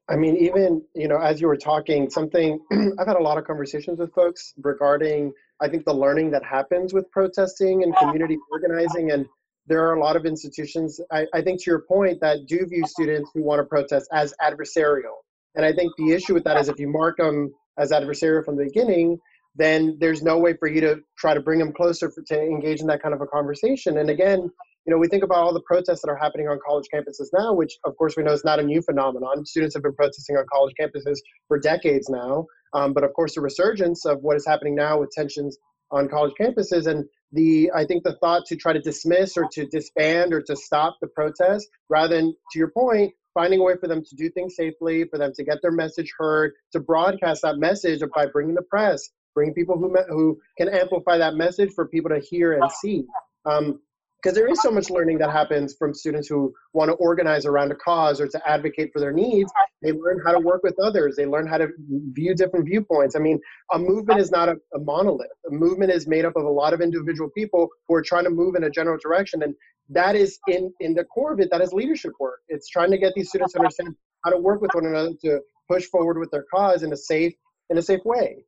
I 0.08 0.16
mean, 0.16 0.36
even, 0.36 0.82
you 0.94 1.06
know, 1.06 1.18
as 1.18 1.40
you 1.40 1.46
were 1.46 1.56
talking, 1.56 2.10
something 2.10 2.58
I've 2.98 3.06
had 3.06 3.16
a 3.16 3.22
lot 3.22 3.38
of 3.38 3.44
conversations 3.44 4.00
with 4.00 4.12
folks 4.12 4.54
regarding, 4.60 5.32
I 5.60 5.68
think, 5.68 5.84
the 5.84 5.94
learning 5.94 6.32
that 6.32 6.44
happens 6.44 6.92
with 6.92 7.08
protesting 7.12 7.84
and 7.84 7.96
community 7.96 8.36
organizing. 8.50 9.12
And 9.12 9.26
there 9.68 9.86
are 9.86 9.94
a 9.94 10.00
lot 10.00 10.16
of 10.16 10.26
institutions, 10.26 11.00
I, 11.12 11.26
I 11.32 11.42
think 11.42 11.62
to 11.62 11.70
your 11.70 11.82
point, 11.82 12.20
that 12.22 12.46
do 12.48 12.66
view 12.66 12.84
students 12.86 13.30
who 13.32 13.44
want 13.44 13.60
to 13.60 13.64
protest 13.64 14.08
as 14.12 14.34
adversarial. 14.42 15.14
And 15.54 15.64
I 15.64 15.72
think 15.72 15.92
the 15.96 16.12
issue 16.12 16.34
with 16.34 16.44
that 16.44 16.56
is 16.56 16.68
if 16.68 16.80
you 16.80 16.88
mark 16.88 17.18
them 17.18 17.52
as 17.78 17.92
adversarial 17.92 18.44
from 18.44 18.56
the 18.56 18.64
beginning, 18.64 19.16
then 19.54 19.96
there's 20.00 20.22
no 20.22 20.38
way 20.38 20.54
for 20.54 20.68
you 20.68 20.80
to 20.80 21.00
try 21.18 21.34
to 21.34 21.40
bring 21.40 21.60
them 21.60 21.72
closer 21.72 22.10
for, 22.10 22.22
to 22.22 22.40
engage 22.40 22.80
in 22.80 22.88
that 22.88 23.02
kind 23.02 23.14
of 23.14 23.20
a 23.20 23.26
conversation. 23.26 23.98
And 23.98 24.10
again, 24.10 24.50
you 24.86 24.92
know, 24.92 24.98
we 24.98 25.08
think 25.08 25.22
about 25.22 25.38
all 25.38 25.52
the 25.52 25.62
protests 25.62 26.02
that 26.02 26.10
are 26.10 26.16
happening 26.16 26.48
on 26.48 26.58
college 26.66 26.86
campuses 26.92 27.28
now, 27.32 27.52
which 27.52 27.78
of 27.84 27.96
course 27.96 28.16
we 28.16 28.22
know 28.22 28.32
is 28.32 28.44
not 28.44 28.60
a 28.60 28.62
new 28.62 28.82
phenomenon. 28.82 29.44
Students 29.44 29.74
have 29.74 29.82
been 29.82 29.94
protesting 29.94 30.36
on 30.36 30.44
college 30.52 30.74
campuses 30.80 31.18
for 31.48 31.58
decades 31.58 32.08
now. 32.08 32.46
Um, 32.72 32.92
but 32.92 33.04
of 33.04 33.12
course, 33.14 33.34
the 33.34 33.40
resurgence 33.40 34.06
of 34.06 34.22
what 34.22 34.36
is 34.36 34.46
happening 34.46 34.74
now 34.74 35.00
with 35.00 35.10
tensions 35.10 35.58
on 35.90 36.08
college 36.08 36.32
campuses 36.40 36.86
and 36.86 37.04
the 37.32 37.68
i 37.74 37.84
think 37.84 38.04
the 38.04 38.16
thought 38.18 38.44
to 38.46 38.54
try 38.54 38.72
to 38.72 38.80
dismiss 38.80 39.36
or 39.36 39.48
to 39.50 39.66
disband 39.66 40.32
or 40.32 40.40
to 40.40 40.54
stop 40.54 40.96
the 41.00 41.08
protest 41.08 41.68
rather 41.88 42.14
than 42.14 42.32
to 42.52 42.58
your 42.60 42.70
point 42.70 43.12
finding 43.34 43.60
a 43.60 43.62
way 43.62 43.74
for 43.80 43.88
them 43.88 44.02
to 44.04 44.16
do 44.16 44.30
things 44.30 44.56
safely, 44.56 45.04
for 45.04 45.18
them 45.18 45.32
to 45.34 45.44
get 45.44 45.58
their 45.62 45.72
message 45.72 46.12
heard, 46.18 46.52
to 46.72 46.80
broadcast 46.80 47.42
that 47.42 47.58
message 47.58 48.00
by 48.14 48.26
bringing 48.26 48.54
the 48.54 48.62
press, 48.62 49.10
bringing 49.34 49.54
people 49.54 49.78
who 49.78 49.96
who 50.08 50.38
can 50.58 50.68
amplify 50.68 51.18
that 51.18 51.34
message 51.34 51.70
for 51.74 51.88
people 51.88 52.10
to 52.10 52.20
hear 52.20 52.52
and 52.54 52.70
see. 52.70 53.04
Um, 53.46 53.80
because 54.22 54.36
there 54.36 54.48
is 54.48 54.60
so 54.62 54.70
much 54.70 54.90
learning 54.90 55.18
that 55.18 55.30
happens 55.30 55.74
from 55.78 55.94
students 55.94 56.28
who 56.28 56.52
want 56.72 56.88
to 56.88 56.94
organize 56.94 57.46
around 57.46 57.72
a 57.72 57.74
cause 57.74 58.20
or 58.20 58.28
to 58.28 58.48
advocate 58.48 58.90
for 58.92 59.00
their 59.00 59.12
needs. 59.12 59.50
They 59.82 59.92
learn 59.92 60.20
how 60.24 60.32
to 60.32 60.38
work 60.38 60.62
with 60.62 60.78
others. 60.82 61.16
They 61.16 61.26
learn 61.26 61.46
how 61.46 61.58
to 61.58 61.68
view 62.12 62.34
different 62.34 62.66
viewpoints. 62.66 63.16
I 63.16 63.20
mean, 63.20 63.40
a 63.72 63.78
movement 63.78 64.20
is 64.20 64.30
not 64.30 64.48
a, 64.48 64.56
a 64.74 64.78
monolith. 64.78 65.30
A 65.48 65.52
movement 65.52 65.90
is 65.90 66.06
made 66.06 66.24
up 66.24 66.36
of 66.36 66.44
a 66.44 66.50
lot 66.50 66.74
of 66.74 66.80
individual 66.80 67.30
people 67.30 67.68
who 67.88 67.94
are 67.94 68.02
trying 68.02 68.24
to 68.24 68.30
move 68.30 68.54
in 68.54 68.64
a 68.64 68.70
general 68.70 68.98
direction. 69.02 69.42
And 69.42 69.54
that 69.88 70.16
is 70.16 70.38
in, 70.48 70.72
in 70.80 70.94
the 70.94 71.04
core 71.04 71.32
of 71.32 71.40
it, 71.40 71.50
that 71.50 71.60
is 71.60 71.72
leadership 71.72 72.12
work. 72.20 72.40
It's 72.48 72.68
trying 72.68 72.90
to 72.90 72.98
get 72.98 73.12
these 73.14 73.28
students 73.28 73.54
to 73.54 73.60
understand 73.60 73.94
how 74.24 74.30
to 74.30 74.38
work 74.38 74.60
with 74.60 74.70
one 74.74 74.86
another 74.86 75.12
to 75.24 75.40
push 75.70 75.86
forward 75.86 76.18
with 76.18 76.30
their 76.30 76.44
cause 76.52 76.82
in 76.82 76.92
a 76.92 76.96
safe, 76.96 77.32
in 77.70 77.78
a 77.78 77.82
safe 77.82 78.00
way. 78.04 78.44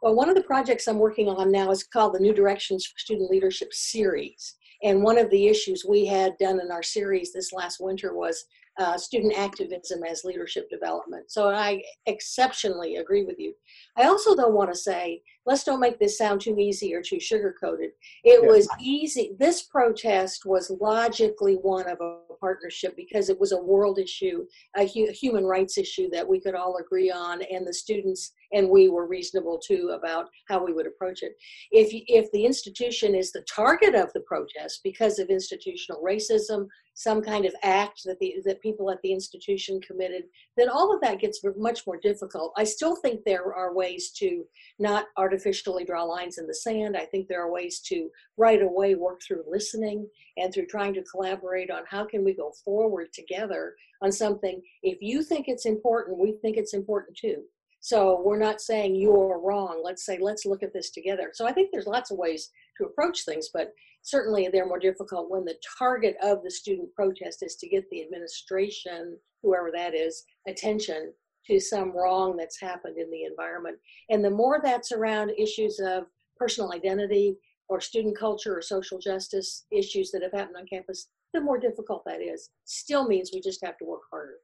Well, 0.00 0.14
one 0.14 0.28
of 0.28 0.36
the 0.36 0.42
projects 0.42 0.86
I'm 0.86 0.98
working 0.98 1.28
on 1.28 1.50
now 1.50 1.70
is 1.70 1.82
called 1.82 2.14
the 2.14 2.20
New 2.20 2.32
Directions 2.32 2.86
for 2.86 2.98
Student 2.98 3.30
Leadership 3.30 3.72
Series. 3.72 4.54
And 4.84 5.02
one 5.02 5.18
of 5.18 5.28
the 5.30 5.48
issues 5.48 5.84
we 5.88 6.06
had 6.06 6.38
done 6.38 6.60
in 6.60 6.70
our 6.70 6.84
series 6.84 7.32
this 7.32 7.52
last 7.52 7.78
winter 7.80 8.14
was 8.14 8.44
uh, 8.78 8.96
student 8.96 9.36
activism 9.36 10.04
as 10.04 10.22
leadership 10.22 10.70
development. 10.70 11.32
So 11.32 11.48
I 11.48 11.82
exceptionally 12.06 12.96
agree 12.96 13.24
with 13.24 13.40
you. 13.40 13.52
I 13.96 14.04
also 14.04 14.36
though 14.36 14.48
want 14.48 14.70
to 14.72 14.78
say, 14.78 15.20
let's 15.48 15.64
don't 15.64 15.80
make 15.80 15.98
this 15.98 16.18
sound 16.18 16.42
too 16.42 16.58
easy 16.58 16.94
or 16.94 17.00
too 17.00 17.18
sugar 17.18 17.54
coated. 17.58 17.90
It 18.22 18.42
yeah. 18.42 18.48
was 18.48 18.68
easy. 18.78 19.34
This 19.38 19.62
protest 19.62 20.44
was 20.44 20.70
logically 20.78 21.54
one 21.54 21.88
of 21.88 21.98
a 22.02 22.18
partnership 22.38 22.94
because 22.94 23.30
it 23.30 23.40
was 23.40 23.52
a 23.52 23.60
world 23.60 23.98
issue, 23.98 24.44
a 24.76 24.86
hu- 24.86 25.10
human 25.10 25.44
rights 25.44 25.78
issue 25.78 26.10
that 26.10 26.28
we 26.28 26.38
could 26.38 26.54
all 26.54 26.76
agree 26.76 27.10
on, 27.10 27.42
and 27.50 27.66
the 27.66 27.72
students 27.72 28.32
and 28.52 28.68
we 28.68 28.88
were 28.88 29.06
reasonable 29.06 29.58
too 29.58 29.94
about 29.94 30.28
how 30.48 30.62
we 30.64 30.72
would 30.72 30.86
approach 30.86 31.22
it. 31.22 31.32
If 31.70 31.88
if 31.92 32.30
the 32.32 32.44
institution 32.44 33.14
is 33.14 33.32
the 33.32 33.44
target 33.54 33.94
of 33.94 34.12
the 34.12 34.20
protest 34.20 34.80
because 34.84 35.18
of 35.18 35.28
institutional 35.30 36.02
racism, 36.02 36.66
some 36.94 37.22
kind 37.22 37.44
of 37.46 37.54
act 37.62 38.02
that 38.04 38.18
the 38.18 38.34
that 38.44 38.60
people 38.60 38.90
at 38.90 39.00
the 39.02 39.12
institution 39.12 39.80
committed, 39.80 40.24
then 40.56 40.68
all 40.68 40.92
of 40.92 41.00
that 41.00 41.20
gets 41.20 41.40
much 41.56 41.86
more 41.86 41.98
difficult. 42.02 42.52
I 42.56 42.64
still 42.64 42.96
think 42.96 43.20
there 43.24 43.54
are 43.54 43.74
ways 43.74 44.10
to 44.18 44.44
not 44.78 45.06
artificially 45.16 45.37
draw 45.86 46.04
lines 46.04 46.38
in 46.38 46.46
the 46.46 46.54
sand. 46.54 46.96
I 46.96 47.04
think 47.04 47.28
there 47.28 47.42
are 47.42 47.52
ways 47.52 47.80
to 47.86 48.10
right 48.36 48.62
away 48.62 48.94
work 48.94 49.20
through 49.26 49.44
listening 49.48 50.08
and 50.36 50.52
through 50.52 50.66
trying 50.66 50.94
to 50.94 51.02
collaborate 51.02 51.70
on 51.70 51.82
how 51.88 52.04
can 52.04 52.24
we 52.24 52.34
go 52.34 52.52
forward 52.64 53.08
together 53.12 53.74
on 54.02 54.12
something. 54.12 54.60
If 54.82 54.98
you 55.00 55.22
think 55.22 55.46
it's 55.48 55.66
important, 55.66 56.18
we 56.18 56.32
think 56.42 56.56
it's 56.56 56.74
important 56.74 57.16
too. 57.16 57.42
So 57.80 58.20
we're 58.24 58.38
not 58.38 58.60
saying 58.60 58.96
you're 58.96 59.40
wrong. 59.42 59.82
Let's 59.84 60.04
say, 60.04 60.18
let's 60.20 60.44
look 60.44 60.62
at 60.62 60.72
this 60.72 60.90
together. 60.90 61.30
So 61.32 61.46
I 61.46 61.52
think 61.52 61.70
there's 61.70 61.86
lots 61.86 62.10
of 62.10 62.18
ways 62.18 62.50
to 62.76 62.86
approach 62.86 63.24
things, 63.24 63.50
but 63.52 63.72
certainly 64.02 64.48
they're 64.52 64.66
more 64.66 64.80
difficult 64.80 65.30
when 65.30 65.44
the 65.44 65.56
target 65.78 66.16
of 66.22 66.42
the 66.42 66.50
student 66.50 66.92
protest 66.94 67.42
is 67.42 67.56
to 67.56 67.68
get 67.68 67.88
the 67.90 68.02
administration, 68.02 69.16
whoever 69.42 69.70
that 69.74 69.94
is, 69.94 70.24
attention 70.48 71.12
to 71.48 71.58
some 71.58 71.96
wrong 71.96 72.36
that's 72.36 72.60
happened 72.60 72.98
in 72.98 73.10
the 73.10 73.24
environment. 73.24 73.76
And 74.10 74.24
the 74.24 74.30
more 74.30 74.60
that's 74.62 74.92
around 74.92 75.30
issues 75.30 75.80
of 75.80 76.04
personal 76.36 76.72
identity 76.72 77.36
or 77.68 77.80
student 77.80 78.16
culture 78.16 78.56
or 78.56 78.62
social 78.62 78.98
justice 78.98 79.64
issues 79.70 80.10
that 80.12 80.22
have 80.22 80.32
happened 80.32 80.56
on 80.56 80.66
campus, 80.66 81.08
the 81.34 81.40
more 81.40 81.58
difficult 81.58 82.02
that 82.06 82.22
is. 82.22 82.50
Still 82.64 83.06
means 83.06 83.30
we 83.32 83.40
just 83.40 83.64
have 83.64 83.76
to 83.78 83.84
work 83.84 84.02
harder. 84.10 84.36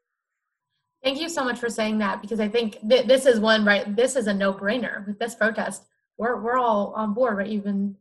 Thank 1.03 1.21
you 1.21 1.29
so 1.29 1.45
much 1.45 1.59
for 1.59 1.69
saying 1.69 1.99
that 1.99 2.23
because 2.23 2.41
I 2.41 2.49
think 2.49 2.79
th- 2.89 3.07
this 3.07 3.27
is 3.27 3.39
one 3.39 3.65
right. 3.65 3.95
This 3.95 4.17
is 4.17 4.27
a 4.27 4.35
no-brainer 4.35 5.07
with 5.07 5.19
this 5.19 5.35
protest. 5.35 5.85
We're 6.17 6.41
we're 6.41 6.57
all 6.57 6.95
on 6.97 7.13
board, 7.13 7.37
right? 7.37 7.47
Even 7.47 7.97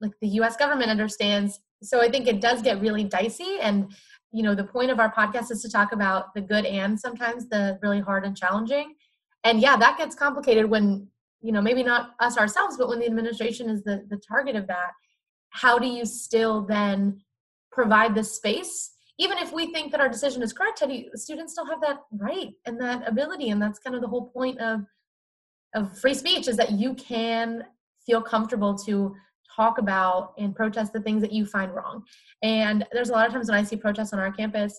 like 0.00 0.12
the 0.20 0.28
U.S. 0.28 0.56
government 0.56 0.90
understands. 0.90 1.60
So 1.82 2.00
I 2.00 2.08
think 2.08 2.28
it 2.28 2.40
does 2.40 2.62
get 2.62 2.80
really 2.80 3.02
dicey, 3.02 3.58
and 3.60 3.92
you 4.36 4.42
know 4.42 4.54
the 4.54 4.64
point 4.64 4.90
of 4.90 5.00
our 5.00 5.12
podcast 5.12 5.50
is 5.50 5.62
to 5.62 5.70
talk 5.70 5.92
about 5.92 6.34
the 6.34 6.40
good 6.40 6.66
and 6.66 6.98
sometimes 6.98 7.48
the 7.48 7.78
really 7.82 8.00
hard 8.00 8.24
and 8.24 8.36
challenging. 8.36 8.94
And 9.44 9.60
yeah, 9.60 9.76
that 9.76 9.96
gets 9.98 10.14
complicated 10.14 10.66
when 10.68 11.08
you 11.40 11.52
know 11.52 11.62
maybe 11.62 11.82
not 11.82 12.10
us 12.20 12.36
ourselves, 12.36 12.76
but 12.76 12.88
when 12.88 13.00
the 13.00 13.06
administration 13.06 13.70
is 13.70 13.82
the 13.82 14.04
the 14.10 14.20
target 14.28 14.56
of 14.56 14.66
that. 14.66 14.90
How 15.50 15.78
do 15.78 15.86
you 15.86 16.04
still 16.04 16.62
then 16.66 17.20
provide 17.72 18.14
the 18.14 18.24
space 18.24 18.96
even 19.18 19.38
if 19.38 19.52
we 19.52 19.72
think 19.72 19.92
that 19.92 20.00
our 20.00 20.08
decision 20.08 20.42
is 20.42 20.52
correct, 20.52 20.78
Teddy, 20.78 21.08
students 21.14 21.52
still 21.52 21.66
have 21.66 21.80
that 21.80 22.00
right 22.12 22.52
and 22.66 22.78
that 22.80 23.08
ability. 23.08 23.48
And 23.50 23.60
that's 23.60 23.78
kind 23.78 23.96
of 23.96 24.02
the 24.02 24.08
whole 24.08 24.26
point 24.28 24.58
of, 24.60 24.80
of 25.74 25.98
free 25.98 26.14
speech 26.14 26.48
is 26.48 26.56
that 26.58 26.72
you 26.72 26.94
can 26.94 27.64
feel 28.04 28.20
comfortable 28.20 28.76
to 28.78 29.14
talk 29.56 29.78
about 29.78 30.34
and 30.38 30.54
protest 30.54 30.92
the 30.92 31.00
things 31.00 31.22
that 31.22 31.32
you 31.32 31.46
find 31.46 31.74
wrong. 31.74 32.04
And 32.42 32.86
there's 32.92 33.08
a 33.08 33.12
lot 33.12 33.26
of 33.26 33.32
times 33.32 33.48
when 33.48 33.58
I 33.58 33.64
see 33.64 33.76
protests 33.76 34.12
on 34.12 34.18
our 34.18 34.30
campus, 34.30 34.78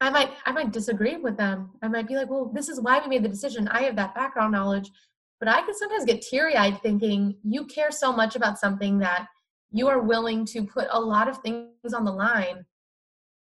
I 0.00 0.10
might 0.10 0.30
I 0.46 0.52
might 0.52 0.72
disagree 0.72 1.16
with 1.16 1.36
them. 1.36 1.70
I 1.82 1.88
might 1.88 2.06
be 2.06 2.14
like, 2.14 2.30
well, 2.30 2.50
this 2.54 2.68
is 2.68 2.80
why 2.80 3.00
we 3.00 3.08
made 3.08 3.24
the 3.24 3.28
decision. 3.28 3.66
I 3.68 3.82
have 3.82 3.96
that 3.96 4.14
background 4.14 4.52
knowledge. 4.52 4.90
But 5.40 5.48
I 5.48 5.62
can 5.62 5.74
sometimes 5.74 6.04
get 6.04 6.22
teary-eyed 6.22 6.82
thinking 6.82 7.36
you 7.44 7.64
care 7.66 7.92
so 7.92 8.12
much 8.12 8.34
about 8.34 8.58
something 8.58 8.98
that 8.98 9.26
you 9.70 9.86
are 9.88 10.00
willing 10.00 10.44
to 10.46 10.64
put 10.64 10.88
a 10.90 11.00
lot 11.00 11.28
of 11.28 11.38
things 11.38 11.94
on 11.94 12.04
the 12.04 12.12
line 12.12 12.64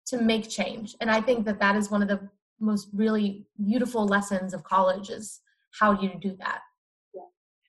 to 0.07 0.21
make 0.21 0.49
change. 0.49 0.95
And 1.01 1.09
I 1.09 1.21
think 1.21 1.45
that 1.45 1.59
that 1.59 1.75
is 1.75 1.89
one 1.89 2.01
of 2.01 2.07
the 2.07 2.29
most 2.59 2.89
really 2.93 3.47
beautiful 3.63 4.05
lessons 4.05 4.53
of 4.53 4.63
college 4.63 5.09
is 5.09 5.41
how 5.79 5.99
you 5.99 6.11
do 6.19 6.35
that. 6.39 6.59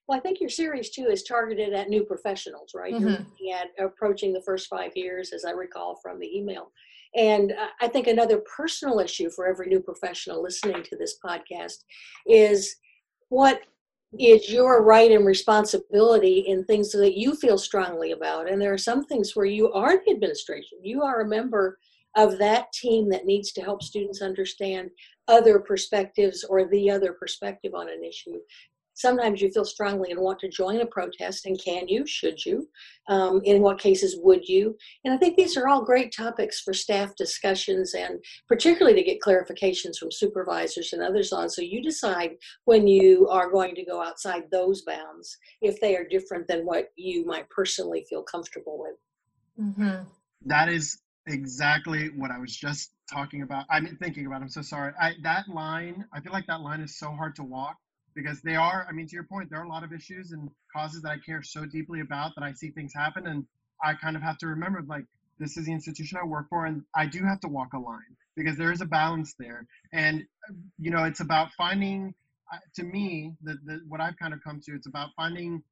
Well, 0.08 0.18
I 0.18 0.20
think 0.20 0.40
your 0.40 0.50
series 0.50 0.90
too 0.90 1.08
is 1.10 1.24
targeted 1.24 1.72
at 1.72 1.88
new 1.88 2.04
professionals, 2.04 2.72
right? 2.74 2.94
Mm-hmm. 2.94 3.08
You're 3.08 3.18
looking 3.18 3.52
at 3.52 3.84
approaching 3.84 4.32
the 4.32 4.42
first 4.42 4.68
five 4.68 4.92
years, 4.96 5.32
as 5.32 5.44
I 5.44 5.50
recall 5.50 5.98
from 6.02 6.20
the 6.20 6.36
email. 6.36 6.70
And 7.14 7.54
I 7.80 7.88
think 7.88 8.06
another 8.06 8.42
personal 8.56 9.00
issue 9.00 9.30
for 9.30 9.46
every 9.46 9.68
new 9.68 9.80
professional 9.80 10.42
listening 10.42 10.82
to 10.84 10.96
this 10.96 11.16
podcast 11.24 11.84
is 12.26 12.76
what 13.30 13.62
is 14.18 14.50
your 14.50 14.82
right 14.82 15.10
and 15.10 15.26
responsibility 15.26 16.44
in 16.46 16.64
things 16.64 16.92
that 16.92 17.18
you 17.18 17.34
feel 17.34 17.58
strongly 17.58 18.12
about. 18.12 18.50
And 18.50 18.60
there 18.60 18.72
are 18.72 18.78
some 18.78 19.04
things 19.04 19.34
where 19.34 19.46
you 19.46 19.72
are 19.72 19.96
the 20.04 20.12
administration, 20.12 20.78
you 20.82 21.02
are 21.02 21.22
a 21.22 21.28
member 21.28 21.78
of 22.16 22.38
that 22.38 22.72
team 22.72 23.08
that 23.10 23.26
needs 23.26 23.52
to 23.52 23.62
help 23.62 23.82
students 23.82 24.22
understand 24.22 24.90
other 25.28 25.58
perspectives 25.58 26.44
or 26.44 26.66
the 26.66 26.90
other 26.90 27.12
perspective 27.12 27.74
on 27.74 27.88
an 27.90 28.02
issue. 28.04 28.38
Sometimes 28.96 29.42
you 29.42 29.50
feel 29.50 29.66
strongly 29.66 30.10
and 30.10 30.18
want 30.18 30.38
to 30.38 30.48
join 30.48 30.80
a 30.80 30.86
protest, 30.86 31.44
and 31.44 31.62
can 31.62 31.86
you? 31.86 32.06
Should 32.06 32.44
you? 32.46 32.66
Um, 33.08 33.42
in 33.44 33.60
what 33.60 33.78
cases 33.78 34.16
would 34.22 34.48
you? 34.48 34.74
And 35.04 35.12
I 35.12 35.18
think 35.18 35.36
these 35.36 35.54
are 35.58 35.68
all 35.68 35.84
great 35.84 36.12
topics 36.16 36.62
for 36.62 36.72
staff 36.72 37.14
discussions 37.14 37.94
and 37.94 38.24
particularly 38.48 38.96
to 38.96 39.04
get 39.04 39.20
clarifications 39.20 39.98
from 39.98 40.10
supervisors 40.10 40.94
and 40.94 41.02
others 41.02 41.30
on. 41.30 41.50
So 41.50 41.60
you 41.60 41.82
decide 41.82 42.36
when 42.64 42.88
you 42.88 43.28
are 43.28 43.50
going 43.50 43.74
to 43.74 43.84
go 43.84 44.02
outside 44.02 44.44
those 44.50 44.80
bounds 44.82 45.36
if 45.60 45.78
they 45.78 45.94
are 45.94 46.08
different 46.08 46.48
than 46.48 46.64
what 46.64 46.88
you 46.96 47.26
might 47.26 47.50
personally 47.50 48.06
feel 48.08 48.22
comfortable 48.22 48.78
with. 48.78 48.96
Mm-hmm. 49.60 50.04
That 50.46 50.70
is 50.70 51.02
exactly 51.26 52.08
what 52.16 52.30
I 52.30 52.38
was 52.38 52.56
just 52.56 52.92
talking 53.12 53.42
about. 53.42 53.66
I 53.68 53.78
mean, 53.78 53.96
thinking 54.00 54.24
about. 54.24 54.40
I'm 54.40 54.48
so 54.48 54.62
sorry. 54.62 54.94
I, 54.98 55.12
that 55.22 55.48
line, 55.48 56.06
I 56.14 56.20
feel 56.20 56.32
like 56.32 56.46
that 56.46 56.62
line 56.62 56.80
is 56.80 56.98
so 56.98 57.10
hard 57.10 57.36
to 57.36 57.42
walk 57.42 57.76
because 58.16 58.40
they 58.40 58.56
are. 58.56 58.84
I 58.88 58.92
mean, 58.92 59.06
to 59.06 59.14
your 59.14 59.24
point, 59.24 59.50
there 59.50 59.60
are 59.60 59.64
a 59.64 59.68
lot 59.68 59.84
of 59.84 59.92
issues 59.92 60.32
and 60.32 60.50
causes 60.74 61.02
that 61.02 61.10
I 61.10 61.18
care 61.18 61.42
so 61.42 61.64
deeply 61.66 62.00
about 62.00 62.32
that 62.34 62.42
I 62.42 62.52
see 62.52 62.70
things 62.70 62.92
happen, 62.92 63.28
and 63.28 63.44
I 63.84 63.94
kind 63.94 64.16
of 64.16 64.22
have 64.22 64.38
to 64.38 64.48
remember 64.48 64.82
like 64.88 65.04
this 65.38 65.56
is 65.56 65.66
the 65.66 65.72
institution 65.72 66.18
I 66.20 66.26
work 66.26 66.48
for, 66.48 66.66
and 66.66 66.82
I 66.96 67.06
do 67.06 67.22
have 67.22 67.38
to 67.40 67.48
walk 67.48 67.74
a 67.74 67.78
line 67.78 68.16
because 68.34 68.56
there 68.56 68.72
is 68.72 68.80
a 68.80 68.86
balance 68.86 69.34
there, 69.38 69.66
and 69.92 70.24
you 70.80 70.90
know, 70.90 71.04
it's 71.04 71.20
about 71.20 71.52
finding. 71.56 72.14
Uh, 72.52 72.58
to 72.76 72.84
me, 72.84 73.34
the, 73.42 73.58
the 73.64 73.80
what 73.88 74.00
I've 74.00 74.16
kind 74.18 74.32
of 74.32 74.40
come 74.42 74.60
to, 74.66 74.74
it's 74.74 74.86
about 74.86 75.10
finding 75.16 75.62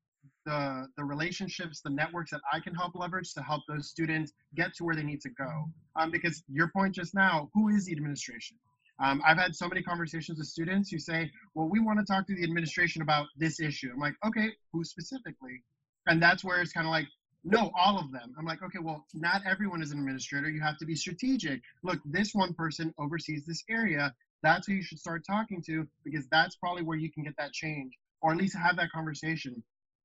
the 0.44 0.87
the 0.96 1.04
relationships, 1.04 1.80
the 1.80 1.90
networks 1.90 2.30
that 2.30 2.40
I 2.52 2.61
can 2.61 2.74
help 2.74 2.94
leverage 2.94 3.33
to 3.35 3.42
help 3.42 3.62
those 3.68 3.88
students 3.88 4.33
get 4.54 4.74
to 4.74 4.85
where 4.85 4.94
they 4.94 5.02
need 5.02 5.20
to 5.22 5.30
go. 5.30 5.64
Um, 5.96 6.11
because 6.11 6.42
your 6.48 6.68
point 6.68 6.94
just 6.94 7.14
now, 7.14 7.48
who 7.54 7.68
is 7.68 7.87
the 7.87 7.92
administration? 7.92 8.57
Um, 8.98 9.22
I've 9.24 9.38
had 9.38 9.54
so 9.54 9.68
many 9.68 9.83
conversations 9.83 10.38
with 10.38 10.46
students 10.46 10.90
who 10.90 10.98
say, 10.98 11.30
"Well, 11.55 11.68
we 11.68 11.80
want 11.80 11.99
to 11.99 12.05
talk 12.05 12.26
to 12.28 12.34
the 12.34 12.45
administration 12.45 13.03
about 13.03 13.26
this 13.36 13.61
issue." 13.61 13.90
I'm 13.92 13.99
like, 13.99 14.14
"Okay, 14.24 14.53
who 14.72 14.84
specifically?" 14.84 15.62
And 16.07 16.22
that's 16.22 16.45
where 16.45 16.61
it's 16.61 16.72
kind 16.72 16.86
of 16.86 16.90
like, 16.90 17.09
"No, 17.42 17.70
all 17.76 17.99
of 17.99 18.12
them." 18.12 18.34
I'm 18.38 18.45
like, 18.45 18.62
"Okay, 18.62 18.78
well, 18.78 19.07
not 19.12 19.45
everyone 19.45 19.82
is 19.82 19.90
an 19.90 19.99
administrator. 19.99 20.49
You 20.49 20.61
have 20.61 20.78
to 20.78 20.86
be 20.86 20.95
strategic. 20.95 21.62
Look, 21.82 22.01
this 22.05 22.34
one 22.34 22.55
person 22.55 22.95
oversees 22.99 23.45
this 23.45 23.64
area. 23.68 24.14
That's 24.42 24.66
who 24.66 24.74
you 24.74 24.82
should 24.82 25.01
start 25.01 25.24
talking 25.26 25.62
to 25.62 25.88
because 26.05 26.28
that's 26.28 26.57
probably 26.57 26.82
where 26.82 26.99
you 26.99 27.11
can 27.11 27.24
get 27.24 27.36
that 27.38 27.53
change, 27.53 27.99
or 28.20 28.32
at 28.32 28.38
least 28.38 28.57
have 28.57 28.76
that 28.76 28.90
conversation." 28.92 29.62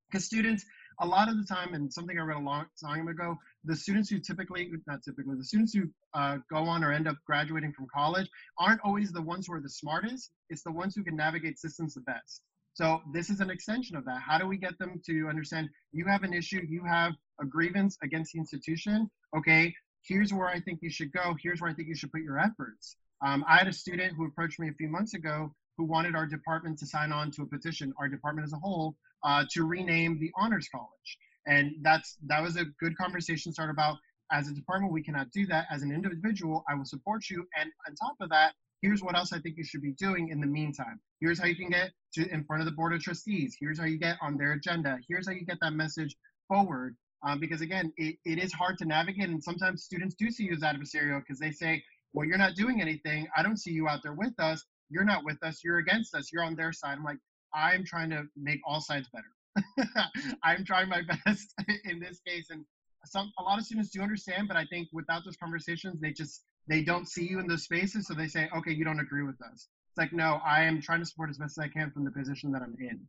because 0.10 0.26
students 0.26 0.66
a 1.02 1.06
lot 1.06 1.30
of 1.30 1.38
the 1.38 1.46
time, 1.46 1.74
and 1.74 1.92
something 1.92 2.18
I 2.18 2.24
read 2.24 2.38
a 2.38 2.42
long 2.42 2.66
time 2.84 3.08
ago, 3.08 3.38
the 3.64 3.76
students 3.76 4.10
who 4.10 4.20
typically, 4.20 4.70
not 4.88 5.04
typically, 5.04 5.36
the 5.38 5.44
students 5.44 5.74
who 5.74 5.90
uh, 6.14 6.38
go 6.52 6.58
on 6.58 6.84
or 6.84 6.92
end 6.92 7.08
up 7.08 7.16
graduating 7.26 7.74
from 7.74 7.88
college 7.94 8.30
aren't 8.58 8.82
always 8.84 9.12
the 9.12 9.22
ones 9.22 9.48
who 9.48 9.54
are 9.54 9.62
the 9.62 9.70
smartest. 9.70 10.32
It's 10.50 10.64
the 10.64 10.72
ones 10.72 10.96
who 10.96 11.04
can 11.04 11.16
navigate 11.16 11.58
systems 11.60 11.94
the 11.94 12.02
best. 12.02 12.42
So 12.74 13.02
this 13.14 13.30
is 13.30 13.40
an 13.42 13.50
extension 13.50 13.96
of 13.96 14.06
that. 14.06 14.22
How 14.22 14.38
do 14.38 14.48
we 14.48 14.58
get 14.58 14.78
them 14.78 15.02
to 15.06 15.28
understand 15.28 15.70
you 15.92 16.06
have 16.06 16.24
an 16.24 16.34
issue, 16.34 16.62
you 16.68 16.84
have 16.86 17.14
a 17.42 17.46
grievance 17.46 17.98
against 18.04 18.34
the 18.34 18.40
institution? 18.40 19.10
Okay, 19.36 19.74
here's 20.04 20.34
where 20.34 20.48
I 20.48 20.60
think 20.60 20.80
you 20.82 20.90
should 20.90 21.12
go. 21.12 21.36
Here's 21.42 21.62
where 21.62 21.70
I 21.70 21.74
think 21.74 21.88
you 21.88 21.96
should 21.96 22.12
put 22.12 22.22
your 22.22 22.40
efforts. 22.40 22.96
Um, 23.26 23.44
I 23.48 23.58
had 23.58 23.68
a 23.68 23.74
student 23.74 24.16
who 24.16 24.26
approached 24.26 24.60
me 24.60 24.70
a 24.70 24.74
few 24.74 24.88
months 24.88 25.14
ago 25.14 25.54
who 25.78 25.86
wanted 25.86 26.16
our 26.16 26.26
department 26.26 26.78
to 26.80 26.86
sign 26.86 27.12
on 27.12 27.32
to 27.32 27.44
a 27.44 27.46
petition, 27.46 27.94
our 28.00 28.08
department 28.08 28.46
as 28.46 28.54
a 28.54 28.58
whole, 28.58 28.96
uh, 29.24 29.46
to 29.52 29.66
rename 29.66 30.20
the 30.20 30.32
Honors 30.38 30.68
College. 30.72 31.18
And 31.48 31.72
that's 31.82 32.18
that 32.28 32.42
was 32.42 32.58
a 32.58 32.66
good 32.80 32.98
conversation 32.98 33.52
start 33.52 33.70
about 33.70 33.98
as 34.32 34.48
a 34.48 34.54
department, 34.54 34.94
we 34.94 35.02
cannot 35.02 35.32
do 35.32 35.46
that. 35.48 35.66
As 35.72 35.82
an 35.82 35.92
individual, 35.92 36.64
I 36.70 36.76
will 36.76 36.86
support 36.86 37.30
you. 37.30 37.48
And 37.60 37.72
on 37.88 37.96
top 37.96 38.16
of 38.22 38.30
that, 38.30 38.54
here's 38.82 39.02
what 39.02 39.16
else 39.16 39.34
I 39.34 39.40
think 39.40 39.58
you 39.58 39.64
should 39.64 39.82
be 39.82 39.94
doing 39.94 40.30
in 40.30 40.40
the 40.40 40.48
meantime. 40.48 41.00
Here's 41.20 41.40
how 41.40 41.46
you 41.46 41.56
can 41.56 41.70
get 41.70 41.92
to 42.14 42.30
in 42.30 42.44
front 42.44 42.62
of 42.62 42.66
the 42.66 42.72
board 42.72 42.94
of 42.94 43.02
trustees. 43.02 43.56
Here's 43.60 43.80
how 43.80 43.86
you 43.86 43.98
get 43.98 44.18
on 44.22 44.38
their 44.38 44.54
agenda. 44.54 45.00
Here's 45.08 45.28
how 45.28 45.34
you 45.34 45.46
get 45.46 45.58
that 45.62 45.74
message 45.74 46.16
forward. 46.48 46.96
Um, 47.26 47.40
because 47.40 47.62
again, 47.62 47.92
it, 47.98 48.18
it 48.24 48.40
is 48.40 48.54
hard 48.54 48.78
to 48.78 48.86
navigate, 48.86 49.28
and 49.28 49.44
sometimes 49.44 49.84
students 49.84 50.16
do 50.16 50.32
see 50.32 50.46
you 50.46 50.54
as 50.54 50.62
adversarial 50.62 51.20
because 51.20 51.38
they 51.38 51.52
say, 51.52 51.84
"Well, 52.14 52.26
you're 52.26 52.38
not 52.38 52.56
doing 52.56 52.82
anything. 52.82 53.28
I 53.36 53.44
don't 53.44 53.58
see 53.58 53.72
you 53.72 53.90
out 53.90 54.02
there 54.04 54.14
with 54.14 54.40
us. 54.40 54.64
You're 54.90 55.04
not 55.04 55.26
with 55.26 55.38
us. 55.44 55.62
You're 55.62 55.80
against 55.80 56.16
us. 56.16 56.32
You're 56.32 56.46
on 56.46 56.56
their 56.56 56.72
side." 56.72 56.98
I'm 56.98 57.04
like, 57.04 57.18
I'm 57.54 57.84
trying 57.84 58.10
to 58.12 58.24
make 58.36 58.60
all 58.66 58.82
sides 58.82 59.08
better. 59.14 59.86
I'm 60.44 60.64
trying 60.66 60.90
my 60.90 61.02
best 61.26 61.54
in 61.86 62.00
this 62.00 62.20
case, 62.26 62.48
and 62.50 62.64
some 63.06 63.32
a 63.40 63.44
lot 63.44 63.60
of 63.60 63.66
students 63.66 63.90
do 63.90 64.02
understand, 64.02 64.48
but 64.48 64.58
I 64.58 64.66
think 64.66 64.90
without 64.92 65.24
those 65.26 65.38
conversations, 65.38 66.00
they 66.00 66.12
just 66.12 66.44
they 66.68 66.84
don't 66.84 67.08
see 67.08 67.28
you 67.28 67.40
in 67.40 67.48
those 67.48 67.64
spaces, 67.64 68.08
so 68.08 68.14
they 68.14 68.28
say, 68.28 68.50
"Okay, 68.56 68.72
you 68.72 68.86
don't 68.86 69.00
agree 69.00 69.24
with 69.24 69.42
us." 69.42 69.68
It's 69.90 69.98
like, 69.98 70.14
no, 70.14 70.40
I 70.46 70.64
am 70.64 70.82
trying 70.82 71.00
to 71.00 71.06
support 71.06 71.30
as 71.30 71.38
best 71.38 71.58
as 71.58 71.66
I 71.66 71.68
can 71.68 71.92
from 71.92 72.06
the 72.06 72.12
position 72.12 72.52
that 72.52 72.62
I'm 72.62 72.76
in. 72.80 73.00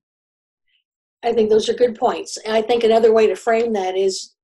I 1.23 1.33
think 1.35 1.51
those 1.51 1.69
are 1.69 1.75
good 1.75 1.99
points. 1.99 2.39
And 2.39 2.55
I 2.55 2.63
think 2.63 2.85
another 2.85 3.13
way 3.13 3.27
to 3.27 3.37
frame 3.37 3.75
that 3.75 3.97
is 3.97 4.35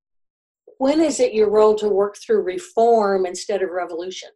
when 0.77 1.01
is 1.01 1.19
it 1.19 1.33
your 1.33 1.49
role 1.49 1.73
to 1.75 1.89
work 1.89 2.17
through 2.17 2.43
reform 2.43 3.25
instead 3.25 3.63
of 3.63 3.71
revolution? 3.71 4.29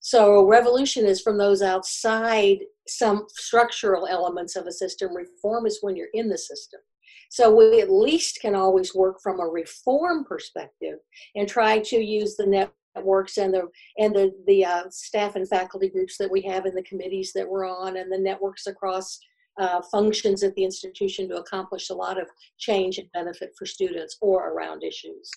So, 0.00 0.46
revolution 0.46 1.04
is 1.04 1.20
from 1.20 1.36
those 1.36 1.60
outside 1.60 2.60
some 2.88 3.26
structural 3.28 4.06
elements 4.06 4.56
of 4.56 4.66
a 4.66 4.72
system. 4.72 5.14
Reform 5.14 5.66
is 5.66 5.78
when 5.82 5.94
you're 5.94 6.08
in 6.14 6.30
the 6.30 6.38
system. 6.38 6.80
So, 7.28 7.54
we 7.54 7.82
at 7.82 7.90
least 7.90 8.40
can 8.40 8.54
always 8.54 8.94
work 8.94 9.18
from 9.22 9.40
a 9.40 9.46
reform 9.46 10.24
perspective 10.24 10.98
and 11.36 11.46
try 11.46 11.80
to 11.80 11.96
use 11.96 12.36
the 12.36 12.70
networks 12.96 13.36
and 13.36 13.52
the 13.52 13.68
and 13.98 14.14
the 14.14 14.32
the 14.46 14.64
uh, 14.64 14.84
staff 14.88 15.36
and 15.36 15.46
faculty 15.46 15.90
groups 15.90 16.16
that 16.16 16.30
we 16.30 16.40
have 16.42 16.64
in 16.64 16.74
the 16.74 16.82
committees 16.82 17.32
that 17.34 17.48
we're 17.48 17.68
on 17.68 17.98
and 17.98 18.10
the 18.10 18.18
networks 18.18 18.66
across 18.66 19.20
uh, 19.58 19.82
functions 19.92 20.42
at 20.42 20.54
the 20.54 20.64
institution 20.64 21.28
to 21.28 21.36
accomplish 21.36 21.90
a 21.90 21.94
lot 21.94 22.18
of 22.18 22.26
change 22.58 22.96
and 22.96 23.12
benefit 23.12 23.52
for 23.58 23.66
students 23.66 24.16
or 24.22 24.48
around 24.52 24.82
issues. 24.82 25.30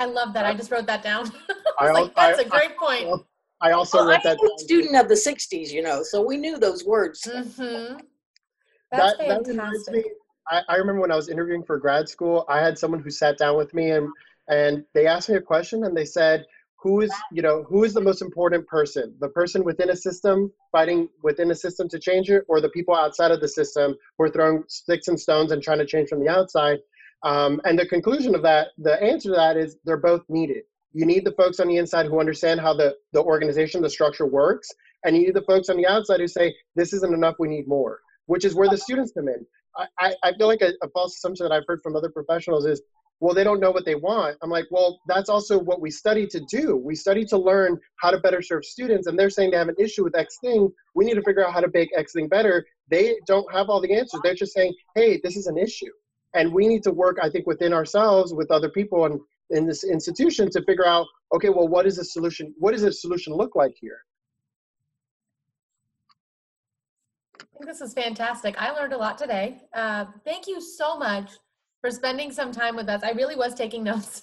I 0.00 0.06
love 0.06 0.32
that. 0.32 0.46
I 0.46 0.54
just 0.54 0.70
wrote 0.70 0.86
that 0.86 1.02
down. 1.02 1.30
I 1.78 1.84
was 1.84 1.92
like, 1.92 2.14
that's 2.16 2.38
I, 2.38 2.42
a 2.42 2.48
great 2.48 2.70
I, 2.70 2.86
point. 3.06 3.22
I 3.60 3.72
also 3.72 3.98
well, 3.98 4.08
wrote 4.08 4.22
that 4.24 4.38
down. 4.38 4.58
student 4.58 4.96
of 4.96 5.08
the 5.08 5.14
60s, 5.14 5.70
you 5.70 5.82
know, 5.82 6.02
so 6.02 6.22
we 6.26 6.38
knew 6.38 6.58
those 6.58 6.84
words. 6.84 7.20
Mm-hmm. 7.22 7.98
That's 8.90 9.18
that, 9.18 9.28
fantastic. 9.28 9.84
That 9.84 9.92
me, 9.92 10.04
I, 10.50 10.62
I 10.70 10.76
remember 10.76 11.02
when 11.02 11.12
I 11.12 11.16
was 11.16 11.28
interviewing 11.28 11.62
for 11.62 11.78
grad 11.78 12.08
school, 12.08 12.46
I 12.48 12.60
had 12.60 12.78
someone 12.78 13.02
who 13.02 13.10
sat 13.10 13.36
down 13.38 13.56
with 13.56 13.72
me 13.74 13.90
and 13.90 14.08
and 14.48 14.84
they 14.94 15.06
asked 15.06 15.28
me 15.28 15.36
a 15.36 15.40
question 15.40 15.84
and 15.84 15.96
they 15.96 16.06
said, 16.06 16.44
who 16.82 17.02
is 17.02 17.12
you 17.30 17.42
know 17.42 17.62
who 17.64 17.84
is 17.84 17.92
the 17.92 18.00
most 18.00 18.22
important 18.22 18.66
person 18.66 19.14
the 19.20 19.28
person 19.28 19.62
within 19.64 19.90
a 19.90 19.96
system 19.96 20.50
fighting 20.72 21.08
within 21.22 21.50
a 21.50 21.54
system 21.54 21.88
to 21.88 21.98
change 21.98 22.30
it 22.30 22.44
or 22.48 22.60
the 22.60 22.68
people 22.70 22.94
outside 22.94 23.30
of 23.30 23.40
the 23.40 23.48
system 23.48 23.94
who 24.16 24.24
are 24.24 24.30
throwing 24.30 24.62
sticks 24.68 25.08
and 25.08 25.20
stones 25.20 25.52
and 25.52 25.62
trying 25.62 25.78
to 25.78 25.86
change 25.86 26.08
from 26.08 26.20
the 26.20 26.28
outside 26.28 26.78
um, 27.22 27.60
and 27.64 27.78
the 27.78 27.86
conclusion 27.86 28.34
of 28.34 28.42
that 28.42 28.68
the 28.78 29.02
answer 29.02 29.30
to 29.30 29.34
that 29.34 29.56
is 29.56 29.76
they're 29.84 29.96
both 29.96 30.22
needed 30.28 30.64
you 30.92 31.06
need 31.06 31.24
the 31.24 31.32
folks 31.32 31.60
on 31.60 31.68
the 31.68 31.76
inside 31.76 32.06
who 32.06 32.18
understand 32.18 32.60
how 32.60 32.74
the, 32.74 32.94
the 33.12 33.22
organization 33.22 33.80
the 33.82 33.90
structure 33.90 34.26
works 34.26 34.68
and 35.04 35.16
you 35.16 35.26
need 35.26 35.34
the 35.34 35.42
folks 35.42 35.68
on 35.68 35.76
the 35.76 35.86
outside 35.86 36.20
who 36.20 36.28
say 36.28 36.54
this 36.76 36.92
isn't 36.92 37.14
enough 37.14 37.34
we 37.38 37.48
need 37.48 37.66
more 37.66 38.00
which 38.26 38.44
is 38.44 38.54
where 38.54 38.68
the 38.68 38.78
students 38.78 39.12
come 39.12 39.28
in 39.28 39.46
i, 39.98 40.14
I 40.22 40.32
feel 40.36 40.46
like 40.46 40.62
a, 40.62 40.72
a 40.82 40.88
false 40.90 41.16
assumption 41.16 41.44
that 41.44 41.52
i've 41.52 41.64
heard 41.66 41.80
from 41.82 41.96
other 41.96 42.10
professionals 42.10 42.66
is 42.66 42.82
well, 43.20 43.34
they 43.34 43.44
don't 43.44 43.60
know 43.60 43.70
what 43.70 43.84
they 43.84 43.94
want. 43.94 44.38
I'm 44.42 44.48
like, 44.48 44.64
well, 44.70 44.98
that's 45.06 45.28
also 45.28 45.58
what 45.58 45.82
we 45.82 45.90
study 45.90 46.26
to 46.28 46.40
do. 46.50 46.76
We 46.76 46.94
study 46.94 47.24
to 47.26 47.36
learn 47.36 47.78
how 47.96 48.10
to 48.10 48.18
better 48.18 48.40
serve 48.40 48.64
students, 48.64 49.06
and 49.06 49.18
they're 49.18 49.28
saying 49.28 49.50
they 49.50 49.58
have 49.58 49.68
an 49.68 49.74
issue 49.78 50.04
with 50.04 50.16
X 50.16 50.38
thing. 50.42 50.70
We 50.94 51.04
need 51.04 51.14
to 51.14 51.22
figure 51.22 51.46
out 51.46 51.52
how 51.52 51.60
to 51.60 51.70
make 51.72 51.90
X 51.94 52.14
thing 52.14 52.28
better. 52.28 52.64
They 52.90 53.16
don't 53.26 53.50
have 53.52 53.68
all 53.68 53.80
the 53.80 53.94
answers. 53.94 54.20
They're 54.24 54.34
just 54.34 54.54
saying, 54.54 54.74
hey, 54.94 55.20
this 55.22 55.36
is 55.36 55.46
an 55.46 55.58
issue. 55.58 55.92
And 56.34 56.52
we 56.52 56.68
need 56.68 56.82
to 56.84 56.92
work, 56.92 57.18
I 57.20 57.28
think, 57.28 57.46
within 57.46 57.72
ourselves, 57.72 58.32
with 58.32 58.50
other 58.50 58.68
people 58.68 59.04
and 59.04 59.20
in 59.50 59.66
this 59.66 59.84
institution 59.84 60.50
to 60.50 60.62
figure 60.62 60.86
out, 60.86 61.06
okay, 61.34 61.48
well, 61.48 61.68
what 61.68 61.86
is 61.86 61.96
the 61.96 62.04
solution? 62.04 62.54
What 62.58 62.72
does 62.72 62.84
a 62.84 62.92
solution 62.92 63.34
look 63.34 63.56
like 63.56 63.74
here? 63.80 63.98
I 67.40 67.44
think 67.52 67.66
this 67.66 67.80
is 67.80 67.92
fantastic. 67.92 68.54
I 68.58 68.70
learned 68.70 68.92
a 68.92 68.96
lot 68.96 69.18
today. 69.18 69.62
Uh, 69.74 70.06
thank 70.24 70.46
you 70.46 70.60
so 70.60 70.96
much 70.96 71.32
for 71.80 71.90
spending 71.90 72.30
some 72.30 72.52
time 72.52 72.76
with 72.76 72.88
us. 72.88 73.02
I 73.02 73.10
really 73.10 73.36
was 73.36 73.54
taking 73.54 73.82
notes. 73.92 74.22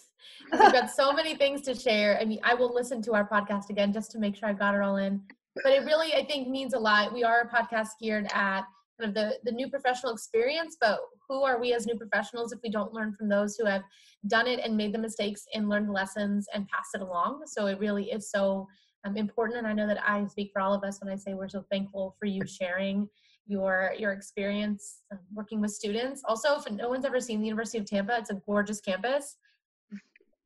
We've 0.51 0.71
got 0.71 0.89
so 0.89 1.11
many 1.13 1.35
things 1.35 1.61
to 1.63 1.75
share. 1.75 2.17
I 2.19 2.25
mean, 2.25 2.39
I 2.43 2.53
will 2.53 2.73
listen 2.73 3.01
to 3.03 3.13
our 3.13 3.27
podcast 3.27 3.69
again 3.69 3.91
just 3.91 4.11
to 4.11 4.19
make 4.19 4.35
sure 4.35 4.49
I 4.49 4.53
got 4.53 4.75
it 4.75 4.81
all 4.81 4.97
in. 4.97 5.21
But 5.63 5.73
it 5.73 5.85
really, 5.85 6.13
I 6.13 6.25
think, 6.25 6.47
means 6.47 6.73
a 6.73 6.79
lot. 6.79 7.13
We 7.13 7.23
are 7.23 7.41
a 7.41 7.47
podcast 7.49 7.89
geared 7.99 8.27
at 8.33 8.63
kind 8.99 9.09
of 9.09 9.15
the, 9.15 9.37
the 9.43 9.51
new 9.51 9.69
professional 9.69 10.13
experience, 10.13 10.77
but 10.79 10.99
who 11.27 11.43
are 11.43 11.59
we 11.59 11.73
as 11.73 11.85
new 11.85 11.95
professionals 11.95 12.51
if 12.51 12.59
we 12.63 12.69
don't 12.69 12.93
learn 12.93 13.13
from 13.13 13.29
those 13.29 13.55
who 13.55 13.65
have 13.65 13.83
done 14.27 14.47
it 14.47 14.59
and 14.63 14.75
made 14.75 14.93
the 14.93 14.99
mistakes 14.99 15.45
and 15.53 15.69
learned 15.69 15.87
the 15.87 15.93
lessons 15.93 16.47
and 16.53 16.67
pass 16.67 16.89
it 16.93 17.01
along? 17.01 17.43
So 17.45 17.67
it 17.67 17.79
really 17.79 18.11
is 18.11 18.31
so 18.31 18.67
um, 19.05 19.17
important. 19.17 19.59
And 19.59 19.67
I 19.67 19.73
know 19.73 19.87
that 19.87 20.01
I 20.07 20.25
speak 20.27 20.51
for 20.53 20.61
all 20.61 20.73
of 20.73 20.83
us 20.83 21.01
when 21.01 21.11
I 21.11 21.15
say 21.15 21.33
we're 21.33 21.49
so 21.49 21.65
thankful 21.71 22.15
for 22.19 22.25
you 22.25 22.45
sharing 22.45 23.07
your 23.49 23.93
your 23.97 24.11
experience 24.11 25.03
working 25.33 25.61
with 25.61 25.71
students. 25.71 26.21
Also, 26.25 26.57
if 26.57 26.69
no 26.69 26.89
one's 26.89 27.05
ever 27.05 27.21
seen 27.21 27.39
the 27.39 27.45
University 27.45 27.77
of 27.77 27.85
Tampa, 27.85 28.17
it's 28.17 28.29
a 28.29 28.41
gorgeous 28.45 28.81
campus. 28.81 29.37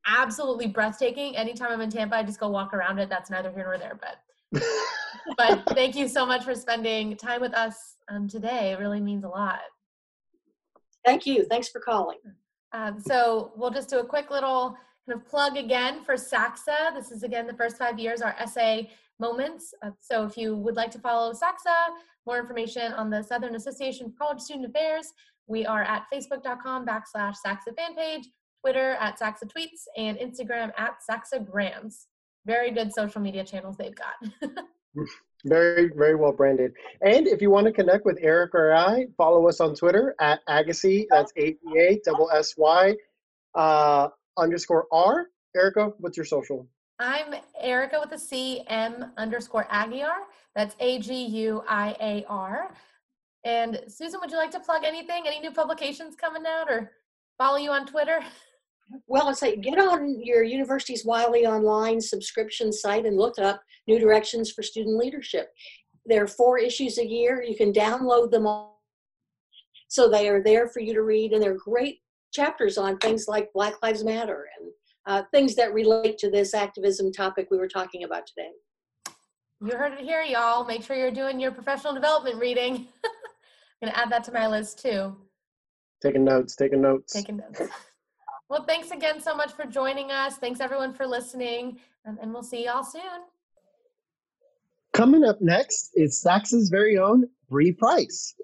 Absolutely 0.06 0.68
breathtaking. 0.68 1.36
Anytime 1.36 1.72
I'm 1.72 1.80
in 1.80 1.90
Tampa, 1.90 2.16
I 2.16 2.22
just 2.22 2.40
go 2.40 2.48
walk 2.48 2.74
around 2.74 2.98
it. 2.98 3.08
That's 3.08 3.30
neither 3.30 3.50
here 3.50 3.64
nor 3.64 3.78
there, 3.78 3.98
but 4.00 4.16
but 5.36 5.62
thank 5.70 5.96
you 5.96 6.08
so 6.08 6.26
much 6.26 6.44
for 6.44 6.54
spending 6.54 7.16
time 7.16 7.40
with 7.40 7.54
us 7.54 7.96
um, 8.08 8.28
today. 8.28 8.72
It 8.72 8.78
really 8.78 9.00
means 9.00 9.24
a 9.24 9.28
lot. 9.28 9.60
Thank 11.04 11.26
you. 11.26 11.44
Thanks 11.44 11.68
for 11.68 11.80
calling. 11.80 12.18
Um, 12.72 13.00
so 13.00 13.52
we'll 13.56 13.70
just 13.70 13.90
do 13.90 13.98
a 13.98 14.04
quick 14.04 14.30
little 14.30 14.76
kind 15.08 15.20
of 15.20 15.28
plug 15.28 15.56
again 15.56 16.02
for 16.04 16.14
SACSA. 16.14 16.94
This 16.94 17.10
is 17.10 17.22
again 17.22 17.46
the 17.46 17.54
first 17.54 17.76
five 17.76 17.98
years, 17.98 18.22
our 18.22 18.34
SA 18.46 18.82
moments. 19.18 19.74
Uh, 19.82 19.90
so 20.00 20.24
if 20.24 20.36
you 20.36 20.56
would 20.56 20.76
like 20.76 20.90
to 20.92 20.98
follow 20.98 21.32
SACSA, 21.32 21.94
more 22.26 22.38
information 22.38 22.92
on 22.92 23.10
the 23.10 23.22
Southern 23.22 23.56
Association 23.56 24.10
for 24.10 24.16
College 24.18 24.40
Student 24.40 24.66
Affairs, 24.66 25.12
we 25.48 25.66
are 25.66 25.82
at 25.82 26.04
facebook.com 26.12 26.86
backslash 26.86 27.34
SACSA 27.44 27.76
fan 27.76 27.94
page, 27.96 28.28
Twitter 28.60 28.92
at 29.00 29.18
SACSA 29.18 29.50
tweets, 29.54 29.82
and 29.96 30.16
Instagram 30.18 30.70
at 30.78 30.94
SACSA 31.08 31.44
grams. 31.50 32.06
Very 32.46 32.70
good 32.70 32.92
social 32.92 33.20
media 33.20 33.44
channels 33.44 33.76
they've 33.76 33.94
got. 33.94 34.50
very, 35.44 35.90
very 35.96 36.14
well 36.14 36.32
branded. 36.32 36.72
And 37.00 37.26
if 37.26 37.40
you 37.40 37.50
want 37.50 37.66
to 37.66 37.72
connect 37.72 38.04
with 38.04 38.18
Eric 38.20 38.54
or 38.54 38.74
I, 38.74 39.06
follow 39.16 39.48
us 39.48 39.60
on 39.60 39.74
Twitter 39.74 40.14
at 40.20 40.40
Agassi, 40.48 41.06
that's 41.10 41.32
A-P-A 41.36 42.00
double 42.04 42.30
S-Y 42.32 42.94
uh, 43.54 44.08
underscore 44.36 44.86
R. 44.92 45.26
Erica, 45.54 45.92
what's 45.98 46.16
your 46.16 46.26
social? 46.26 46.66
I'm 46.98 47.34
Erica 47.60 47.98
with 48.00 48.12
a 48.12 48.18
C 48.18 48.62
M 48.68 49.12
underscore 49.16 49.66
Aguiar. 49.72 50.12
That's 50.54 50.76
A 50.78 51.00
G 51.00 51.24
U 51.26 51.62
I 51.68 51.96
A 52.00 52.24
R. 52.28 52.72
And 53.44 53.80
Susan, 53.88 54.20
would 54.20 54.30
you 54.30 54.36
like 54.36 54.52
to 54.52 54.60
plug 54.60 54.84
anything? 54.84 55.24
Any 55.26 55.40
new 55.40 55.50
publications 55.50 56.14
coming 56.14 56.44
out 56.46 56.70
or 56.70 56.92
follow 57.38 57.56
you 57.56 57.70
on 57.70 57.86
Twitter? 57.86 58.20
Well, 59.06 59.28
I 59.28 59.32
say 59.32 59.56
get 59.56 59.78
on 59.78 60.20
your 60.22 60.42
university's 60.42 61.04
Wiley 61.04 61.46
Online 61.46 62.00
subscription 62.00 62.72
site 62.72 63.06
and 63.06 63.16
look 63.16 63.38
up 63.38 63.62
New 63.86 63.98
Directions 63.98 64.50
for 64.50 64.62
Student 64.62 64.98
Leadership. 64.98 65.48
There 66.06 66.22
are 66.22 66.28
four 66.28 66.58
issues 66.58 66.98
a 66.98 67.06
year. 67.06 67.42
You 67.42 67.56
can 67.56 67.72
download 67.72 68.30
them 68.30 68.46
all. 68.46 68.82
So 69.88 70.08
they 70.08 70.28
are 70.28 70.42
there 70.42 70.68
for 70.68 70.80
you 70.80 70.94
to 70.94 71.02
read, 71.02 71.32
and 71.32 71.42
they're 71.42 71.56
great 71.56 72.00
chapters 72.32 72.78
on 72.78 72.98
things 72.98 73.26
like 73.28 73.52
Black 73.52 73.74
Lives 73.82 74.04
Matter 74.04 74.48
and 74.58 74.70
uh, 75.06 75.22
things 75.32 75.54
that 75.56 75.74
relate 75.74 76.18
to 76.18 76.30
this 76.30 76.54
activism 76.54 77.12
topic 77.12 77.48
we 77.50 77.58
were 77.58 77.68
talking 77.68 78.04
about 78.04 78.26
today. 78.26 78.50
You 79.60 79.76
heard 79.76 79.92
it 79.92 80.00
here, 80.00 80.22
y'all. 80.22 80.64
Make 80.64 80.82
sure 80.82 80.96
you're 80.96 81.10
doing 81.10 81.38
your 81.38 81.52
professional 81.52 81.92
development 81.92 82.40
reading. 82.40 82.74
I'm 83.04 83.88
going 83.88 83.92
to 83.92 83.98
add 83.98 84.10
that 84.10 84.24
to 84.24 84.32
my 84.32 84.48
list 84.48 84.80
too. 84.80 85.14
Taking 86.02 86.24
notes, 86.24 86.56
taking 86.56 86.80
notes. 86.80 87.12
Taking 87.12 87.36
notes. 87.36 87.60
Well, 88.48 88.64
thanks 88.64 88.90
again 88.90 89.20
so 89.20 89.34
much 89.34 89.52
for 89.52 89.64
joining 89.64 90.10
us. 90.10 90.36
Thanks 90.36 90.60
everyone 90.60 90.92
for 90.92 91.06
listening, 91.06 91.78
and, 92.04 92.18
and 92.18 92.32
we'll 92.32 92.42
see 92.42 92.64
y'all 92.66 92.84
soon. 92.84 93.02
Coming 94.92 95.24
up 95.24 95.40
next 95.40 95.90
is 95.94 96.22
SACSA's 96.22 96.68
very 96.68 96.98
own 96.98 97.24
Bri 97.48 97.72
Price. 97.72 98.34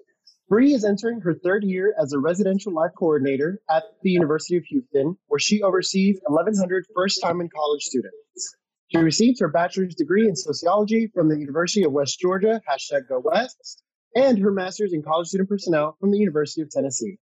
Bri 0.49 0.73
is 0.73 0.83
entering 0.83 1.21
her 1.21 1.35
third 1.35 1.63
year 1.63 1.93
as 2.01 2.11
a 2.11 2.17
residential 2.17 2.73
life 2.73 2.89
coordinator 2.97 3.61
at 3.69 3.83
the 4.01 4.09
University 4.09 4.57
of 4.57 4.63
Houston, 4.65 5.15
where 5.27 5.39
she 5.39 5.61
oversees 5.61 6.19
1,100 6.25 6.85
first 6.95 7.21
time 7.21 7.39
in 7.39 7.49
college 7.49 7.83
students. 7.83 8.55
She 8.87 8.97
received 8.97 9.39
her 9.41 9.47
bachelor's 9.47 9.93
degree 9.93 10.27
in 10.27 10.35
sociology 10.35 11.11
from 11.13 11.29
the 11.29 11.37
University 11.37 11.83
of 11.83 11.91
West 11.91 12.19
Georgia, 12.19 12.59
hashtag 12.67 13.07
go 13.07 13.19
West, 13.23 13.83
and 14.15 14.39
her 14.39 14.51
master's 14.51 14.91
in 14.91 15.03
college 15.03 15.27
student 15.27 15.49
personnel 15.49 15.95
from 15.99 16.09
the 16.09 16.17
University 16.17 16.63
of 16.63 16.71
Tennessee. 16.71 17.19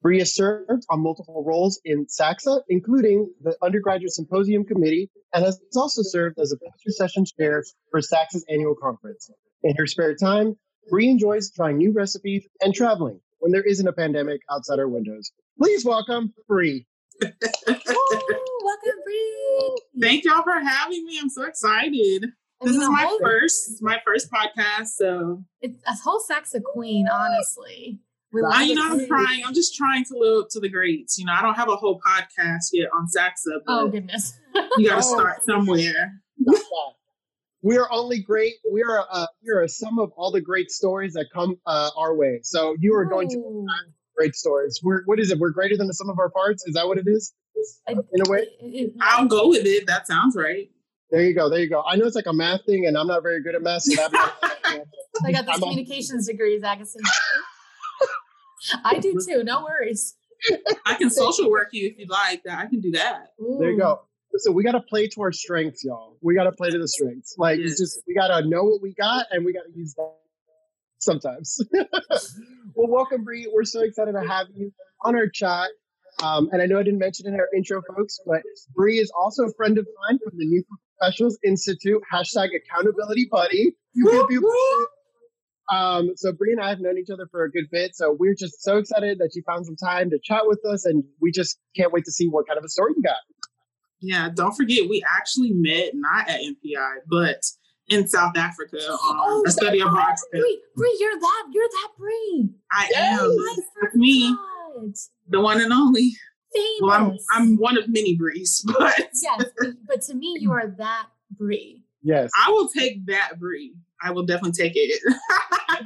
Bri 0.00 0.18
has 0.20 0.34
served 0.34 0.84
on 0.90 1.00
multiple 1.02 1.42
roles 1.44 1.80
in 1.84 2.06
SACSA, 2.06 2.60
including 2.68 3.32
the 3.42 3.56
Undergraduate 3.62 4.12
Symposium 4.12 4.64
Committee, 4.64 5.10
and 5.34 5.44
has 5.44 5.60
also 5.76 6.02
served 6.02 6.38
as 6.38 6.52
a 6.52 6.56
poster 6.56 6.90
session 6.90 7.24
chair 7.38 7.64
for 7.90 8.00
SACSA's 8.00 8.44
annual 8.48 8.76
conference. 8.80 9.28
In 9.64 9.74
her 9.76 9.86
spare 9.86 10.14
time, 10.14 10.54
Bri 10.88 11.08
enjoys 11.08 11.50
trying 11.50 11.78
new 11.78 11.92
recipes 11.92 12.46
and 12.60 12.72
traveling 12.72 13.20
when 13.40 13.50
there 13.50 13.62
isn't 13.62 13.86
a 13.88 13.92
pandemic 13.92 14.40
outside 14.50 14.78
our 14.78 14.88
windows. 14.88 15.32
Please 15.60 15.84
welcome 15.84 16.32
Bri. 16.46 16.86
Woo, 17.20 17.28
welcome, 17.68 19.00
Bri. 19.04 19.76
Thank 20.00 20.24
y'all 20.24 20.44
for 20.44 20.52
having 20.60 21.04
me. 21.04 21.18
I'm 21.20 21.28
so 21.28 21.42
excited. 21.42 22.26
I 22.62 22.66
This 22.66 22.76
is 22.76 22.86
a 22.86 22.90
my 22.90 23.02
whole- 23.02 23.18
first, 23.20 23.82
my 23.82 23.98
first 24.06 24.28
podcast. 24.30 24.88
So 24.96 25.42
It's 25.60 25.82
a 25.86 25.92
whole 26.04 26.20
SACSA 26.30 26.62
queen, 26.62 27.08
honestly. 27.08 27.98
We 28.32 28.42
I- 28.42 28.46
I, 28.46 28.50
love 28.60 28.66
you 28.68 28.74
know. 28.74 28.88
I'm 28.92 29.06
trying. 29.06 29.44
I'm 29.46 29.54
just 29.54 29.74
trying 29.74 30.04
to 30.06 30.14
live 30.18 30.42
up 30.44 30.48
to 30.50 30.60
the 30.60 30.68
greats. 30.68 31.18
You 31.18 31.24
know, 31.26 31.32
I 31.36 31.40
don't 31.42 31.54
have 31.54 31.68
a 31.68 31.76
whole 31.76 31.98
podcast 32.06 32.66
yet 32.72 32.88
on 32.94 33.06
SACSA, 33.06 33.60
but 33.66 33.72
Oh 33.72 33.88
goodness. 33.88 34.38
you 34.76 34.88
got 34.88 34.96
to 34.96 35.02
start 35.14 35.44
somewhere. 35.46 36.20
We 37.62 37.76
are 37.76 37.90
only 37.90 38.20
great. 38.20 38.54
We 38.72 38.82
are 38.84 39.04
uh, 39.10 39.26
we 39.44 39.50
are 39.50 39.62
a 39.62 39.68
sum 39.68 39.98
of 39.98 40.12
all 40.16 40.30
the 40.30 40.40
great 40.40 40.70
stories 40.70 41.14
that 41.14 41.26
come 41.34 41.56
uh, 41.66 41.90
our 41.96 42.14
way. 42.14 42.40
So 42.42 42.76
you 42.78 42.94
are 42.94 43.04
going 43.04 43.28
to 43.30 43.36
Ooh. 43.38 43.66
great 44.16 44.34
stories. 44.36 44.78
We're 44.82 45.02
what 45.06 45.18
is 45.18 45.30
it? 45.32 45.38
We're 45.38 45.50
greater 45.50 45.76
than 45.76 45.86
the 45.88 45.94
sum 45.94 46.08
of 46.08 46.18
our 46.20 46.30
parts. 46.30 46.64
Is 46.66 46.74
that 46.74 46.86
what 46.86 46.98
it 46.98 47.06
is? 47.08 47.34
In 47.88 47.98
a 47.98 48.30
way. 48.30 48.46
it- 48.60 48.74
it- 48.74 48.92
I'll 49.00 49.26
go 49.26 49.48
with 49.48 49.66
it. 49.66 49.86
That 49.88 50.06
sounds 50.06 50.36
right. 50.36 50.70
There 51.10 51.22
you 51.22 51.34
go. 51.34 51.48
There 51.50 51.58
you 51.58 51.68
go. 51.68 51.82
I 51.88 51.96
know 51.96 52.04
it's 52.04 52.14
like 52.14 52.26
a 52.26 52.32
math 52.32 52.60
thing, 52.66 52.86
and 52.86 52.96
I'm 52.96 53.06
not 53.08 53.22
very 53.24 53.42
good 53.42 53.54
at 53.56 53.62
math. 53.62 53.82
So 53.82 53.94
I 55.24 55.32
got 55.32 55.46
this 55.46 55.56
I'm 55.56 55.62
on- 55.64 55.70
communications 55.70 56.26
degree, 56.28 56.56
Agassiz. 56.58 57.02
I 58.84 58.98
do 58.98 59.18
too. 59.24 59.44
No 59.44 59.64
worries. 59.64 60.14
I 60.86 60.94
can 60.94 61.10
social 61.10 61.50
work 61.50 61.68
you 61.72 61.88
if 61.88 61.98
you'd 61.98 62.10
like. 62.10 62.42
I 62.48 62.66
can 62.66 62.80
do 62.80 62.92
that. 62.92 63.32
there 63.58 63.70
you 63.72 63.78
go. 63.78 64.02
So 64.36 64.52
we 64.52 64.62
got 64.62 64.72
to 64.72 64.80
play 64.80 65.08
to 65.08 65.22
our 65.22 65.32
strengths, 65.32 65.84
y'all. 65.84 66.16
We 66.20 66.34
got 66.34 66.44
to 66.44 66.52
play 66.52 66.70
to 66.70 66.78
the 66.78 66.86
strengths. 66.86 67.34
Like 67.38 67.58
it's 67.58 67.78
just 67.78 68.02
we 68.06 68.14
got 68.14 68.28
to 68.28 68.46
know 68.46 68.64
what 68.64 68.82
we 68.82 68.94
got, 68.94 69.26
and 69.30 69.44
we 69.44 69.52
got 69.52 69.62
to 69.62 69.78
use 69.78 69.94
that 69.94 70.12
sometimes. 70.98 71.60
well, 72.74 72.88
welcome, 72.88 73.24
Bri. 73.24 73.48
We're 73.52 73.64
so 73.64 73.80
excited 73.80 74.12
to 74.12 74.26
have 74.26 74.46
you 74.54 74.72
on 75.02 75.16
our 75.16 75.28
chat. 75.28 75.68
Um, 76.22 76.48
and 76.52 76.60
I 76.60 76.66
know 76.66 76.78
I 76.78 76.82
didn't 76.82 76.98
mention 76.98 77.28
in 77.28 77.34
our 77.34 77.48
intro, 77.56 77.80
folks, 77.96 78.18
but 78.26 78.42
Bri 78.74 78.98
is 78.98 79.10
also 79.18 79.44
a 79.44 79.52
friend 79.54 79.78
of 79.78 79.86
mine 80.08 80.18
from 80.18 80.36
the 80.36 80.46
New 80.46 80.64
Professionals 80.98 81.38
Institute. 81.44 82.02
Hashtag 82.12 82.48
accountability 82.56 83.28
buddy. 83.30 83.72
Pew, 83.94 84.04
pew, 84.04 84.26
pew, 84.28 84.40
pew. 84.40 84.88
Um, 85.70 86.12
so 86.16 86.32
Bri 86.32 86.52
and 86.52 86.60
I 86.62 86.70
have 86.70 86.80
known 86.80 86.96
each 86.98 87.10
other 87.12 87.26
for 87.30 87.44
a 87.44 87.50
good 87.50 87.66
bit, 87.70 87.94
so 87.94 88.16
we're 88.18 88.34
just 88.34 88.62
so 88.62 88.78
excited 88.78 89.18
that 89.18 89.32
you 89.34 89.42
found 89.46 89.66
some 89.66 89.76
time 89.76 90.08
to 90.10 90.18
chat 90.22 90.42
with 90.46 90.64
us, 90.64 90.84
and 90.86 91.04
we 91.20 91.30
just 91.30 91.58
can't 91.76 91.92
wait 91.92 92.04
to 92.04 92.12
see 92.12 92.26
what 92.28 92.46
kind 92.46 92.58
of 92.58 92.64
a 92.64 92.68
story 92.68 92.92
you 92.96 93.02
got. 93.02 93.16
Yeah. 94.00 94.30
Don't 94.34 94.54
forget, 94.54 94.88
we 94.88 95.04
actually 95.18 95.52
met 95.52 95.90
not 95.94 96.28
at 96.28 96.40
NPI, 96.40 96.96
but 97.10 97.42
in 97.88 98.06
South 98.06 98.36
Africa 98.36 98.76
on 98.78 98.96
Oh, 99.00 99.42
a 99.46 99.50
study 99.50 99.80
abroad. 99.80 100.14
trip. 100.30 100.42
Bri, 100.42 100.58
Bri, 100.76 100.96
you're 101.00 101.18
that. 101.18 101.46
You're 101.52 101.68
that 101.68 101.88
Bri. 101.98 102.50
I 102.72 102.88
Yes. 102.90 103.20
am 103.20 103.30
I 103.30 103.56
That's 103.82 103.94
me, 103.96 104.36
the 105.28 105.40
one 105.40 105.60
and 105.60 105.72
only. 105.72 106.12
Famous. 106.54 106.68
Well, 106.80 106.90
I'm 106.92 107.16
I'm 107.32 107.56
one 107.56 107.76
of 107.76 107.88
many 107.88 108.16
Brees, 108.16 108.62
but 108.78 108.96
yes, 109.22 109.44
but, 109.58 109.68
but 109.86 110.02
to 110.02 110.14
me, 110.14 110.36
you 110.40 110.50
are 110.52 110.66
that 110.78 111.06
Bri. 111.36 111.82
Yes. 112.02 112.30
I 112.46 112.50
will 112.50 112.68
take 112.68 113.04
that 113.06 113.38
Bri. 113.38 113.74
I 114.02 114.10
will 114.12 114.24
definitely 114.24 114.52
take 114.52 114.72
it. 114.76 115.00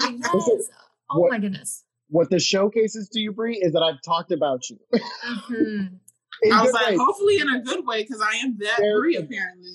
Yes. 0.01 0.69
Oh 1.15 1.21
what- 1.21 1.31
my 1.33 1.39
goodness. 1.39 1.85
What 2.09 2.31
the 2.31 2.39
showcases 2.41 3.09
to 3.11 3.21
you, 3.21 3.33
Bri, 3.33 3.57
is 3.59 3.73
that 3.73 3.81
I've 3.83 4.01
talked 4.03 4.33
about 4.33 4.61
you. 4.71 4.79
Mhm. 5.51 5.99
I 6.53 6.63
was 6.63 6.73
like, 6.73 6.89
ways. 6.91 6.99
hopefully 6.99 7.37
in 7.39 7.49
a 7.49 7.61
good 7.61 7.87
way, 7.87 8.03
because 8.03 8.21
I 8.21 8.37
am 8.39 8.57
that 8.61 8.79
Very 8.79 9.01
Bri 9.01 9.15
good. 9.15 9.25
apparently. 9.25 9.71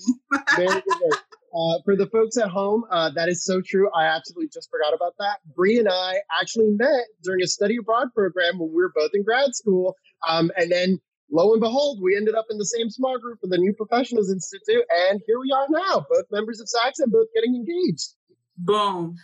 Very 0.55 0.81
good. 0.81 1.11
Uh, 1.55 1.79
for 1.85 1.95
the 1.95 2.05
folks 2.07 2.37
at 2.37 2.49
home, 2.49 2.83
uh, 2.91 3.09
that 3.15 3.29
is 3.29 3.43
so 3.43 3.61
true. 3.65 3.89
I 3.95 4.05
absolutely 4.05 4.49
just 4.53 4.69
forgot 4.69 4.93
about 4.93 5.13
that. 5.17 5.37
Bri 5.55 5.79
and 5.79 5.87
I 5.89 6.15
actually 6.39 6.69
met 6.71 7.05
during 7.23 7.41
a 7.41 7.47
study 7.47 7.77
abroad 7.77 8.09
program 8.13 8.59
when 8.59 8.69
we 8.69 8.75
were 8.75 8.91
both 8.93 9.11
in 9.13 9.23
grad 9.23 9.55
school. 9.55 9.95
Um, 10.27 10.51
and 10.57 10.69
then 10.69 10.99
lo 11.31 11.53
and 11.53 11.61
behold, 11.61 11.99
we 12.03 12.15
ended 12.17 12.35
up 12.35 12.45
in 12.51 12.57
the 12.59 12.65
same 12.65 12.89
small 12.91 13.17
group 13.17 13.39
for 13.41 13.47
the 13.47 13.57
New 13.57 13.73
Professionals 13.73 14.29
Institute. 14.29 14.83
And 15.09 15.21
here 15.25 15.39
we 15.39 15.51
are 15.55 15.65
now, 15.69 16.05
both 16.11 16.25
members 16.31 16.59
of 16.59 16.67
SACSA, 16.67 17.09
both 17.09 17.27
getting 17.33 17.55
engaged. 17.55 18.09
Boom. 18.57 19.17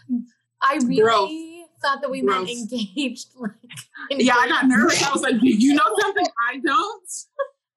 I 0.62 0.76
really 0.86 1.02
Gross. 1.02 1.70
thought 1.82 2.02
that 2.02 2.10
we 2.12 2.22
meant 2.22 2.46
Gross. 2.46 2.72
engaged. 2.72 3.28
Like, 3.40 3.52
Yeah, 4.12 4.36
I 4.38 4.48
got 4.48 4.68
nervous. 4.68 5.04
I 5.04 5.12
was 5.12 5.22
like, 5.22 5.40
do 5.40 5.48
you 5.48 5.74
know 5.74 5.96
something 6.00 6.26
I 6.50 6.60
don't? 6.60 7.10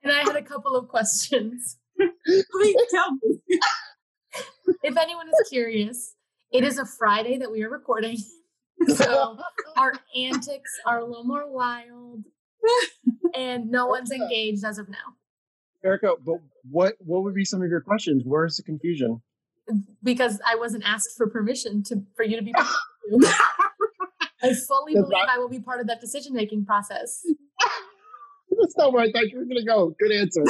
And 0.02 0.12
I 0.12 0.18
had 0.18 0.36
a 0.36 0.42
couple 0.42 0.76
of 0.76 0.88
questions. 0.88 1.78
Please 1.98 2.76
tell 2.90 3.12
me. 3.12 3.40
If 4.82 4.96
anyone 4.96 5.28
is 5.28 5.48
curious, 5.48 6.14
it 6.52 6.62
is 6.64 6.78
a 6.78 6.84
Friday 6.84 7.38
that 7.38 7.50
we 7.50 7.62
are 7.64 7.70
recording. 7.70 8.18
So 8.88 9.38
our 9.76 9.94
antics 10.16 10.70
are 10.84 10.98
a 11.00 11.04
little 11.04 11.24
more 11.24 11.50
wild. 11.50 12.24
And 13.34 13.70
no 13.70 13.86
one's 13.86 14.10
engaged 14.10 14.64
as 14.64 14.78
of 14.78 14.88
now. 14.88 15.14
Erica, 15.84 16.14
but 16.24 16.36
what, 16.70 16.94
what 17.00 17.22
would 17.24 17.34
be 17.34 17.44
some 17.44 17.62
of 17.62 17.68
your 17.70 17.80
questions? 17.80 18.22
Where's 18.24 18.56
the 18.56 18.62
confusion? 18.64 19.22
Because 20.02 20.40
I 20.46 20.54
wasn't 20.56 20.84
asked 20.86 21.10
for 21.16 21.28
permission 21.28 21.82
to 21.84 22.02
for 22.16 22.24
you 22.24 22.36
to 22.36 22.42
be 22.42 22.52
part 22.56 22.66
of 23.12 23.22
it. 23.22 23.34
I 24.42 24.52
fully 24.54 24.94
That's 24.94 25.06
believe 25.08 25.10
not- 25.10 25.28
I 25.28 25.38
will 25.38 25.48
be 25.48 25.60
part 25.60 25.80
of 25.80 25.86
that 25.88 26.00
decision 26.00 26.34
making 26.34 26.64
process. 26.66 27.22
That's 28.58 28.76
not 28.76 28.92
where 28.92 29.02
I 29.02 29.10
thought 29.12 29.28
you 29.30 29.38
were 29.38 29.44
going 29.44 29.56
to 29.58 29.64
go. 29.64 29.94
Good 29.98 30.12
answer. 30.12 30.42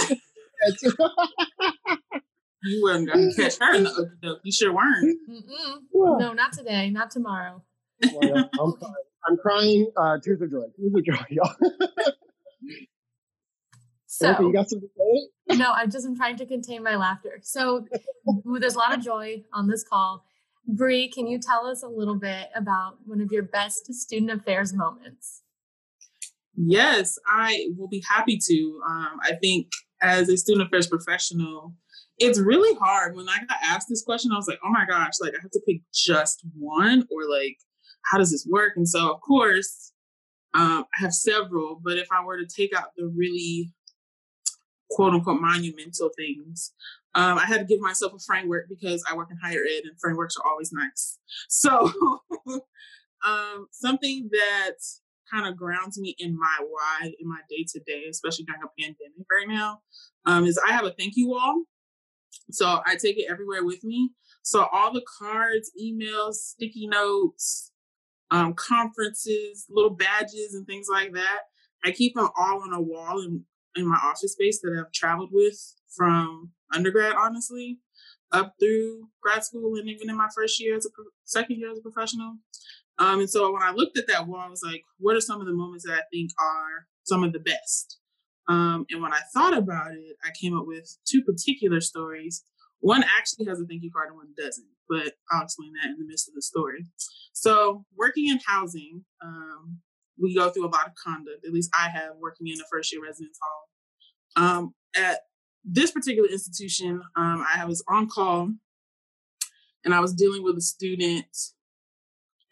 Answer. 0.66 0.92
You 2.62 2.82
weren't 2.82 3.08
gonna 3.08 3.32
catch 3.34 3.58
her 3.60 3.74
in 3.74 3.84
the 3.84 3.90
okey 3.90 4.10
doke. 4.22 4.40
You 4.42 4.52
sure 4.52 4.72
weren't. 4.74 5.18
Yeah. 5.28 5.74
No, 5.92 6.32
not 6.32 6.52
today, 6.52 6.90
not 6.90 7.10
tomorrow. 7.10 7.62
Well, 8.12 8.50
I'm 8.60 8.72
crying. 8.72 8.94
I'm 9.28 9.36
crying. 9.38 9.90
Uh, 9.96 10.18
tears 10.22 10.40
of 10.42 10.50
joy. 10.50 10.64
Tears 10.76 10.92
of 10.94 11.04
joy, 11.04 11.24
y'all. 11.30 11.54
So 14.16 14.28
Erica, 14.28 14.42
you 14.44 14.52
got 14.52 14.70
something 14.70 14.88
to 14.88 15.28
say? 15.48 15.56
no, 15.58 15.72
I'm 15.72 15.90
just 15.90 16.06
am 16.06 16.16
trying 16.16 16.36
to 16.36 16.46
contain 16.46 16.82
my 16.82 16.96
laughter. 16.96 17.38
So 17.42 17.86
there's 18.54 18.74
a 18.74 18.78
lot 18.78 18.96
of 18.96 19.04
joy 19.04 19.42
on 19.52 19.68
this 19.68 19.84
call. 19.84 20.24
Bri, 20.66 21.08
can 21.08 21.26
you 21.26 21.38
tell 21.38 21.66
us 21.66 21.82
a 21.82 21.88
little 21.88 22.14
bit 22.14 22.48
about 22.54 22.96
one 23.04 23.20
of 23.20 23.30
your 23.30 23.42
best 23.42 23.92
student 23.92 24.30
affairs 24.30 24.72
moments? 24.72 25.42
Yes, 26.56 27.18
I 27.26 27.68
will 27.76 27.88
be 27.88 28.02
happy 28.08 28.38
to. 28.42 28.80
Um, 28.88 29.18
I 29.22 29.34
think 29.34 29.68
as 30.00 30.30
a 30.30 30.36
student 30.38 30.66
affairs 30.66 30.86
professional, 30.86 31.74
it's 32.18 32.40
really 32.40 32.74
hard. 32.78 33.16
When 33.16 33.28
I 33.28 33.36
got 33.46 33.58
asked 33.62 33.88
this 33.90 34.02
question, 34.02 34.32
I 34.32 34.36
was 34.36 34.48
like, 34.48 34.60
oh 34.64 34.70
my 34.70 34.86
gosh, 34.86 35.12
like 35.20 35.34
I 35.34 35.42
have 35.42 35.50
to 35.50 35.60
pick 35.68 35.82
just 35.92 36.40
one 36.58 37.06
or 37.10 37.28
like, 37.28 37.58
how 38.10 38.16
does 38.16 38.30
this 38.30 38.46
work? 38.50 38.72
And 38.76 38.88
so, 38.88 39.12
of 39.12 39.20
course, 39.20 39.92
um, 40.54 40.86
I 40.98 41.02
have 41.02 41.12
several, 41.12 41.78
but 41.84 41.98
if 41.98 42.08
I 42.10 42.24
were 42.24 42.38
to 42.38 42.46
take 42.46 42.74
out 42.74 42.92
the 42.96 43.12
really 43.14 43.74
quote 44.90 45.14
unquote 45.14 45.40
monumental 45.40 46.10
things, 46.16 46.72
um, 47.14 47.38
I 47.38 47.46
had 47.46 47.58
to 47.58 47.64
give 47.64 47.80
myself 47.80 48.12
a 48.14 48.18
framework 48.18 48.68
because 48.68 49.04
I 49.10 49.16
work 49.16 49.28
in 49.30 49.38
higher 49.42 49.62
ed 49.64 49.84
and 49.84 49.98
frameworks 50.00 50.36
are 50.36 50.48
always 50.48 50.72
nice. 50.72 51.18
So, 51.48 51.90
um, 53.26 53.68
something 53.72 54.28
that 54.32 54.74
kind 55.32 55.46
of 55.46 55.56
grounds 55.56 55.98
me 55.98 56.14
in 56.18 56.38
my 56.38 56.58
why 56.68 57.12
in 57.18 57.28
my 57.28 57.40
day 57.48 57.64
to 57.68 57.80
day, 57.80 58.04
especially 58.08 58.44
during 58.44 58.62
a 58.62 58.80
pandemic 58.80 59.26
right 59.30 59.48
now, 59.48 59.80
um, 60.26 60.44
is 60.44 60.58
I 60.66 60.72
have 60.72 60.84
a 60.84 60.92
thank 60.92 61.16
you 61.16 61.28
wall. 61.28 61.62
So 62.50 62.80
I 62.86 62.96
take 62.96 63.18
it 63.18 63.26
everywhere 63.28 63.64
with 63.64 63.82
me. 63.82 64.10
So 64.42 64.66
all 64.72 64.92
the 64.92 65.04
cards, 65.18 65.72
emails, 65.80 66.34
sticky 66.34 66.86
notes, 66.86 67.72
um, 68.30 68.54
conferences, 68.54 69.66
little 69.68 69.90
badges, 69.90 70.54
and 70.54 70.66
things 70.66 70.86
like 70.90 71.12
that, 71.14 71.40
I 71.84 71.90
keep 71.90 72.14
them 72.14 72.28
all 72.38 72.62
on 72.62 72.72
a 72.72 72.80
wall 72.80 73.22
in, 73.22 73.44
in 73.76 73.86
my 73.86 73.98
office 74.02 74.32
space 74.32 74.60
that 74.60 74.76
I've 74.78 74.92
traveled 74.92 75.30
with 75.32 75.58
from 75.96 76.50
undergrad, 76.72 77.14
honestly, 77.16 77.78
up 78.32 78.54
through 78.60 79.08
grad 79.22 79.44
school 79.44 79.76
and 79.76 79.88
even 79.88 80.10
in 80.10 80.16
my 80.16 80.28
first 80.34 80.60
year 80.60 80.76
as 80.76 80.86
a 80.86 80.90
pro- 80.90 81.04
second 81.24 81.58
year 81.58 81.70
as 81.70 81.78
a 81.78 81.82
professional. 81.82 82.36
Um, 82.98 83.20
and 83.20 83.30
so 83.30 83.52
when 83.52 83.62
I 83.62 83.72
looked 83.72 83.98
at 83.98 84.06
that 84.08 84.26
wall, 84.26 84.40
I 84.40 84.48
was 84.48 84.62
like, 84.64 84.82
what 84.98 85.16
are 85.16 85.20
some 85.20 85.40
of 85.40 85.46
the 85.46 85.52
moments 85.52 85.84
that 85.84 85.94
I 85.94 86.02
think 86.12 86.30
are 86.40 86.86
some 87.04 87.22
of 87.22 87.32
the 87.32 87.40
best? 87.40 87.98
Um, 88.48 88.86
and 88.90 89.02
when 89.02 89.12
I 89.12 89.20
thought 89.34 89.56
about 89.56 89.92
it, 89.92 90.16
I 90.24 90.30
came 90.40 90.56
up 90.56 90.66
with 90.66 90.96
two 91.04 91.22
particular 91.22 91.80
stories. 91.80 92.44
One 92.80 93.04
actually 93.18 93.46
has 93.46 93.60
a 93.60 93.66
thank 93.66 93.82
you 93.82 93.90
card 93.90 94.08
and 94.08 94.16
one 94.16 94.28
doesn't, 94.36 94.66
but 94.88 95.14
I'll 95.30 95.42
explain 95.42 95.72
that 95.74 95.90
in 95.90 95.98
the 95.98 96.06
midst 96.06 96.28
of 96.28 96.34
the 96.34 96.42
story. 96.42 96.86
So, 97.32 97.84
working 97.96 98.28
in 98.28 98.38
housing, 98.46 99.04
um, 99.22 99.78
we 100.18 100.34
go 100.34 100.50
through 100.50 100.66
a 100.66 100.68
lot 100.68 100.86
of 100.86 100.94
conduct. 100.94 101.44
At 101.46 101.52
least 101.52 101.70
I 101.74 101.88
have 101.88 102.16
working 102.18 102.48
in 102.48 102.60
a 102.60 102.64
first 102.70 102.92
year 102.92 103.02
residence 103.02 103.38
hall. 103.42 103.68
Um, 104.36 104.74
at 104.96 105.20
this 105.64 105.90
particular 105.90 106.28
institution, 106.28 107.02
um, 107.16 107.44
I 107.54 107.64
was 107.64 107.82
on 107.88 108.08
call 108.08 108.50
and 109.84 109.94
I 109.94 110.00
was 110.00 110.14
dealing 110.14 110.42
with 110.42 110.56
a 110.56 110.62
student 110.62 111.26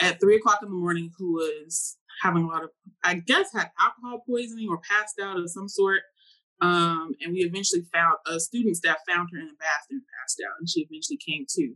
at 0.00 0.20
three 0.20 0.36
o'clock 0.36 0.60
in 0.62 0.68
the 0.68 0.74
morning 0.74 1.10
who 1.18 1.34
was 1.34 1.96
having 2.22 2.44
a 2.44 2.46
lot 2.46 2.64
of, 2.64 2.70
I 3.02 3.14
guess, 3.14 3.52
had 3.52 3.70
alcohol 3.78 4.24
poisoning 4.26 4.68
or 4.68 4.78
passed 4.78 5.16
out 5.22 5.38
of 5.38 5.50
some 5.50 5.68
sort. 5.68 6.02
Um, 6.60 7.12
and 7.20 7.32
we 7.32 7.40
eventually 7.40 7.82
found 7.92 8.16
a 8.26 8.38
student 8.38 8.76
staff 8.76 8.98
found 9.08 9.30
her 9.32 9.38
in 9.38 9.46
the 9.46 9.54
bathroom 9.58 10.02
passed 10.20 10.40
out, 10.46 10.54
and 10.58 10.68
she 10.68 10.86
eventually 10.88 11.18
came 11.18 11.44
to. 11.56 11.74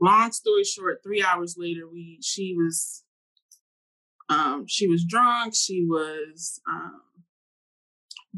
Long 0.00 0.32
story 0.32 0.64
short, 0.64 1.00
three 1.04 1.22
hours 1.22 1.54
later, 1.56 1.88
we 1.90 2.18
she 2.22 2.54
was 2.56 3.04
um, 4.30 4.64
she 4.68 4.86
was 4.86 5.04
drunk. 5.04 5.54
She 5.54 5.84
was 5.84 6.60
um, 6.70 7.02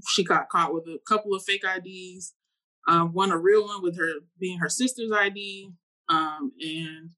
she 0.09 0.25
got 0.25 0.49
caught 0.49 0.75
with 0.75 0.85
a 0.85 0.99
couple 1.07 1.35
of 1.35 1.45
fake 1.45 1.65
IDs, 1.65 2.35
um, 2.89 3.13
one 3.13 3.31
a 3.31 3.39
real 3.39 3.67
one 3.67 3.83
with 3.83 3.97
her 3.99 4.13
being 4.41 4.59
her 4.59 4.71
sister's 4.71 5.13
ID, 5.13 5.71
um, 6.09 6.53
and 6.61 7.11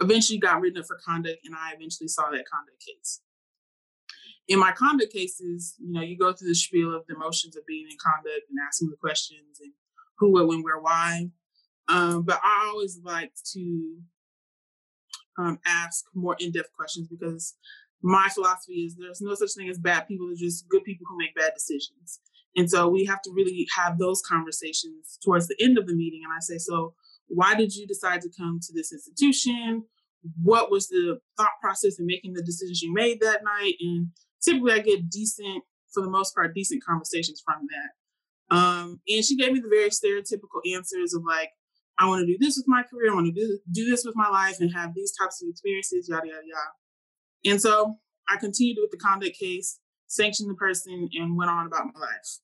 eventually 0.00 0.38
got 0.38 0.60
written 0.60 0.80
up 0.80 0.86
for 0.86 0.98
conduct. 1.06 1.38
And 1.44 1.54
I 1.54 1.72
eventually 1.74 2.08
saw 2.08 2.24
that 2.24 2.44
conduct 2.50 2.84
case. 2.84 3.20
In 4.48 4.58
my 4.58 4.72
conduct 4.72 5.12
cases, 5.12 5.76
you 5.78 5.92
know, 5.92 6.00
you 6.00 6.18
go 6.18 6.32
through 6.32 6.48
the 6.48 6.54
spiel 6.54 6.94
of 6.94 7.06
the 7.06 7.14
emotions 7.14 7.56
of 7.56 7.66
being 7.66 7.86
in 7.88 7.96
conduct 8.02 8.46
and 8.50 8.58
asking 8.66 8.88
the 8.90 8.96
questions 8.96 9.60
and 9.62 9.72
who, 10.18 10.32
what, 10.32 10.48
when, 10.48 10.62
where, 10.62 10.80
why. 10.80 11.30
Um, 11.86 12.22
but 12.22 12.40
I 12.42 12.68
always 12.70 12.98
like 13.04 13.32
to 13.52 13.98
um, 15.38 15.58
ask 15.64 16.04
more 16.14 16.36
in-depth 16.40 16.72
questions 16.76 17.08
because 17.08 17.54
my 18.02 18.28
philosophy 18.28 18.84
is 18.86 18.96
there's 18.96 19.20
no 19.20 19.34
such 19.34 19.50
thing 19.56 19.68
as 19.68 19.78
bad 19.78 20.06
people. 20.06 20.28
There's 20.28 20.40
just 20.40 20.68
good 20.68 20.84
people 20.84 21.06
who 21.08 21.18
make 21.18 21.34
bad 21.34 21.52
decisions. 21.54 22.20
And 22.56 22.70
so 22.70 22.88
we 22.88 23.04
have 23.04 23.22
to 23.22 23.30
really 23.34 23.66
have 23.76 23.98
those 23.98 24.22
conversations 24.22 25.18
towards 25.22 25.48
the 25.48 25.56
end 25.60 25.78
of 25.78 25.86
the 25.86 25.94
meeting. 25.94 26.22
And 26.24 26.32
I 26.32 26.40
say, 26.40 26.58
so 26.58 26.94
why 27.28 27.54
did 27.54 27.74
you 27.74 27.86
decide 27.86 28.20
to 28.22 28.30
come 28.36 28.58
to 28.62 28.72
this 28.72 28.92
institution? 28.92 29.84
What 30.42 30.70
was 30.70 30.88
the 30.88 31.18
thought 31.36 31.52
process 31.60 31.98
in 31.98 32.06
making 32.06 32.32
the 32.32 32.42
decisions 32.42 32.82
you 32.82 32.92
made 32.92 33.20
that 33.20 33.42
night? 33.44 33.74
And 33.80 34.08
typically 34.42 34.72
I 34.72 34.78
get 34.80 35.10
decent, 35.10 35.62
for 35.92 36.02
the 36.02 36.10
most 36.10 36.34
part, 36.34 36.54
decent 36.54 36.82
conversations 36.84 37.42
from 37.44 37.66
that. 37.68 38.56
Um, 38.56 39.00
and 39.08 39.24
she 39.24 39.36
gave 39.36 39.52
me 39.52 39.60
the 39.60 39.68
very 39.68 39.90
stereotypical 39.90 40.60
answers 40.74 41.14
of 41.14 41.22
like, 41.26 41.50
I 41.98 42.06
want 42.06 42.20
to 42.20 42.26
do 42.26 42.38
this 42.38 42.56
with 42.56 42.66
my 42.68 42.82
career, 42.82 43.10
I 43.10 43.14
want 43.14 43.26
to 43.26 43.32
do, 43.32 43.58
do 43.72 43.84
this 43.84 44.04
with 44.04 44.14
my 44.16 44.28
life 44.28 44.60
and 44.60 44.72
have 44.72 44.94
these 44.94 45.12
types 45.20 45.42
of 45.42 45.48
experiences, 45.50 46.08
yada, 46.08 46.26
yada, 46.26 46.46
yada. 46.46 46.70
And 47.44 47.60
so 47.60 47.98
I 48.28 48.36
continued 48.36 48.78
with 48.80 48.90
the 48.90 48.98
conduct 48.98 49.38
case, 49.38 49.78
sanctioned 50.06 50.50
the 50.50 50.54
person, 50.54 51.08
and 51.12 51.36
went 51.36 51.50
on 51.50 51.66
about 51.66 51.86
my 51.94 52.00
life. 52.00 52.38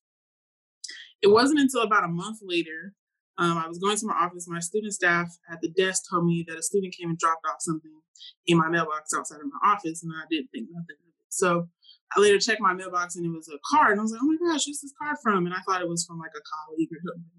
It 1.23 1.29
wasn't 1.29 1.61
until 1.61 1.83
about 1.83 2.05
a 2.05 2.09
month 2.09 2.39
later, 2.43 2.95
um, 3.37 3.59
I 3.59 3.67
was 3.67 3.79
going 3.79 3.97
to 3.97 4.07
my 4.07 4.15
office. 4.15 4.47
My 4.47 4.61
student 4.61 4.93
staff 4.93 5.29
at 5.51 5.61
the 5.61 5.71
desk 5.71 6.05
told 6.09 6.25
me 6.25 6.45
that 6.47 6.59
a 6.59 6.63
student 6.63 6.95
came 6.95 7.09
and 7.09 7.19
dropped 7.19 7.45
off 7.47 7.57
something 7.61 7.91
in 8.47 8.59
my 8.59 8.69
mailbox 8.69 9.13
outside 9.17 9.41
of 9.41 9.47
my 9.47 9.73
office, 9.73 10.03
and 10.03 10.13
I 10.15 10.25
didn't 10.31 10.51
think 10.53 10.69
nothing 10.71 10.97
of 11.03 11.09
it. 11.09 11.27
So 11.31 11.69
I 12.17 12.21
later 12.21 12.39
checked 12.39 12.61
my 12.61 12.75
mailbox, 12.75 13.17
and 13.17 13.27
it 13.27 13.31
was 13.31 13.49
a 13.49 13.59
card, 13.75 13.93
and 13.93 14.01
I 14.01 14.03
was 14.03 14.13
like, 14.13 14.21
"Oh 14.23 14.27
my 14.27 14.53
gosh, 14.53 14.67
who's 14.67 14.81
this 14.81 14.95
card 15.01 15.17
from?" 15.23 15.47
And 15.47 15.55
I 15.55 15.61
thought 15.67 15.83
it 15.83 15.89
was 15.89 16.05
from 16.05 16.21
like 16.21 16.31
a 16.37 16.43
colleague 16.69 16.91
or 16.93 17.01
something. 17.05 17.31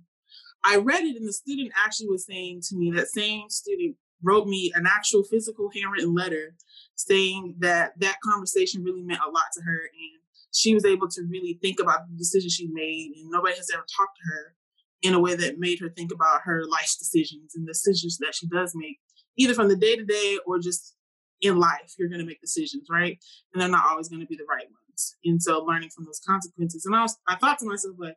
I 0.65 0.77
read 0.77 1.05
it, 1.05 1.15
and 1.15 1.27
the 1.27 1.33
student 1.33 1.71
actually 1.77 2.09
was 2.09 2.25
saying 2.25 2.61
to 2.69 2.75
me 2.75 2.91
that 2.91 3.07
same 3.07 3.49
student 3.49 3.95
wrote 4.21 4.47
me 4.47 4.73
an 4.75 4.85
actual 4.85 5.23
physical 5.23 5.69
handwritten 5.73 6.13
letter 6.13 6.55
saying 6.95 7.55
that 7.59 7.93
that 7.99 8.17
conversation 8.21 8.83
really 8.83 9.03
meant 9.03 9.21
a 9.25 9.31
lot 9.31 9.45
to 9.53 9.61
her 9.61 9.77
and 9.77 10.21
she 10.53 10.73
was 10.73 10.85
able 10.85 11.09
to 11.09 11.21
really 11.29 11.59
think 11.61 11.79
about 11.81 12.07
the 12.09 12.17
decision 12.17 12.49
she 12.49 12.67
made 12.71 13.11
and 13.17 13.29
nobody 13.29 13.55
has 13.55 13.69
ever 13.73 13.85
talked 13.95 14.17
to 14.17 14.31
her 14.31 14.55
in 15.01 15.13
a 15.13 15.19
way 15.19 15.35
that 15.35 15.59
made 15.59 15.79
her 15.79 15.89
think 15.89 16.11
about 16.11 16.41
her 16.43 16.63
life 16.65 16.95
decisions 16.97 17.53
and 17.55 17.67
decisions 17.67 18.17
that 18.17 18.33
she 18.33 18.47
does 18.47 18.73
make 18.75 18.97
either 19.37 19.53
from 19.53 19.67
the 19.67 19.75
day 19.75 19.95
to 19.95 20.05
day 20.05 20.39
or 20.47 20.57
just 20.57 20.95
in 21.41 21.57
life 21.59 21.93
you're 21.99 22.09
going 22.09 22.21
to 22.21 22.25
make 22.25 22.41
decisions 22.41 22.87
right? 22.89 23.19
And 23.53 23.61
they're 23.61 23.69
not 23.69 23.85
always 23.89 24.07
going 24.07 24.21
to 24.21 24.27
be 24.27 24.37
the 24.37 24.45
right 24.49 24.65
ones. 24.65 25.15
And 25.25 25.43
so 25.43 25.59
learning 25.63 25.89
from 25.89 26.05
those 26.05 26.21
consequences 26.25 26.85
and 26.85 26.95
i 26.95 27.01
was 27.01 27.17
i 27.27 27.35
thought 27.35 27.59
to 27.59 27.65
myself 27.65 27.95
like 27.99 28.15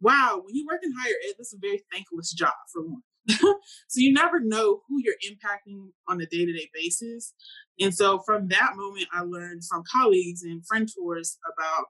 wow 0.00 0.42
when 0.44 0.56
you 0.56 0.66
work 0.66 0.80
in 0.82 0.92
higher 0.98 1.14
ed 1.28 1.34
this 1.38 1.48
is 1.48 1.54
a 1.54 1.58
very 1.60 1.82
thankless 1.92 2.32
job 2.32 2.54
for 2.72 2.82
one 2.82 3.02
so 3.28 3.96
you 3.96 4.12
never 4.12 4.40
know 4.40 4.80
who 4.88 5.00
you're 5.02 5.14
impacting 5.28 5.90
on 6.08 6.20
a 6.20 6.26
day-to-day 6.26 6.70
basis. 6.74 7.34
And 7.78 7.94
so 7.94 8.20
from 8.20 8.48
that 8.48 8.72
moment 8.76 9.06
i 9.12 9.22
learned 9.22 9.62
from 9.64 9.82
colleagues 9.90 10.42
and 10.42 10.66
friend 10.66 10.88
tours 10.88 11.38
about 11.52 11.86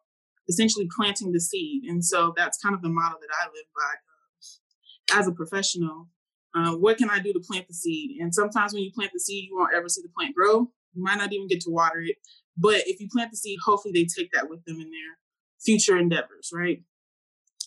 essentially 0.48 0.88
planting 0.96 1.32
the 1.32 1.40
seed. 1.40 1.84
And 1.84 2.04
so 2.04 2.32
that's 2.36 2.58
kind 2.58 2.74
of 2.74 2.82
the 2.82 2.88
model 2.88 3.18
that 3.20 3.34
i 3.42 3.46
live 3.46 3.66
by 3.76 5.18
as 5.18 5.28
a 5.28 5.32
professional 5.32 6.08
uh, 6.54 6.72
what 6.72 6.98
can 6.98 7.10
i 7.10 7.20
do 7.20 7.32
to 7.32 7.40
plant 7.40 7.68
the 7.68 7.74
seed? 7.74 8.20
And 8.20 8.34
sometimes 8.34 8.72
when 8.72 8.82
you 8.82 8.90
plant 8.92 9.12
the 9.12 9.20
seed 9.20 9.48
you 9.48 9.56
won't 9.56 9.74
ever 9.74 9.88
see 9.88 10.02
the 10.02 10.12
plant 10.16 10.34
grow. 10.34 10.70
You 10.94 11.02
might 11.02 11.18
not 11.18 11.32
even 11.32 11.46
get 11.46 11.60
to 11.60 11.70
water 11.70 12.00
it. 12.00 12.16
But 12.56 12.82
if 12.86 13.00
you 13.00 13.08
plant 13.12 13.30
the 13.30 13.36
seed 13.36 13.58
hopefully 13.64 13.92
they 13.92 14.04
take 14.04 14.32
that 14.32 14.50
with 14.50 14.64
them 14.64 14.76
in 14.76 14.90
their 14.90 15.18
future 15.64 15.96
endeavors 15.96 16.50
right? 16.52 16.82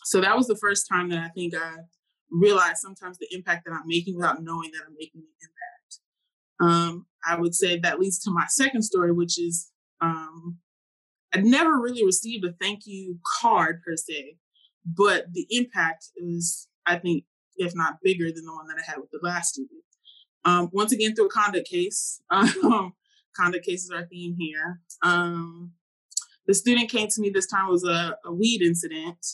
So 0.05 0.20
that 0.20 0.36
was 0.36 0.47
the 0.47 0.57
first 0.57 0.88
time 0.91 1.09
that 1.09 1.20
i 1.20 1.30
think 1.30 1.55
i 1.55 1.78
realize 2.34 2.81
sometimes 2.81 3.17
the 3.17 3.27
impact 3.31 3.65
that 3.65 3.73
I'm 3.73 3.88
making 3.88 4.15
without 4.15 4.43
knowing 4.43 4.71
that 4.71 4.81
I'm 4.88 4.95
making 4.97 5.21
an 5.21 5.27
impact. 5.41 5.99
Um, 6.59 7.05
I 7.25 7.39
would 7.39 7.55
say 7.55 7.79
that 7.79 7.99
leads 7.99 8.19
to 8.23 8.31
my 8.31 8.45
second 8.49 8.81
story, 8.81 9.11
which 9.11 9.39
is 9.39 9.71
um, 10.01 10.57
I 11.34 11.39
never 11.39 11.79
really 11.79 12.05
received 12.05 12.45
a 12.45 12.53
thank 12.59 12.81
you 12.86 13.19
card 13.39 13.81
per 13.86 13.95
se, 13.95 14.38
but 14.86 15.31
the 15.31 15.47
impact 15.49 16.09
is, 16.17 16.67
I 16.86 16.97
think, 16.97 17.25
if 17.57 17.75
not 17.75 17.97
bigger 18.03 18.31
than 18.31 18.45
the 18.45 18.53
one 18.53 18.67
that 18.67 18.77
I 18.79 18.89
had 18.89 18.99
with 18.99 19.11
the 19.11 19.19
last 19.21 19.53
student. 19.53 19.84
Um, 20.45 20.69
once 20.73 20.91
again, 20.91 21.15
through 21.15 21.27
a 21.27 21.29
conduct 21.29 21.67
case, 21.67 22.21
um, 22.29 22.93
conduct 23.36 23.65
cases 23.65 23.91
are 23.91 24.05
theme 24.05 24.36
here. 24.38 24.81
Um, 25.01 25.71
the 26.45 26.53
student 26.53 26.89
came 26.89 27.07
to 27.07 27.21
me 27.21 27.29
this 27.29 27.47
time 27.47 27.69
was 27.69 27.86
a, 27.86 28.17
a 28.25 28.34
weed 28.34 28.61
incident. 28.61 29.25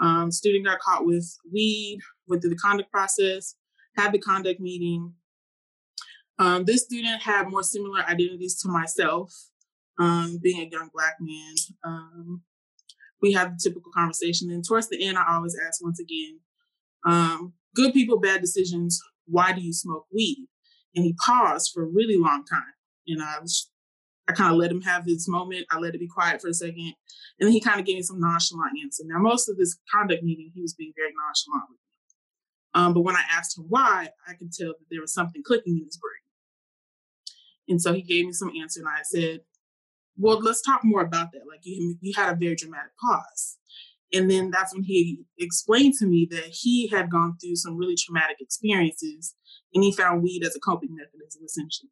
Um, 0.00 0.30
student 0.30 0.66
got 0.66 0.80
caught 0.80 1.06
with 1.06 1.36
weed, 1.50 2.00
went 2.26 2.42
through 2.42 2.50
the 2.50 2.56
conduct 2.56 2.90
process, 2.90 3.56
had 3.96 4.12
the 4.12 4.18
conduct 4.18 4.60
meeting. 4.60 5.14
Um, 6.38 6.64
this 6.64 6.82
student 6.82 7.22
had 7.22 7.48
more 7.48 7.62
similar 7.62 8.00
identities 8.00 8.60
to 8.62 8.68
myself, 8.68 9.32
um, 9.98 10.38
being 10.42 10.60
a 10.60 10.70
young 10.70 10.90
black 10.92 11.16
man. 11.20 11.54
Um, 11.84 12.42
we 13.22 13.32
had 13.32 13.52
the 13.52 13.60
typical 13.62 13.92
conversation. 13.92 14.50
And 14.50 14.64
towards 14.64 14.88
the 14.88 15.06
end, 15.06 15.16
I 15.16 15.34
always 15.34 15.56
ask 15.66 15.82
once 15.82 16.00
again, 16.00 16.40
um, 17.06 17.52
good 17.74 17.92
people, 17.92 18.18
bad 18.18 18.40
decisions, 18.40 19.00
why 19.26 19.52
do 19.52 19.60
you 19.60 19.72
smoke 19.72 20.06
weed? 20.12 20.46
And 20.94 21.04
he 21.04 21.14
paused 21.24 21.70
for 21.72 21.82
a 21.82 21.86
really 21.88 22.16
long 22.16 22.44
time. 22.44 22.62
And 23.06 23.22
I 23.22 23.38
was 23.40 23.70
I 24.28 24.32
kind 24.32 24.50
of 24.50 24.58
let 24.58 24.70
him 24.70 24.80
have 24.82 25.04
his 25.04 25.28
moment. 25.28 25.66
I 25.70 25.78
let 25.78 25.94
it 25.94 26.00
be 26.00 26.08
quiet 26.08 26.40
for 26.40 26.48
a 26.48 26.54
second. 26.54 26.94
And 27.38 27.46
then 27.46 27.52
he 27.52 27.60
kind 27.60 27.78
of 27.78 27.86
gave 27.86 27.96
me 27.96 28.02
some 28.02 28.20
nonchalant 28.20 28.72
answer. 28.82 29.02
Now, 29.06 29.18
most 29.18 29.48
of 29.48 29.56
this 29.56 29.76
conduct 29.92 30.22
meeting, 30.22 30.50
he 30.54 30.62
was 30.62 30.74
being 30.74 30.92
very 30.96 31.12
nonchalant 31.12 31.68
with. 31.68 31.78
Um, 32.74 32.92
but 32.92 33.02
when 33.02 33.16
I 33.16 33.22
asked 33.30 33.56
him 33.56 33.66
why, 33.68 34.08
I 34.28 34.34
could 34.34 34.52
tell 34.52 34.68
that 34.68 34.86
there 34.90 35.00
was 35.00 35.14
something 35.14 35.42
clicking 35.44 35.78
in 35.78 35.84
his 35.84 35.96
brain. 35.96 36.12
And 37.68 37.80
so 37.80 37.92
he 37.92 38.02
gave 38.02 38.26
me 38.26 38.32
some 38.32 38.52
answer, 38.60 38.80
and 38.80 38.88
I 38.88 39.02
said, 39.04 39.40
"Well, 40.18 40.40
let's 40.40 40.60
talk 40.60 40.84
more 40.84 41.02
about 41.02 41.32
that. 41.32 41.46
Like 41.48 41.60
you, 41.62 41.96
you 42.00 42.12
had 42.14 42.32
a 42.32 42.36
very 42.36 42.56
dramatic 42.56 42.92
pause." 43.00 43.58
And 44.12 44.30
then 44.30 44.50
that's 44.50 44.74
when 44.74 44.84
he 44.84 45.24
explained 45.38 45.94
to 45.94 46.06
me 46.06 46.28
that 46.30 46.46
he 46.50 46.88
had 46.88 47.10
gone 47.10 47.36
through 47.40 47.56
some 47.56 47.76
really 47.76 47.96
traumatic 47.96 48.36
experiences, 48.40 49.34
and 49.72 49.82
he 49.82 49.92
found 49.92 50.22
weed 50.22 50.44
as 50.44 50.54
a 50.54 50.60
coping 50.60 50.94
mechanism, 50.94 51.42
essentially. 51.44 51.90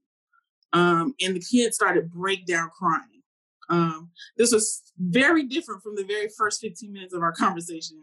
Um, 0.72 1.14
and 1.20 1.34
the 1.34 1.40
kid 1.40 1.74
started 1.74 2.10
break 2.10 2.46
down 2.46 2.70
crying. 2.76 3.22
Um, 3.68 4.10
this 4.36 4.52
was 4.52 4.82
very 4.98 5.44
different 5.44 5.82
from 5.82 5.96
the 5.96 6.04
very 6.04 6.28
first 6.36 6.60
15 6.60 6.92
minutes 6.92 7.14
of 7.14 7.22
our 7.22 7.32
conversation 7.32 8.02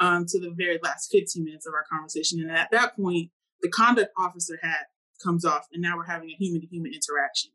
um, 0.00 0.26
to 0.26 0.40
the 0.40 0.52
very 0.56 0.78
last 0.82 1.10
15 1.12 1.44
minutes 1.44 1.66
of 1.66 1.74
our 1.74 1.84
conversation. 1.90 2.40
And 2.40 2.50
at 2.50 2.70
that 2.72 2.96
point, 2.96 3.30
the 3.62 3.68
conduct 3.70 4.12
officer 4.18 4.58
hat 4.62 4.86
comes 5.22 5.44
off, 5.44 5.66
and 5.72 5.82
now 5.82 5.96
we're 5.96 6.04
having 6.04 6.30
a 6.30 6.36
human 6.38 6.60
to 6.60 6.66
human 6.66 6.92
interaction. 6.92 7.50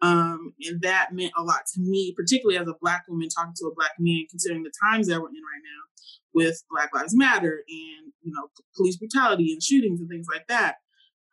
Um, 0.00 0.54
and 0.64 0.80
that 0.82 1.08
meant 1.12 1.32
a 1.36 1.42
lot 1.42 1.66
to 1.74 1.80
me, 1.80 2.14
particularly 2.16 2.58
as 2.58 2.68
a 2.68 2.74
Black 2.80 3.04
woman 3.08 3.28
talking 3.28 3.54
to 3.56 3.66
a 3.66 3.74
Black 3.74 3.92
man, 3.98 4.26
considering 4.30 4.62
the 4.62 4.72
times 4.84 5.08
that 5.08 5.20
we're 5.20 5.28
in 5.28 5.34
right 5.34 5.62
now 5.62 5.88
with 6.34 6.62
Black 6.70 6.94
Lives 6.94 7.16
Matter 7.16 7.64
and 7.68 8.12
you 8.22 8.32
know 8.32 8.48
police 8.76 8.96
brutality 8.96 9.52
and 9.52 9.62
shootings 9.62 10.00
and 10.00 10.08
things 10.08 10.26
like 10.32 10.46
that. 10.48 10.76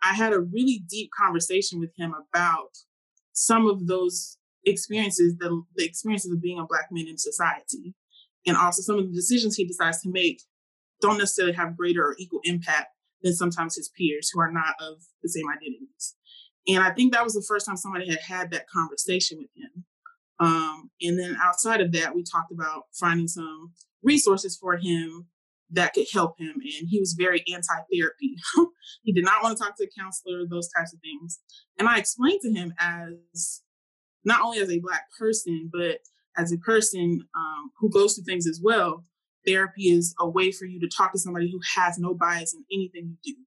I 0.03 0.13
had 0.13 0.33
a 0.33 0.39
really 0.39 0.83
deep 0.89 1.09
conversation 1.17 1.79
with 1.79 1.91
him 1.97 2.13
about 2.13 2.77
some 3.33 3.67
of 3.67 3.87
those 3.87 4.37
experiences, 4.65 5.35
the, 5.37 5.61
the 5.75 5.85
experiences 5.85 6.31
of 6.31 6.41
being 6.41 6.59
a 6.59 6.65
black 6.65 6.87
man 6.91 7.07
in 7.07 7.17
society, 7.17 7.93
and 8.45 8.57
also 8.57 8.81
some 8.81 8.97
of 8.97 9.07
the 9.07 9.13
decisions 9.13 9.55
he 9.55 9.65
decides 9.65 10.01
to 10.01 10.09
make 10.09 10.41
don't 11.01 11.17
necessarily 11.17 11.53
have 11.53 11.77
greater 11.77 12.03
or 12.03 12.15
equal 12.17 12.39
impact 12.43 12.87
than 13.21 13.33
sometimes 13.33 13.75
his 13.75 13.89
peers 13.89 14.29
who 14.33 14.39
are 14.39 14.51
not 14.51 14.75
of 14.79 14.97
the 15.23 15.29
same 15.29 15.49
identities. 15.49 16.15
And 16.67 16.83
I 16.83 16.91
think 16.91 17.13
that 17.13 17.23
was 17.23 17.33
the 17.33 17.45
first 17.47 17.65
time 17.65 17.77
somebody 17.77 18.09
had 18.09 18.19
had 18.19 18.51
that 18.51 18.69
conversation 18.69 19.37
with 19.39 19.49
him. 19.55 19.85
Um, 20.39 20.89
and 21.01 21.19
then 21.19 21.37
outside 21.41 21.81
of 21.81 21.91
that, 21.93 22.15
we 22.15 22.23
talked 22.23 22.51
about 22.51 22.83
finding 22.93 23.27
some 23.27 23.73
resources 24.03 24.57
for 24.57 24.77
him 24.77 25.27
that 25.71 25.93
could 25.93 26.07
help 26.11 26.39
him. 26.39 26.53
And 26.55 26.87
he 26.89 26.99
was 26.99 27.15
very 27.17 27.43
anti 27.51 27.73
therapy. 27.91 28.35
he 29.03 29.13
did 29.13 29.23
not 29.23 29.43
want 29.43 29.57
to 29.57 29.63
talk 29.63 29.77
to 29.77 29.85
a 29.85 29.99
counselor, 30.01 30.45
those 30.47 30.69
types 30.75 30.93
of 30.93 30.99
things. 31.01 31.39
And 31.79 31.87
I 31.87 31.97
explained 31.97 32.41
to 32.43 32.53
him 32.53 32.73
as 32.79 33.61
not 34.23 34.41
only 34.41 34.59
as 34.59 34.69
a 34.69 34.79
Black 34.79 35.05
person, 35.17 35.69
but 35.71 35.99
as 36.37 36.51
a 36.51 36.57
person 36.57 37.21
um, 37.35 37.71
who 37.79 37.89
goes 37.89 38.15
through 38.15 38.25
things 38.25 38.47
as 38.47 38.59
well, 38.63 39.03
therapy 39.45 39.89
is 39.89 40.13
a 40.19 40.27
way 40.27 40.51
for 40.51 40.65
you 40.65 40.79
to 40.79 40.87
talk 40.87 41.11
to 41.13 41.19
somebody 41.19 41.49
who 41.51 41.59
has 41.75 41.97
no 41.97 42.13
bias 42.13 42.53
in 42.53 42.63
anything 42.71 43.17
you 43.23 43.35
do. 43.35 43.41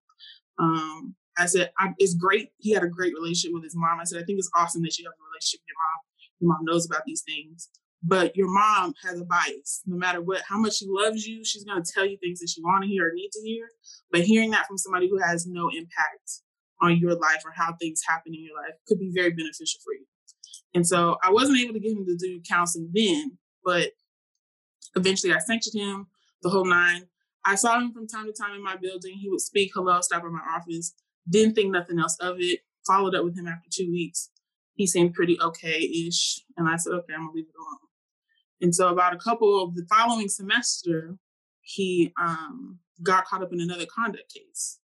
Um, 0.64 1.14
I 1.38 1.46
said, 1.46 1.70
I, 1.78 1.94
it's 1.98 2.14
great. 2.14 2.50
He 2.58 2.72
had 2.72 2.82
a 2.82 2.88
great 2.88 3.14
relationship 3.14 3.54
with 3.54 3.64
his 3.64 3.76
mom. 3.76 4.00
I 4.00 4.04
said, 4.04 4.20
I 4.20 4.24
think 4.24 4.38
it's 4.38 4.50
awesome 4.56 4.82
that 4.82 4.98
you 4.98 5.04
have 5.04 5.12
a 5.12 5.24
relationship 5.30 5.60
with 5.60 5.68
your 5.68 5.78
mom. 5.78 5.98
Your 6.40 6.48
mom 6.48 6.64
knows 6.64 6.86
about 6.86 7.04
these 7.06 7.22
things. 7.22 7.68
But 8.02 8.36
your 8.36 8.48
mom 8.48 8.94
has 9.04 9.20
a 9.20 9.24
bias. 9.24 9.82
No 9.86 9.96
matter 9.96 10.20
what, 10.20 10.42
how 10.48 10.58
much 10.58 10.76
she 10.76 10.86
loves 10.88 11.26
you, 11.26 11.44
she's 11.44 11.64
going 11.64 11.82
to 11.82 11.92
tell 11.92 12.06
you 12.06 12.16
things 12.18 12.38
that 12.40 12.54
you 12.56 12.62
want 12.62 12.82
to 12.82 12.88
hear 12.88 13.08
or 13.08 13.12
need 13.12 13.30
to 13.32 13.40
hear. 13.40 13.68
But 14.10 14.22
hearing 14.22 14.50
that 14.50 14.66
from 14.66 14.78
somebody 14.78 15.08
who 15.08 15.18
has 15.18 15.46
no 15.46 15.68
impact 15.68 16.42
on 16.80 16.96
your 16.98 17.14
life 17.14 17.42
or 17.44 17.52
how 17.56 17.74
things 17.74 18.02
happen 18.06 18.34
in 18.34 18.44
your 18.44 18.54
life 18.54 18.74
could 18.86 18.98
be 18.98 19.10
very 19.12 19.30
beneficial 19.30 19.80
for 19.82 19.94
you. 19.94 20.06
And 20.78 20.86
so 20.86 21.18
I 21.24 21.32
wasn't 21.32 21.58
able 21.58 21.74
to 21.74 21.80
get 21.80 21.90
him 21.90 22.06
to 22.06 22.16
do 22.16 22.40
counseling 22.48 22.92
then, 22.94 23.36
but 23.64 23.90
eventually 24.94 25.32
I 25.32 25.38
sanctioned 25.38 25.74
him 25.74 26.06
the 26.40 26.50
whole 26.50 26.64
nine. 26.64 27.08
I 27.44 27.56
saw 27.56 27.80
him 27.80 27.92
from 27.92 28.06
time 28.06 28.26
to 28.26 28.32
time 28.32 28.54
in 28.54 28.62
my 28.62 28.76
building. 28.76 29.18
He 29.18 29.28
would 29.28 29.40
speak, 29.40 29.72
hello, 29.74 30.00
stop 30.02 30.22
at 30.22 30.30
my 30.30 30.38
office. 30.56 30.94
Didn't 31.28 31.56
think 31.56 31.72
nothing 31.72 31.98
else 31.98 32.16
of 32.20 32.36
it. 32.38 32.60
Followed 32.86 33.16
up 33.16 33.24
with 33.24 33.36
him 33.36 33.48
after 33.48 33.68
two 33.72 33.90
weeks. 33.90 34.30
He 34.74 34.86
seemed 34.86 35.14
pretty 35.14 35.36
okay 35.40 35.80
ish. 35.80 36.42
And 36.56 36.68
I 36.68 36.76
said, 36.76 36.92
okay, 36.92 37.12
I'm 37.12 37.22
going 37.22 37.32
to 37.32 37.36
leave 37.38 37.46
it 37.48 37.58
alone. 37.58 37.78
And 38.60 38.72
so, 38.72 38.86
about 38.86 39.14
a 39.14 39.18
couple 39.18 39.60
of 39.60 39.74
the 39.74 39.84
following 39.90 40.28
semester, 40.28 41.16
he 41.60 42.12
um, 42.20 42.78
got 43.02 43.24
caught 43.24 43.42
up 43.42 43.52
in 43.52 43.60
another 43.60 43.86
conduct 43.86 44.32
case. 44.32 44.78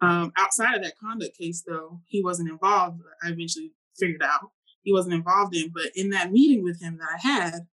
Um, 0.00 0.32
outside 0.38 0.74
of 0.74 0.82
that 0.84 0.96
conduct 0.98 1.36
case, 1.36 1.62
though, 1.66 2.00
he 2.06 2.22
wasn't 2.22 2.48
involved. 2.48 3.02
I 3.22 3.28
eventually 3.28 3.72
figured 3.98 4.22
out 4.22 4.50
he 4.84 4.92
wasn't 4.92 5.14
involved 5.14 5.56
in. 5.56 5.72
But 5.74 5.90
in 5.96 6.10
that 6.10 6.30
meeting 6.30 6.62
with 6.62 6.80
him 6.80 6.98
that 6.98 7.08
I 7.12 7.28
had, 7.28 7.66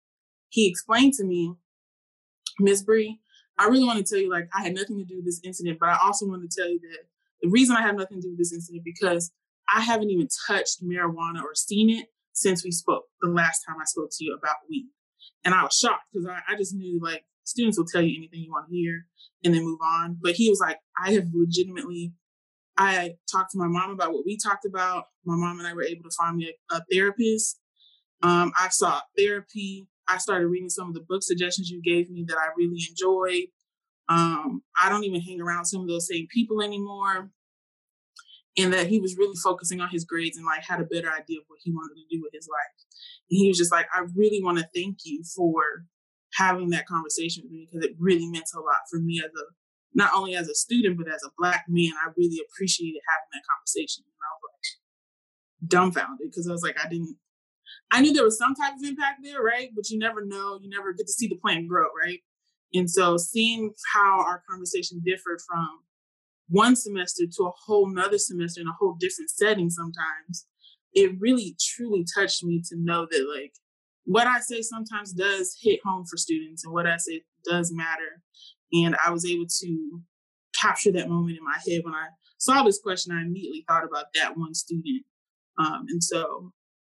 he 0.48 0.68
explained 0.68 1.14
to 1.14 1.24
me, 1.24 1.54
Miss 2.58 2.82
Bri, 2.82 3.20
I 3.58 3.66
really 3.66 3.84
want 3.84 4.04
to 4.04 4.04
tell 4.04 4.20
you, 4.20 4.30
like, 4.30 4.48
I 4.56 4.62
had 4.62 4.74
nothing 4.74 4.98
to 4.98 5.04
do 5.04 5.16
with 5.16 5.26
this 5.26 5.40
incident, 5.44 5.78
but 5.78 5.88
I 5.88 5.98
also 6.02 6.26
want 6.26 6.42
to 6.42 6.60
tell 6.60 6.68
you 6.68 6.80
that 6.80 7.04
the 7.42 7.48
reason 7.48 7.76
I 7.76 7.82
have 7.82 7.96
nothing 7.96 8.20
to 8.20 8.22
do 8.22 8.30
with 8.30 8.38
this 8.38 8.52
incident 8.52 8.84
because 8.84 9.30
I 9.72 9.80
haven't 9.80 10.10
even 10.10 10.28
touched 10.46 10.82
marijuana 10.82 11.42
or 11.42 11.54
seen 11.54 11.90
it 11.90 12.06
since 12.32 12.64
we 12.64 12.70
spoke 12.70 13.04
the 13.20 13.28
last 13.28 13.62
time 13.66 13.76
I 13.80 13.84
spoke 13.84 14.10
to 14.10 14.24
you 14.24 14.36
about 14.36 14.56
weed. 14.68 14.88
And 15.44 15.54
I 15.54 15.62
was 15.62 15.74
shocked 15.74 16.06
because 16.12 16.26
I, 16.26 16.52
I 16.52 16.56
just 16.56 16.74
knew 16.74 17.00
like 17.02 17.24
students 17.44 17.78
will 17.78 17.86
tell 17.86 18.02
you 18.02 18.16
anything 18.16 18.40
you 18.40 18.50
want 18.50 18.68
to 18.68 18.74
hear 18.74 19.06
and 19.44 19.54
then 19.54 19.64
move 19.64 19.80
on. 19.82 20.18
But 20.20 20.32
he 20.32 20.48
was 20.48 20.60
like, 20.60 20.78
I 21.02 21.12
have 21.12 21.28
legitimately, 21.32 22.12
I 22.82 23.14
talked 23.30 23.52
to 23.52 23.58
my 23.58 23.68
mom 23.68 23.90
about 23.90 24.12
what 24.12 24.24
we 24.26 24.36
talked 24.36 24.64
about. 24.64 25.04
My 25.24 25.36
mom 25.36 25.58
and 25.58 25.68
I 25.68 25.74
were 25.74 25.84
able 25.84 26.04
to 26.04 26.16
find 26.18 26.36
me 26.36 26.52
a, 26.70 26.76
a 26.76 26.84
therapist. 26.90 27.60
Um, 28.22 28.52
I 28.58 28.68
sought 28.70 29.04
therapy. 29.16 29.88
I 30.08 30.18
started 30.18 30.46
reading 30.48 30.68
some 30.68 30.88
of 30.88 30.94
the 30.94 31.04
book 31.08 31.22
suggestions 31.22 31.70
you 31.70 31.80
gave 31.82 32.10
me 32.10 32.24
that 32.28 32.36
I 32.36 32.48
really 32.56 32.80
enjoyed. 32.88 33.48
Um, 34.08 34.62
I 34.80 34.88
don't 34.88 35.04
even 35.04 35.20
hang 35.20 35.40
around 35.40 35.66
some 35.66 35.82
of 35.82 35.88
those 35.88 36.08
same 36.08 36.26
people 36.32 36.60
anymore. 36.60 37.30
And 38.58 38.72
that 38.74 38.88
he 38.88 39.00
was 39.00 39.16
really 39.16 39.36
focusing 39.42 39.80
on 39.80 39.88
his 39.88 40.04
grades 40.04 40.36
and 40.36 40.44
like 40.44 40.64
had 40.64 40.80
a 40.80 40.84
better 40.84 41.08
idea 41.08 41.38
of 41.38 41.44
what 41.46 41.60
he 41.62 41.72
wanted 41.72 41.94
to 41.94 42.16
do 42.16 42.20
with 42.22 42.32
his 42.34 42.48
life. 42.50 42.84
And 43.30 43.38
he 43.38 43.48
was 43.48 43.56
just 43.56 43.72
like, 43.72 43.86
I 43.94 44.04
really 44.14 44.42
want 44.42 44.58
to 44.58 44.68
thank 44.74 44.98
you 45.04 45.22
for 45.34 45.86
having 46.34 46.70
that 46.70 46.86
conversation 46.86 47.44
with 47.44 47.52
me 47.52 47.68
because 47.70 47.86
it 47.86 47.96
really 47.98 48.26
meant 48.26 48.50
a 48.54 48.60
lot 48.60 48.84
for 48.90 48.98
me 48.98 49.22
as 49.24 49.30
a 49.30 49.44
not 49.94 50.12
only 50.14 50.34
as 50.34 50.48
a 50.48 50.54
student 50.54 50.96
but 50.96 51.12
as 51.12 51.22
a 51.24 51.30
black 51.38 51.64
man. 51.68 51.92
I 52.04 52.10
really 52.16 52.40
appreciated 52.48 53.00
having 53.08 53.28
that 53.32 53.42
conversation. 53.48 54.04
And 54.06 54.14
I 54.20 54.30
was 54.32 54.42
like 54.48 55.68
dumbfounded 55.68 56.30
because 56.30 56.48
I 56.48 56.52
was 56.52 56.62
like, 56.62 56.76
I 56.82 56.88
didn't 56.88 57.16
I 57.90 58.00
knew 58.00 58.12
there 58.12 58.24
was 58.24 58.38
some 58.38 58.54
type 58.54 58.74
of 58.74 58.84
impact 58.84 59.20
there, 59.22 59.42
right? 59.42 59.70
But 59.74 59.90
you 59.90 59.98
never 59.98 60.24
know. 60.24 60.58
You 60.62 60.70
never 60.70 60.92
get 60.92 61.06
to 61.06 61.12
see 61.12 61.28
the 61.28 61.36
plant 61.36 61.68
grow, 61.68 61.88
right? 62.04 62.20
And 62.74 62.90
so 62.90 63.18
seeing 63.18 63.72
how 63.92 64.20
our 64.20 64.42
conversation 64.48 65.02
differed 65.04 65.40
from 65.46 65.80
one 66.48 66.74
semester 66.74 67.24
to 67.26 67.44
a 67.44 67.52
whole 67.66 67.88
nother 67.88 68.18
semester 68.18 68.60
in 68.60 68.66
a 68.66 68.72
whole 68.78 68.96
different 68.98 69.30
setting 69.30 69.68
sometimes, 69.68 70.46
it 70.94 71.12
really 71.20 71.54
truly 71.60 72.04
touched 72.14 72.42
me 72.42 72.62
to 72.68 72.76
know 72.76 73.06
that 73.10 73.26
like 73.36 73.52
what 74.04 74.26
I 74.26 74.40
say 74.40 74.62
sometimes 74.62 75.12
does 75.12 75.56
hit 75.60 75.80
home 75.84 76.04
for 76.06 76.16
students 76.16 76.64
and 76.64 76.72
what 76.72 76.86
I 76.86 76.96
say 76.96 77.22
does 77.44 77.72
matter. 77.72 78.22
And 78.72 78.96
I 79.04 79.10
was 79.10 79.26
able 79.26 79.46
to 79.60 80.00
capture 80.58 80.92
that 80.92 81.08
moment 81.08 81.36
in 81.36 81.44
my 81.44 81.58
head 81.66 81.82
when 81.84 81.94
I 81.94 82.06
saw 82.38 82.62
this 82.62 82.80
question. 82.82 83.12
I 83.12 83.22
immediately 83.22 83.64
thought 83.68 83.84
about 83.84 84.06
that 84.14 84.36
one 84.36 84.54
student. 84.54 85.04
Um, 85.58 85.84
and 85.88 86.02
so 86.02 86.52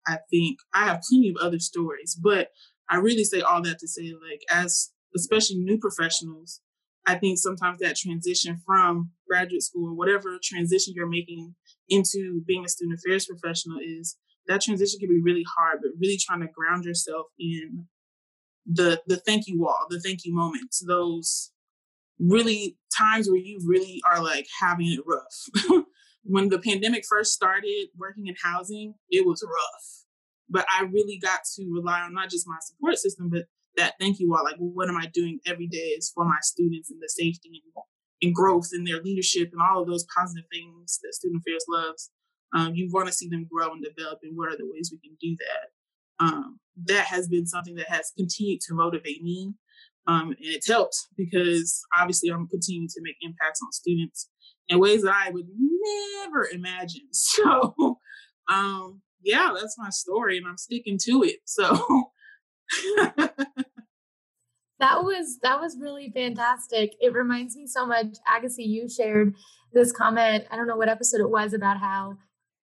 I 0.06 0.18
think 0.30 0.58
I 0.74 0.86
have 0.86 1.02
plenty 1.08 1.30
of 1.30 1.36
other 1.40 1.58
stories, 1.58 2.18
but 2.20 2.48
I 2.88 2.96
really 2.96 3.24
say 3.24 3.40
all 3.40 3.62
that 3.62 3.78
to 3.80 3.88
say, 3.88 4.12
like, 4.30 4.42
as 4.50 4.90
especially 5.14 5.56
new 5.56 5.78
professionals, 5.78 6.60
I 7.06 7.16
think 7.16 7.38
sometimes 7.38 7.78
that 7.80 7.96
transition 7.96 8.60
from 8.66 9.10
graduate 9.28 9.62
school 9.62 9.90
or 9.90 9.94
whatever 9.94 10.38
transition 10.42 10.94
you're 10.96 11.08
making 11.08 11.54
into 11.88 12.42
being 12.46 12.64
a 12.64 12.68
student 12.68 12.98
affairs 12.98 13.26
professional 13.26 13.78
is 13.80 14.16
that 14.48 14.60
transition 14.60 15.00
can 15.00 15.08
be 15.08 15.20
really 15.22 15.44
hard, 15.56 15.78
but 15.82 15.92
really 16.00 16.18
trying 16.18 16.40
to 16.40 16.48
ground 16.48 16.84
yourself 16.84 17.26
in 17.38 17.86
the 18.66 19.00
the 19.06 19.16
thank 19.18 19.46
you 19.46 19.60
wall, 19.60 19.86
the 19.88 20.00
thank 20.00 20.24
you 20.24 20.34
moments, 20.34 20.84
those 20.86 21.52
really 22.18 22.76
times 22.96 23.28
where 23.28 23.38
you 23.38 23.60
really 23.66 24.00
are 24.08 24.22
like 24.22 24.46
having 24.60 24.92
it 24.92 25.00
rough. 25.06 25.84
when 26.24 26.48
the 26.48 26.58
pandemic 26.58 27.04
first 27.08 27.32
started 27.32 27.88
working 27.96 28.26
in 28.26 28.34
housing, 28.42 28.94
it 29.10 29.26
was 29.26 29.44
rough. 29.44 30.04
But 30.48 30.66
I 30.72 30.84
really 30.84 31.18
got 31.18 31.40
to 31.56 31.70
rely 31.72 32.00
on 32.00 32.14
not 32.14 32.30
just 32.30 32.48
my 32.48 32.56
support 32.60 32.96
system, 32.98 33.28
but 33.28 33.46
that 33.76 33.94
thank 34.00 34.18
you 34.18 34.34
all. 34.34 34.44
Like, 34.44 34.56
what 34.58 34.88
am 34.88 34.96
I 34.96 35.10
doing 35.12 35.40
every 35.46 35.66
day 35.66 35.78
is 35.78 36.10
for 36.14 36.24
my 36.24 36.38
students 36.42 36.90
and 36.90 37.00
the 37.00 37.08
safety 37.08 37.62
and, 37.64 37.84
and 38.22 38.34
growth 38.34 38.68
and 38.72 38.86
their 38.86 39.02
leadership 39.02 39.50
and 39.52 39.60
all 39.60 39.82
of 39.82 39.88
those 39.88 40.06
positive 40.14 40.44
things 40.52 40.98
that 41.02 41.14
Student 41.14 41.42
Affairs 41.42 41.64
loves. 41.68 42.10
Um, 42.54 42.74
you 42.74 42.88
want 42.90 43.08
to 43.08 43.12
see 43.12 43.28
them 43.28 43.46
grow 43.50 43.72
and 43.72 43.84
develop, 43.84 44.20
and 44.22 44.36
what 44.36 44.48
are 44.48 44.56
the 44.56 44.70
ways 44.70 44.90
we 44.92 44.98
can 44.98 45.16
do 45.20 45.36
that? 45.36 46.24
Um, 46.24 46.60
that 46.84 47.06
has 47.06 47.28
been 47.28 47.46
something 47.46 47.74
that 47.74 47.90
has 47.90 48.12
continued 48.16 48.60
to 48.62 48.74
motivate 48.74 49.22
me. 49.22 49.54
Um, 50.06 50.28
and 50.28 50.36
it's 50.40 50.68
helped 50.68 50.96
because 51.16 51.82
obviously 51.98 52.30
I'm 52.30 52.46
continuing 52.48 52.88
to 52.88 53.00
make 53.02 53.16
impacts 53.22 53.60
on 53.62 53.72
students 53.72 54.28
in 54.68 54.78
ways 54.78 55.02
that 55.02 55.14
I 55.14 55.30
would 55.30 55.46
never 55.48 56.48
imagine. 56.52 57.02
So, 57.12 57.98
um, 58.48 59.02
yeah, 59.22 59.50
that's 59.54 59.76
my 59.78 59.90
story, 59.90 60.38
and 60.38 60.46
I'm 60.46 60.58
sticking 60.58 60.98
to 61.04 61.22
it. 61.24 61.36
So. 61.44 62.10
that 64.78 65.02
was 65.02 65.38
that 65.42 65.60
was 65.60 65.76
really 65.80 66.10
fantastic. 66.14 66.94
It 67.00 67.12
reminds 67.12 67.56
me 67.56 67.66
so 67.66 67.86
much, 67.86 68.06
Agassi, 68.28 68.66
you 68.66 68.88
shared 68.88 69.34
this 69.72 69.92
comment. 69.92 70.44
I 70.50 70.56
don't 70.56 70.66
know 70.66 70.76
what 70.76 70.88
episode 70.88 71.20
it 71.20 71.30
was 71.30 71.52
about 71.52 71.78
how 71.78 72.16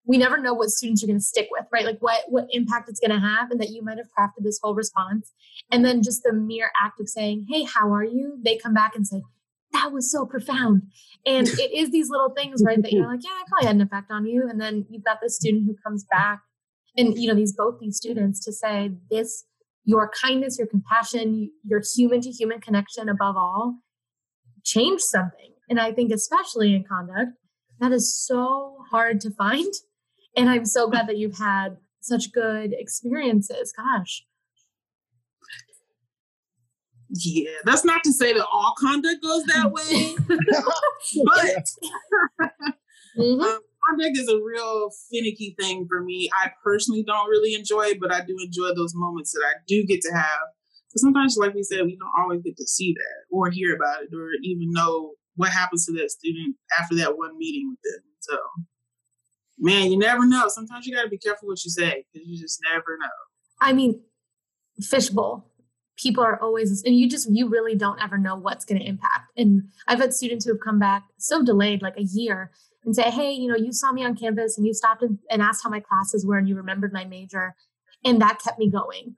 we 0.05 0.17
never 0.17 0.37
know 0.37 0.53
what 0.53 0.69
students 0.69 1.01
you're 1.01 1.07
going 1.07 1.19
to 1.19 1.23
stick 1.23 1.47
with, 1.51 1.65
right? 1.71 1.85
Like 1.85 1.99
what 1.99 2.23
what 2.27 2.47
impact 2.51 2.89
it's 2.89 2.99
going 2.99 3.11
to 3.11 3.25
have, 3.25 3.51
and 3.51 3.59
that 3.61 3.69
you 3.69 3.83
might 3.83 3.97
have 3.97 4.07
crafted 4.17 4.43
this 4.43 4.59
whole 4.61 4.75
response, 4.75 5.31
and 5.71 5.83
then 5.83 6.03
just 6.03 6.23
the 6.23 6.33
mere 6.33 6.71
act 6.81 6.99
of 6.99 7.09
saying, 7.09 7.47
"Hey, 7.49 7.63
how 7.63 7.93
are 7.93 8.03
you?" 8.03 8.39
They 8.43 8.57
come 8.57 8.73
back 8.73 8.95
and 8.95 9.07
say, 9.07 9.21
"That 9.71 9.91
was 9.91 10.11
so 10.11 10.25
profound," 10.25 10.83
and 11.25 11.47
it 11.47 11.71
is 11.73 11.91
these 11.91 12.09
little 12.09 12.31
things, 12.31 12.61
right? 12.65 12.81
That 12.81 12.91
you're 12.91 13.07
like, 13.07 13.23
"Yeah, 13.23 13.31
I 13.31 13.43
probably 13.47 13.67
had 13.67 13.75
an 13.75 13.81
effect 13.81 14.11
on 14.11 14.25
you," 14.25 14.47
and 14.49 14.59
then 14.59 14.85
you've 14.89 15.05
got 15.05 15.19
the 15.21 15.29
student 15.29 15.65
who 15.65 15.75
comes 15.85 16.05
back, 16.09 16.41
and 16.97 17.17
you 17.17 17.27
know 17.27 17.35
these 17.35 17.55
both 17.55 17.79
these 17.79 17.97
students 17.97 18.43
to 18.45 18.51
say 18.51 18.91
this 19.09 19.45
your 19.85 20.09
kindness, 20.09 20.57
your 20.57 20.67
compassion, 20.67 21.51
your 21.65 21.81
human 21.95 22.21
to 22.21 22.31
human 22.31 22.61
connection 22.61 23.09
above 23.09 23.35
all 23.35 23.79
change 24.63 25.01
something. 25.01 25.51
And 25.69 25.79
I 25.79 25.91
think, 25.91 26.11
especially 26.11 26.75
in 26.75 26.83
conduct, 26.83 27.31
that 27.79 27.91
is 27.91 28.15
so 28.15 28.77
hard 28.91 29.21
to 29.21 29.31
find. 29.31 29.73
And 30.35 30.49
I'm 30.49 30.65
so 30.65 30.89
glad 30.89 31.07
that 31.07 31.17
you've 31.17 31.37
had 31.37 31.77
such 32.01 32.31
good 32.31 32.73
experiences. 32.77 33.73
Gosh. 33.75 34.25
Yeah, 37.15 37.51
that's 37.63 37.85
not 37.85 38.03
to 38.05 38.11
say 38.11 38.33
that 38.33 38.45
all 38.51 38.73
conduct 38.79 39.21
goes 39.21 39.43
that 39.43 39.71
way, 39.71 40.15
but 41.25 41.65
mm-hmm. 43.15 43.39
um, 43.39 43.59
project 43.87 44.17
is 44.17 44.27
a 44.27 44.39
real 44.43 44.89
finicky 45.11 45.55
thing 45.59 45.85
for 45.87 46.01
me. 46.01 46.29
I 46.33 46.51
personally 46.63 47.03
don't 47.03 47.29
really 47.29 47.53
enjoy 47.53 47.83
it, 47.83 47.99
but 47.99 48.11
I 48.11 48.21
do 48.21 48.35
enjoy 48.43 48.73
those 48.73 48.93
moments 48.95 49.31
that 49.33 49.43
I 49.45 49.53
do 49.67 49.85
get 49.85 50.01
to 50.01 50.13
have. 50.13 50.41
Because 50.89 51.01
sometimes, 51.01 51.37
like 51.37 51.53
we 51.53 51.63
said, 51.63 51.85
we 51.85 51.97
don't 51.97 52.21
always 52.21 52.41
get 52.41 52.57
to 52.57 52.65
see 52.65 52.93
that 52.93 53.35
or 53.35 53.49
hear 53.49 53.75
about 53.75 54.03
it 54.03 54.09
or 54.15 54.29
even 54.43 54.71
know 54.71 55.13
what 55.35 55.49
happens 55.49 55.85
to 55.85 55.91
that 55.93 56.11
student 56.11 56.55
after 56.79 56.95
that 56.95 57.17
one 57.17 57.37
meeting 57.37 57.69
with 57.69 57.79
them. 57.83 58.03
So, 58.19 58.37
man, 59.57 59.91
you 59.91 59.97
never 59.97 60.25
know. 60.25 60.47
Sometimes 60.47 60.85
you 60.85 60.95
got 60.95 61.03
to 61.03 61.09
be 61.09 61.17
careful 61.17 61.47
what 61.47 61.63
you 61.63 61.71
say 61.71 62.05
because 62.11 62.27
you 62.27 62.39
just 62.39 62.59
never 62.71 62.97
know. 62.99 63.07
I 63.61 63.73
mean, 63.73 64.01
fishbowl. 64.81 65.49
People 65.95 66.23
are 66.23 66.41
always, 66.41 66.81
and 66.83 66.97
you 66.97 67.07
just, 67.07 67.31
you 67.31 67.47
really 67.47 67.75
don't 67.75 68.01
ever 68.01 68.17
know 68.17 68.35
what's 68.35 68.65
going 68.65 68.81
to 68.81 68.87
impact. 68.87 69.31
And 69.37 69.69
I've 69.87 69.99
had 69.99 70.13
students 70.13 70.43
who 70.43 70.51
have 70.51 70.59
come 70.59 70.79
back 70.79 71.03
so 71.17 71.43
delayed, 71.43 71.81
like 71.83 71.97
a 71.97 72.03
year, 72.03 72.51
and 72.83 72.95
say, 72.95 73.11
hey, 73.11 73.31
you 73.31 73.47
know, 73.47 73.55
you 73.55 73.71
saw 73.71 73.91
me 73.91 74.03
on 74.03 74.15
campus 74.15 74.57
and 74.57 74.65
you 74.65 74.73
stopped 74.73 75.03
and, 75.03 75.19
and 75.29 75.41
asked 75.41 75.63
how 75.63 75.69
my 75.69 75.79
classes 75.79 76.25
were 76.25 76.37
and 76.37 76.49
you 76.49 76.55
remembered 76.55 76.91
my 76.91 77.05
major. 77.05 77.55
And 78.03 78.19
that 78.21 78.41
kept 78.43 78.59
me 78.59 78.69
going. 78.69 79.15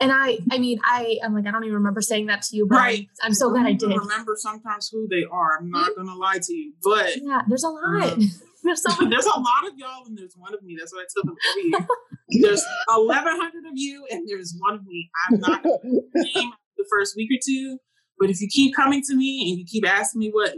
And 0.00 0.12
I, 0.12 0.38
I 0.52 0.58
mean, 0.58 0.78
I, 0.84 1.18
I'm 1.24 1.34
like, 1.34 1.46
I 1.46 1.50
don't 1.50 1.64
even 1.64 1.74
remember 1.74 2.00
saying 2.00 2.26
that 2.26 2.42
to 2.42 2.56
you, 2.56 2.66
but 2.68 2.76
right. 2.76 3.08
I'm, 3.20 3.28
I'm 3.28 3.34
so 3.34 3.50
glad 3.50 3.66
I 3.66 3.72
did. 3.72 3.88
Remember 3.88 4.36
sometimes 4.36 4.88
who 4.92 5.08
they 5.08 5.24
are. 5.30 5.58
I'm 5.58 5.70
not 5.70 5.90
gonna 5.96 6.14
lie 6.14 6.38
to 6.40 6.54
you, 6.54 6.72
but 6.82 7.16
yeah, 7.16 7.42
there's 7.48 7.64
a 7.64 7.68
lot. 7.68 8.12
Um, 8.12 8.20
there's, 8.64 8.82
so 8.82 8.90
there's 9.08 9.26
a 9.26 9.38
lot 9.38 9.66
of 9.66 9.76
y'all, 9.76 10.04
and 10.06 10.16
there's 10.16 10.34
one 10.36 10.54
of 10.54 10.62
me. 10.62 10.76
That's 10.78 10.92
what 10.92 11.02
I 11.02 11.06
tell 11.14 11.24
them 11.24 11.36
every 11.50 11.70
year. 11.70 12.42
there's 12.42 12.64
1,100 12.88 13.66
of 13.66 13.72
you, 13.74 14.06
and 14.10 14.28
there's 14.28 14.54
one 14.58 14.74
of 14.74 14.84
me. 14.86 15.10
I'm 15.28 15.40
not 15.40 15.64
name 15.64 16.52
the 16.76 16.84
first 16.90 17.16
week 17.16 17.30
or 17.32 17.40
two, 17.44 17.78
but 18.18 18.30
if 18.30 18.40
you 18.40 18.48
keep 18.48 18.74
coming 18.76 19.02
to 19.08 19.16
me 19.16 19.50
and 19.50 19.58
you 19.58 19.64
keep 19.64 19.88
asking 19.88 20.20
me 20.20 20.30
what 20.32 20.54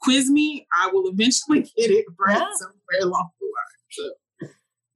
quiz 0.00 0.30
me, 0.30 0.66
I 0.80 0.88
will 0.92 1.10
eventually 1.10 1.60
get 1.60 1.90
it 1.90 2.06
right 2.18 2.38
yeah. 2.38 2.46
somewhere 2.54 3.02
along 3.02 3.30
the 3.38 3.46
line. 3.46 3.78
So. 3.90 4.10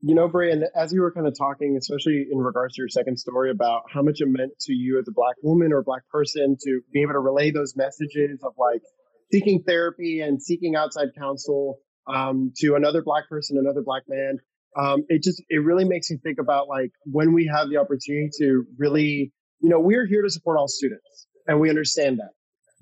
You 0.04 0.16
know, 0.16 0.26
Bri, 0.26 0.50
and 0.50 0.64
as 0.74 0.92
you 0.92 1.00
were 1.00 1.12
kind 1.12 1.28
of 1.28 1.38
talking, 1.38 1.76
especially 1.76 2.26
in 2.28 2.38
regards 2.38 2.74
to 2.74 2.82
your 2.82 2.88
second 2.88 3.18
story 3.18 3.52
about 3.52 3.82
how 3.88 4.02
much 4.02 4.20
it 4.20 4.26
meant 4.26 4.50
to 4.62 4.72
you 4.72 4.98
as 4.98 5.06
a 5.06 5.12
black 5.12 5.36
woman 5.44 5.72
or 5.72 5.78
a 5.78 5.84
black 5.84 6.02
person 6.10 6.56
to 6.64 6.80
be 6.92 7.02
able 7.02 7.12
to 7.12 7.20
relay 7.20 7.52
those 7.52 7.76
messages 7.76 8.40
of 8.42 8.52
like 8.58 8.82
seeking 9.30 9.62
therapy 9.62 10.20
and 10.20 10.42
seeking 10.42 10.74
outside 10.74 11.10
counsel 11.16 11.78
um, 12.12 12.52
to 12.56 12.74
another 12.74 13.00
black 13.00 13.28
person, 13.28 13.56
another 13.58 13.80
black 13.80 14.02
man. 14.08 14.38
Um, 14.76 15.04
it 15.08 15.22
just 15.22 15.40
it 15.48 15.58
really 15.58 15.84
makes 15.84 16.10
me 16.10 16.16
think 16.16 16.38
about 16.40 16.66
like 16.66 16.90
when 17.04 17.32
we 17.32 17.48
have 17.54 17.68
the 17.68 17.76
opportunity 17.76 18.30
to 18.38 18.64
really, 18.78 19.32
you 19.60 19.68
know, 19.68 19.78
we're 19.78 20.06
here 20.06 20.22
to 20.22 20.30
support 20.30 20.58
all 20.58 20.66
students, 20.66 21.28
and 21.46 21.60
we 21.60 21.68
understand 21.68 22.18
that. 22.18 22.30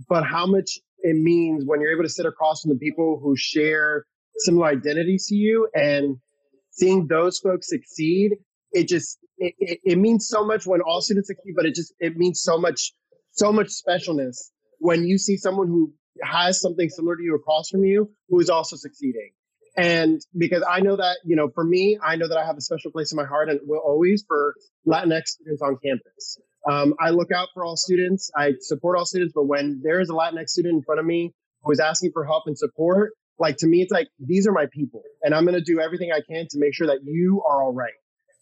But 0.08 0.24
how 0.24 0.46
much 0.46 0.78
it 1.00 1.16
means 1.16 1.64
when 1.66 1.82
you're 1.82 1.92
able 1.92 2.04
to 2.04 2.08
sit 2.08 2.24
across 2.24 2.62
from 2.62 2.70
the 2.70 2.78
people 2.78 3.20
who 3.22 3.36
share 3.36 4.06
similar 4.38 4.68
identities 4.68 5.26
to 5.26 5.34
you 5.34 5.68
and 5.74 6.16
seeing 6.70 7.06
those 7.06 7.38
folks 7.38 7.68
succeed, 7.68 8.32
it 8.72 8.88
just 8.88 9.18
it, 9.38 9.54
it, 9.58 9.80
it, 9.84 9.98
means 9.98 10.28
so 10.28 10.44
much 10.44 10.66
when 10.66 10.80
all 10.80 11.00
students 11.00 11.28
succeed, 11.28 11.54
but 11.56 11.66
it 11.66 11.74
just 11.74 11.94
it 11.98 12.16
means 12.16 12.42
so 12.42 12.58
much 12.58 12.92
so 13.32 13.52
much 13.52 13.68
specialness 13.68 14.50
when 14.78 15.04
you 15.04 15.18
see 15.18 15.36
someone 15.36 15.68
who 15.68 15.92
has 16.22 16.60
something 16.60 16.88
similar 16.88 17.16
to 17.16 17.22
you 17.22 17.34
across 17.34 17.70
from 17.70 17.84
you 17.84 18.10
who 18.28 18.40
is 18.40 18.50
also 18.50 18.76
succeeding. 18.76 19.30
And 19.76 20.20
because 20.36 20.64
I 20.68 20.80
know 20.80 20.96
that, 20.96 21.18
you 21.24 21.36
know, 21.36 21.48
for 21.54 21.64
me, 21.64 21.98
I 22.04 22.16
know 22.16 22.28
that 22.28 22.36
I 22.36 22.44
have 22.44 22.56
a 22.56 22.60
special 22.60 22.90
place 22.90 23.12
in 23.12 23.16
my 23.16 23.24
heart 23.24 23.48
and 23.48 23.60
will 23.64 23.78
always 23.78 24.24
for 24.26 24.54
Latinx 24.86 25.26
students 25.26 25.62
on 25.62 25.78
campus. 25.82 26.38
Um, 26.68 26.94
I 27.00 27.10
look 27.10 27.30
out 27.32 27.48
for 27.54 27.64
all 27.64 27.76
students. 27.76 28.30
I 28.36 28.54
support 28.60 28.98
all 28.98 29.06
students, 29.06 29.32
but 29.34 29.44
when 29.44 29.80
there 29.82 30.00
is 30.00 30.10
a 30.10 30.12
Latinx 30.12 30.50
student 30.50 30.74
in 30.74 30.82
front 30.82 31.00
of 31.00 31.06
me 31.06 31.32
who 31.62 31.72
is 31.72 31.80
asking 31.80 32.10
for 32.12 32.24
help 32.24 32.44
and 32.46 32.58
support, 32.58 33.12
like 33.40 33.56
to 33.58 33.66
me, 33.66 33.82
it's 33.82 33.90
like 33.90 34.08
these 34.18 34.46
are 34.46 34.52
my 34.52 34.66
people, 34.72 35.02
and 35.22 35.34
I'm 35.34 35.44
going 35.44 35.58
to 35.58 35.64
do 35.64 35.80
everything 35.80 36.12
I 36.12 36.20
can 36.20 36.46
to 36.50 36.58
make 36.58 36.74
sure 36.74 36.86
that 36.86 37.00
you 37.04 37.42
are 37.48 37.62
all 37.62 37.72
right. 37.72 37.92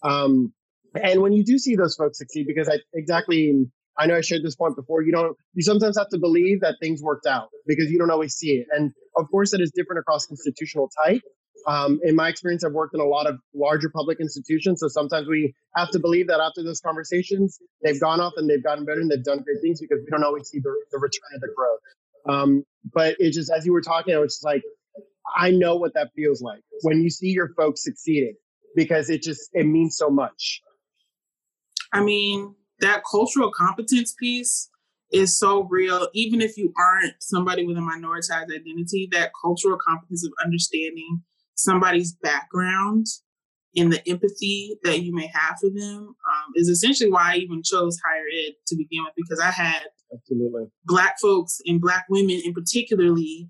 Um, 0.02 0.52
and 1.00 1.22
when 1.22 1.32
you 1.32 1.44
do 1.44 1.58
see 1.58 1.76
those 1.76 1.94
folks 1.94 2.18
succeed, 2.18 2.46
because 2.46 2.68
I 2.68 2.78
exactly, 2.92 3.66
I 3.96 4.06
know 4.06 4.16
I 4.16 4.20
shared 4.20 4.42
this 4.42 4.56
point 4.56 4.76
before. 4.76 5.02
You 5.02 5.12
don't, 5.12 5.36
you 5.54 5.62
sometimes 5.62 5.96
have 5.96 6.08
to 6.10 6.18
believe 6.18 6.60
that 6.60 6.76
things 6.80 7.00
worked 7.02 7.26
out 7.26 7.48
because 7.66 7.90
you 7.90 7.98
don't 7.98 8.10
always 8.10 8.34
see 8.34 8.52
it, 8.52 8.66
and 8.72 8.92
of 9.16 9.30
course, 9.30 9.52
that 9.52 9.60
is 9.60 9.70
different 9.74 10.00
across 10.00 10.30
institutional 10.30 10.90
type. 11.04 11.22
Um, 11.66 12.00
in 12.02 12.14
my 12.14 12.28
experience, 12.28 12.64
I've 12.64 12.72
worked 12.72 12.94
in 12.94 13.00
a 13.00 13.04
lot 13.04 13.26
of 13.26 13.38
larger 13.54 13.90
public 13.90 14.20
institutions. 14.20 14.80
So 14.80 14.88
sometimes 14.88 15.26
we 15.28 15.54
have 15.74 15.90
to 15.90 15.98
believe 15.98 16.28
that 16.28 16.40
after 16.40 16.62
those 16.62 16.80
conversations, 16.80 17.58
they've 17.82 18.00
gone 18.00 18.20
off 18.20 18.34
and 18.36 18.48
they've 18.48 18.62
gotten 18.62 18.84
better 18.84 19.00
and 19.00 19.10
they've 19.10 19.24
done 19.24 19.42
great 19.42 19.58
things 19.60 19.80
because 19.80 19.98
we 20.04 20.10
don't 20.10 20.24
always 20.24 20.48
see 20.48 20.60
the, 20.60 20.72
the 20.92 20.98
return 20.98 21.30
of 21.34 21.40
the 21.40 21.48
growth. 21.54 21.80
Um, 22.28 22.62
but 22.94 23.16
it 23.18 23.32
just, 23.32 23.50
as 23.50 23.66
you 23.66 23.72
were 23.72 23.82
talking, 23.82 24.14
I 24.14 24.18
was 24.18 24.34
just 24.34 24.44
like, 24.44 24.62
I 25.36 25.50
know 25.50 25.76
what 25.76 25.94
that 25.94 26.10
feels 26.14 26.42
like 26.42 26.60
when 26.82 27.02
you 27.02 27.10
see 27.10 27.28
your 27.28 27.50
folks 27.54 27.82
succeeding 27.82 28.34
because 28.74 29.10
it 29.10 29.22
just, 29.22 29.50
it 29.52 29.64
means 29.64 29.96
so 29.96 30.10
much. 30.10 30.62
I 31.92 32.02
mean, 32.02 32.54
that 32.80 33.02
cultural 33.10 33.50
competence 33.50 34.14
piece 34.18 34.68
is 35.12 35.38
so 35.38 35.64
real. 35.64 36.08
Even 36.14 36.40
if 36.40 36.56
you 36.56 36.72
aren't 36.78 37.14
somebody 37.20 37.66
with 37.66 37.76
a 37.76 37.80
minoritized 37.80 38.52
identity, 38.52 39.08
that 39.12 39.32
cultural 39.42 39.78
competence 39.78 40.24
of 40.24 40.32
understanding 40.44 41.22
somebody's 41.54 42.12
background 42.22 43.06
and 43.76 43.92
the 43.92 44.06
empathy 44.08 44.78
that 44.82 45.02
you 45.02 45.14
may 45.14 45.30
have 45.32 45.56
for 45.60 45.70
them 45.70 45.98
um, 46.08 46.52
is 46.56 46.68
essentially 46.68 47.10
why 47.10 47.32
I 47.32 47.36
even 47.36 47.62
chose 47.62 47.98
higher 48.06 48.24
ed 48.46 48.52
to 48.66 48.76
begin 48.76 49.04
with 49.04 49.14
because 49.16 49.40
I 49.40 49.50
had 49.50 49.82
absolutely 50.12 50.66
black 50.84 51.18
folks 51.20 51.60
and 51.66 51.80
black 51.80 52.06
women 52.08 52.40
in 52.44 52.54
particularly 52.54 53.48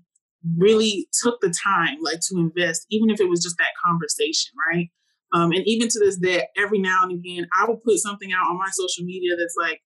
really 0.57 1.07
took 1.21 1.39
the 1.41 1.53
time 1.63 1.97
like 2.01 2.19
to 2.21 2.37
invest 2.37 2.85
even 2.89 3.09
if 3.09 3.19
it 3.19 3.29
was 3.29 3.43
just 3.43 3.57
that 3.57 3.75
conversation 3.85 4.51
right 4.71 4.89
um, 5.33 5.51
and 5.51 5.67
even 5.67 5.87
to 5.87 5.99
this 5.99 6.17
day 6.17 6.47
every 6.57 6.79
now 6.79 7.03
and 7.03 7.11
again 7.11 7.47
i 7.59 7.65
will 7.65 7.77
put 7.77 7.97
something 7.97 8.31
out 8.31 8.49
on 8.49 8.57
my 8.57 8.69
social 8.71 9.03
media 9.03 9.35
that's 9.37 9.55
like 9.59 9.81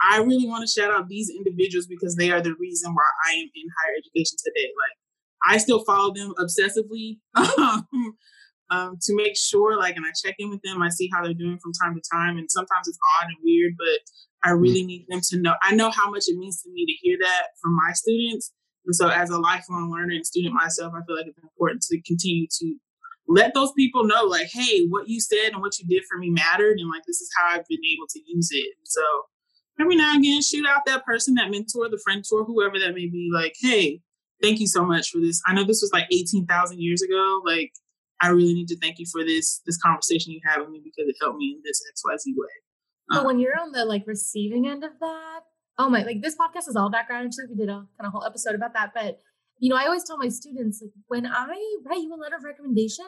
i 0.00 0.18
really 0.18 0.46
want 0.46 0.66
to 0.66 0.80
shout 0.80 0.92
out 0.92 1.08
these 1.08 1.28
individuals 1.28 1.86
because 1.86 2.14
they 2.16 2.30
are 2.30 2.40
the 2.40 2.54
reason 2.60 2.94
why 2.94 3.04
i 3.28 3.32
am 3.32 3.50
in 3.54 3.68
higher 3.78 3.96
education 3.98 4.36
today 4.44 4.66
like 4.66 4.96
I 5.46 5.58
still 5.58 5.84
follow 5.84 6.12
them 6.12 6.34
obsessively 6.38 7.18
um, 7.34 8.16
um, 8.70 8.98
to 9.02 9.14
make 9.14 9.36
sure, 9.36 9.78
like, 9.78 9.96
and 9.96 10.04
I 10.04 10.10
check 10.24 10.34
in 10.38 10.50
with 10.50 10.60
them. 10.62 10.82
I 10.82 10.88
see 10.88 11.08
how 11.12 11.22
they're 11.22 11.34
doing 11.34 11.58
from 11.62 11.72
time 11.72 11.94
to 11.94 12.02
time, 12.12 12.36
and 12.36 12.50
sometimes 12.50 12.88
it's 12.88 12.98
odd 13.20 13.28
and 13.28 13.36
weird, 13.44 13.74
but 13.78 14.48
I 14.48 14.52
mm. 14.52 14.60
really 14.60 14.84
need 14.84 15.06
them 15.08 15.20
to 15.30 15.40
know. 15.40 15.54
I 15.62 15.74
know 15.74 15.90
how 15.90 16.10
much 16.10 16.24
it 16.26 16.36
means 16.36 16.62
to 16.62 16.70
me 16.70 16.84
to 16.84 16.92
hear 17.00 17.16
that 17.20 17.48
from 17.62 17.76
my 17.76 17.92
students, 17.92 18.52
and 18.86 18.94
so 18.94 19.08
as 19.08 19.30
a 19.30 19.38
lifelong 19.38 19.90
learner 19.90 20.14
and 20.14 20.26
student 20.26 20.54
myself, 20.54 20.94
I 20.94 21.04
feel 21.04 21.16
like 21.16 21.26
it's 21.26 21.42
important 21.42 21.82
to 21.82 22.00
continue 22.02 22.46
to 22.58 22.76
let 23.28 23.54
those 23.54 23.72
people 23.72 24.04
know, 24.04 24.24
like, 24.24 24.48
hey, 24.52 24.86
what 24.86 25.08
you 25.08 25.20
said 25.20 25.52
and 25.52 25.60
what 25.60 25.78
you 25.78 25.86
did 25.86 26.04
for 26.08 26.18
me 26.18 26.30
mattered, 26.30 26.78
and 26.78 26.88
like 26.88 27.02
this 27.06 27.20
is 27.20 27.30
how 27.36 27.48
I've 27.48 27.66
been 27.66 27.80
able 27.84 28.06
to 28.10 28.20
use 28.26 28.48
it. 28.52 28.74
So 28.84 29.02
every 29.80 29.96
now 29.96 30.14
and 30.14 30.24
again, 30.24 30.42
shoot 30.42 30.66
out 30.66 30.82
that 30.86 31.04
person, 31.04 31.34
that 31.34 31.50
mentor, 31.50 31.88
the 31.88 32.00
friend 32.04 32.24
tour, 32.24 32.44
whoever 32.44 32.78
that 32.78 32.94
may 32.94 33.06
be, 33.06 33.30
like, 33.32 33.54
hey, 33.58 34.00
thank 34.42 34.60
you 34.60 34.66
so 34.66 34.84
much 34.84 35.10
for 35.10 35.18
this. 35.18 35.42
I 35.46 35.54
know 35.54 35.64
this 35.64 35.82
was 35.82 35.90
like 35.92 36.06
18,000 36.12 36.80
years 36.80 37.02
ago. 37.02 37.42
Like, 37.44 37.72
I 38.22 38.28
really 38.28 38.54
need 38.54 38.68
to 38.68 38.78
thank 38.78 38.98
you 38.98 39.06
for 39.10 39.24
this 39.24 39.60
this 39.66 39.76
conversation 39.76 40.32
you 40.32 40.40
had 40.44 40.60
with 40.60 40.70
me 40.70 40.80
because 40.82 41.08
it 41.08 41.16
helped 41.20 41.38
me 41.38 41.56
in 41.56 41.62
this 41.64 41.82
XYZ 41.92 42.32
way. 42.36 42.48
Um, 43.10 43.18
but 43.18 43.26
when 43.26 43.38
you're 43.38 43.60
on 43.60 43.72
the 43.72 43.84
like 43.84 44.04
receiving 44.06 44.66
end 44.66 44.84
of 44.84 44.92
that, 45.00 45.40
oh 45.78 45.88
my, 45.88 46.02
like 46.02 46.22
this 46.22 46.36
podcast 46.36 46.68
is 46.68 46.76
all 46.76 46.90
background. 46.90 47.26
Actually, 47.26 47.46
we 47.50 47.56
did 47.56 47.68
a 47.68 47.86
kind 47.98 48.06
of 48.06 48.12
whole 48.12 48.24
episode 48.24 48.54
about 48.54 48.74
that. 48.74 48.92
But 48.94 49.20
you 49.58 49.70
know, 49.70 49.76
I 49.76 49.86
always 49.86 50.04
tell 50.04 50.18
my 50.18 50.28
students 50.28 50.82
like 50.82 50.92
when 51.08 51.26
I 51.26 51.46
write 51.84 52.02
you 52.02 52.14
a 52.14 52.16
letter 52.16 52.36
of 52.36 52.44
recommendation, 52.44 53.06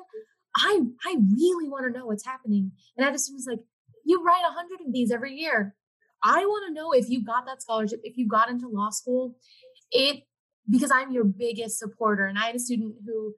I 0.56 0.80
I 1.04 1.16
really 1.36 1.68
want 1.68 1.92
to 1.92 1.98
know 1.98 2.06
what's 2.06 2.24
happening. 2.24 2.72
And 2.96 3.06
I 3.06 3.10
just 3.10 3.32
was 3.32 3.46
like, 3.48 3.60
you 4.04 4.22
write 4.24 4.42
a 4.48 4.52
hundred 4.52 4.86
of 4.86 4.92
these 4.92 5.10
every 5.10 5.34
year. 5.34 5.74
I 6.22 6.44
want 6.46 6.66
to 6.68 6.74
know 6.74 6.92
if 6.92 7.08
you 7.08 7.24
got 7.24 7.46
that 7.46 7.62
scholarship, 7.62 8.00
if 8.02 8.16
you 8.16 8.26
got 8.26 8.50
into 8.50 8.68
law 8.68 8.90
school. 8.90 9.36
It 9.90 10.24
because 10.70 10.90
I'm 10.90 11.12
your 11.12 11.24
biggest 11.24 11.78
supporter. 11.78 12.26
And 12.26 12.38
I 12.38 12.46
had 12.46 12.56
a 12.56 12.58
student 12.58 12.96
who 13.06 13.34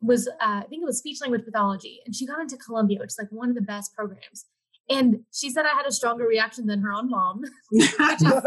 was, 0.00 0.28
uh, 0.28 0.32
I 0.40 0.64
think 0.68 0.82
it 0.82 0.86
was 0.86 0.98
speech 0.98 1.20
language 1.20 1.44
pathology, 1.44 2.00
and 2.04 2.14
she 2.14 2.26
got 2.26 2.40
into 2.40 2.56
Columbia, 2.56 2.98
which 2.98 3.10
is 3.10 3.18
like 3.18 3.30
one 3.30 3.48
of 3.48 3.54
the 3.54 3.62
best 3.62 3.94
programs. 3.94 4.46
And 4.88 5.20
she 5.32 5.50
said 5.50 5.64
I 5.64 5.74
had 5.74 5.86
a 5.86 5.92
stronger 5.92 6.26
reaction 6.26 6.66
than 6.66 6.80
her 6.80 6.92
own 6.92 7.08
mom, 7.08 7.42
which 7.70 7.84
is 7.84 8.42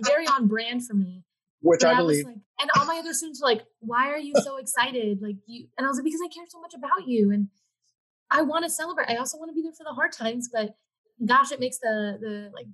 very 0.00 0.26
on 0.26 0.46
brand 0.46 0.86
for 0.86 0.94
me. 0.94 1.22
Which 1.60 1.80
but 1.80 1.90
I, 1.90 1.94
I 1.94 1.96
believe. 1.96 2.24
Like, 2.24 2.36
and 2.60 2.70
all 2.76 2.86
my 2.86 2.98
other 2.98 3.12
students 3.12 3.40
were 3.42 3.48
like, 3.48 3.64
"Why 3.80 4.08
are 4.10 4.18
you 4.18 4.34
so 4.42 4.56
excited?" 4.56 5.20
Like 5.20 5.36
you, 5.46 5.66
and 5.76 5.86
I 5.86 5.88
was 5.88 5.98
like, 5.98 6.04
"Because 6.04 6.20
I 6.24 6.28
care 6.28 6.44
so 6.48 6.60
much 6.60 6.74
about 6.74 7.08
you, 7.08 7.32
and 7.32 7.48
I 8.30 8.42
want 8.42 8.64
to 8.64 8.70
celebrate. 8.70 9.08
I 9.08 9.16
also 9.16 9.38
want 9.38 9.50
to 9.50 9.54
be 9.54 9.62
there 9.62 9.72
for 9.72 9.84
the 9.84 9.94
hard 9.94 10.12
times, 10.12 10.48
but 10.52 10.76
gosh, 11.26 11.52
it 11.52 11.60
makes 11.60 11.78
the 11.78 12.18
the 12.20 12.50
like 12.54 12.66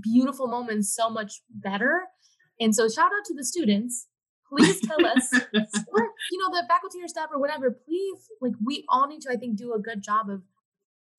beautiful 0.00 0.46
moments 0.46 0.94
so 0.94 1.10
much 1.10 1.40
better." 1.50 2.02
And 2.60 2.74
so, 2.74 2.88
shout 2.88 3.06
out 3.06 3.24
to 3.26 3.34
the 3.34 3.44
students 3.44 4.06
please 4.48 4.80
tell 4.80 5.04
us 5.06 5.32
or 5.92 6.10
you 6.30 6.38
know 6.38 6.50
the 6.50 6.64
faculty 6.68 6.98
or 7.02 7.08
staff 7.08 7.28
or 7.32 7.40
whatever 7.40 7.70
please 7.70 8.28
like 8.40 8.52
we 8.64 8.84
all 8.88 9.06
need 9.06 9.20
to 9.20 9.30
i 9.30 9.36
think 9.36 9.56
do 9.56 9.72
a 9.72 9.78
good 9.78 10.02
job 10.02 10.28
of 10.28 10.42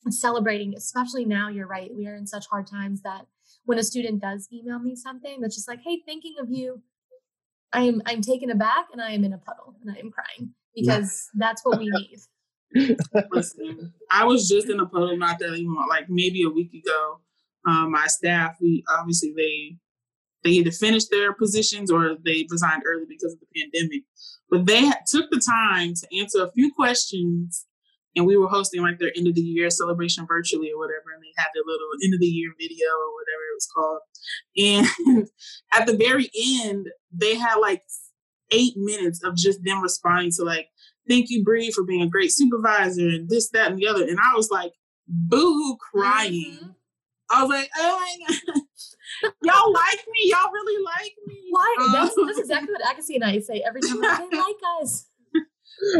celebrating 0.09 0.73
especially 0.75 1.25
now 1.25 1.49
you're 1.49 1.67
right 1.67 1.91
we 1.95 2.07
are 2.07 2.15
in 2.15 2.27
such 2.27 2.45
hard 2.47 2.67
times 2.67 3.01
that 3.01 3.25
when 3.65 3.79
a 3.79 3.83
student 3.83 4.21
does 4.21 4.47
email 4.53 4.79
me 4.79 4.95
something 4.95 5.41
that's 5.41 5.55
just 5.55 5.67
like 5.67 5.79
hey 5.83 6.01
thinking 6.05 6.35
of 6.39 6.49
you 6.49 6.81
i'm 7.73 8.01
i'm 8.05 8.21
taken 8.21 8.51
aback 8.51 8.85
and 8.91 9.01
i 9.01 9.11
am 9.11 9.23
in 9.23 9.33
a 9.33 9.37
puddle 9.37 9.75
and 9.81 9.95
i 9.95 9.99
am 9.99 10.11
crying 10.11 10.53
because 10.75 11.29
that's 11.35 11.63
what 11.63 11.79
we 11.79 11.89
need. 11.89 12.97
Listen, 13.31 13.93
I 14.11 14.25
was 14.25 14.49
just 14.49 14.69
in 14.69 14.79
a 14.79 14.85
puddle 14.85 15.17
not 15.17 15.39
that 15.39 15.53
even 15.53 15.75
like 15.89 16.09
maybe 16.09 16.43
a 16.43 16.49
week 16.49 16.73
ago. 16.73 17.19
Um, 17.67 17.91
my 17.91 18.05
staff, 18.07 18.57
we 18.61 18.83
obviously 18.89 19.33
they 19.35 19.77
they 20.43 20.57
either 20.57 20.71
finished 20.71 21.09
their 21.09 21.33
positions 21.33 21.89
or 21.89 22.17
they 22.23 22.45
resigned 22.51 22.83
early 22.85 23.05
because 23.07 23.33
of 23.33 23.39
the 23.39 23.47
pandemic. 23.55 24.03
But 24.49 24.65
they 24.65 24.91
took 25.07 25.29
the 25.31 25.39
time 25.39 25.93
to 25.95 26.19
answer 26.19 26.43
a 26.43 26.51
few 26.51 26.71
questions, 26.73 27.65
and 28.15 28.25
we 28.25 28.37
were 28.37 28.47
hosting 28.47 28.81
like 28.81 28.99
their 28.99 29.11
end 29.15 29.27
of 29.27 29.35
the 29.35 29.41
year 29.41 29.69
celebration 29.69 30.25
virtually 30.27 30.71
or 30.71 30.77
whatever, 30.77 31.13
and 31.13 31.21
they 31.21 31.33
had 31.37 31.47
their 31.53 31.63
little 31.65 31.87
end 32.03 32.13
of 32.13 32.19
the 32.19 32.25
year 32.25 32.51
video 32.59 32.87
or 32.87 33.13
whatever 33.13 33.43
it 33.43 33.55
was 33.55 33.69
called. 33.75 33.99
And 34.57 35.27
at 35.73 35.85
the 35.85 35.97
very 35.97 36.29
end, 36.63 36.87
they 37.11 37.35
had 37.35 37.55
like 37.55 37.83
eight 38.51 38.73
minutes 38.75 39.23
of 39.23 39.35
just 39.35 39.63
them 39.63 39.81
responding 39.81 40.31
to 40.37 40.43
like, 40.43 40.67
"Thank 41.09 41.29
you, 41.29 41.43
Bri, 41.43 41.71
for 41.71 41.83
being 41.83 42.01
a 42.01 42.09
great 42.09 42.31
supervisor," 42.31 43.07
and 43.07 43.29
this, 43.29 43.49
that, 43.51 43.71
and 43.71 43.77
the 43.77 43.87
other. 43.87 44.03
And 44.03 44.19
I 44.19 44.35
was 44.35 44.49
like, 44.49 44.73
boohoo, 45.07 45.77
crying. 45.77 46.57
Mm-hmm. 46.61 46.71
I 47.31 47.41
was 47.41 47.49
like, 47.49 47.69
"Oh 47.77 47.99
my 47.99 48.35
god." 48.53 48.61
y'all 49.43 49.73
like 49.73 50.05
me. 50.11 50.31
Y'all 50.31 50.51
really 50.51 50.83
like 50.83 51.13
me. 51.25 51.41
Why? 51.49 51.75
Um, 51.81 51.91
that's, 51.91 52.15
that's 52.15 52.39
exactly 52.45 52.69
what 52.71 52.81
Agassi 52.81 53.15
and 53.15 53.23
I 53.23 53.39
say 53.39 53.63
every 53.65 53.81
time 53.81 54.01
they 54.01 54.37
like 54.37 54.55
us. 54.81 55.07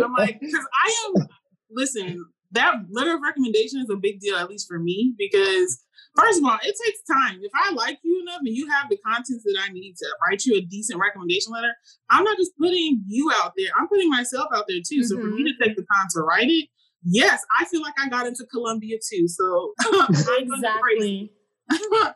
I'm 0.02 0.14
like, 0.14 0.40
because 0.40 0.68
I 0.84 1.12
am. 1.18 1.28
Listen, 1.76 2.26
that 2.52 2.76
letter 2.90 3.16
of 3.16 3.22
recommendation 3.22 3.82
is 3.82 3.90
a 3.90 3.98
big 3.98 4.20
deal, 4.20 4.36
at 4.36 4.50
least 4.50 4.68
for 4.68 4.80
me, 4.80 5.14
because 5.18 5.84
first 6.18 6.40
of 6.40 6.46
all, 6.46 6.58
it 6.64 6.76
takes 6.84 7.02
time. 7.04 7.40
If 7.42 7.52
I 7.54 7.72
like 7.74 8.00
you 8.04 8.22
enough 8.22 8.40
and 8.40 8.56
you 8.56 8.70
have 8.70 8.90
the 8.90 8.98
contents 9.06 9.44
that 9.44 9.58
I 9.62 9.72
need 9.72 9.96
to 9.98 10.06
write 10.26 10.46
you 10.46 10.56
a 10.56 10.62
decent 10.62 11.00
recommendation 11.00 11.52
letter, 11.54 11.74
I'm 12.10 12.24
not 12.24 12.38
just 12.38 12.52
putting 12.60 13.04
you 13.08 13.32
out 13.36 13.54
there. 13.58 13.70
I'm 13.78 13.88
putting 13.88 14.10
myself 14.10 14.48
out 14.56 14.66
there 14.68 14.80
too. 14.88 15.02
Mm-hmm. 15.02 15.04
So 15.04 15.18
for 15.18 15.28
me 15.28 15.44
mm-hmm. 15.44 15.62
to 15.62 15.68
take 15.68 15.76
the 15.76 15.86
time 15.94 16.08
to 16.12 16.22
write 16.22 16.50
it, 16.50 16.70
yes, 17.04 17.42
I 17.60 17.66
feel 17.66 17.82
like 17.82 17.96
I 18.00 18.10
got 18.10 18.28
into 18.28 18.46
Columbia 18.46 18.98
too. 18.98 19.28
So 19.28 19.74
exactly. 20.10 21.32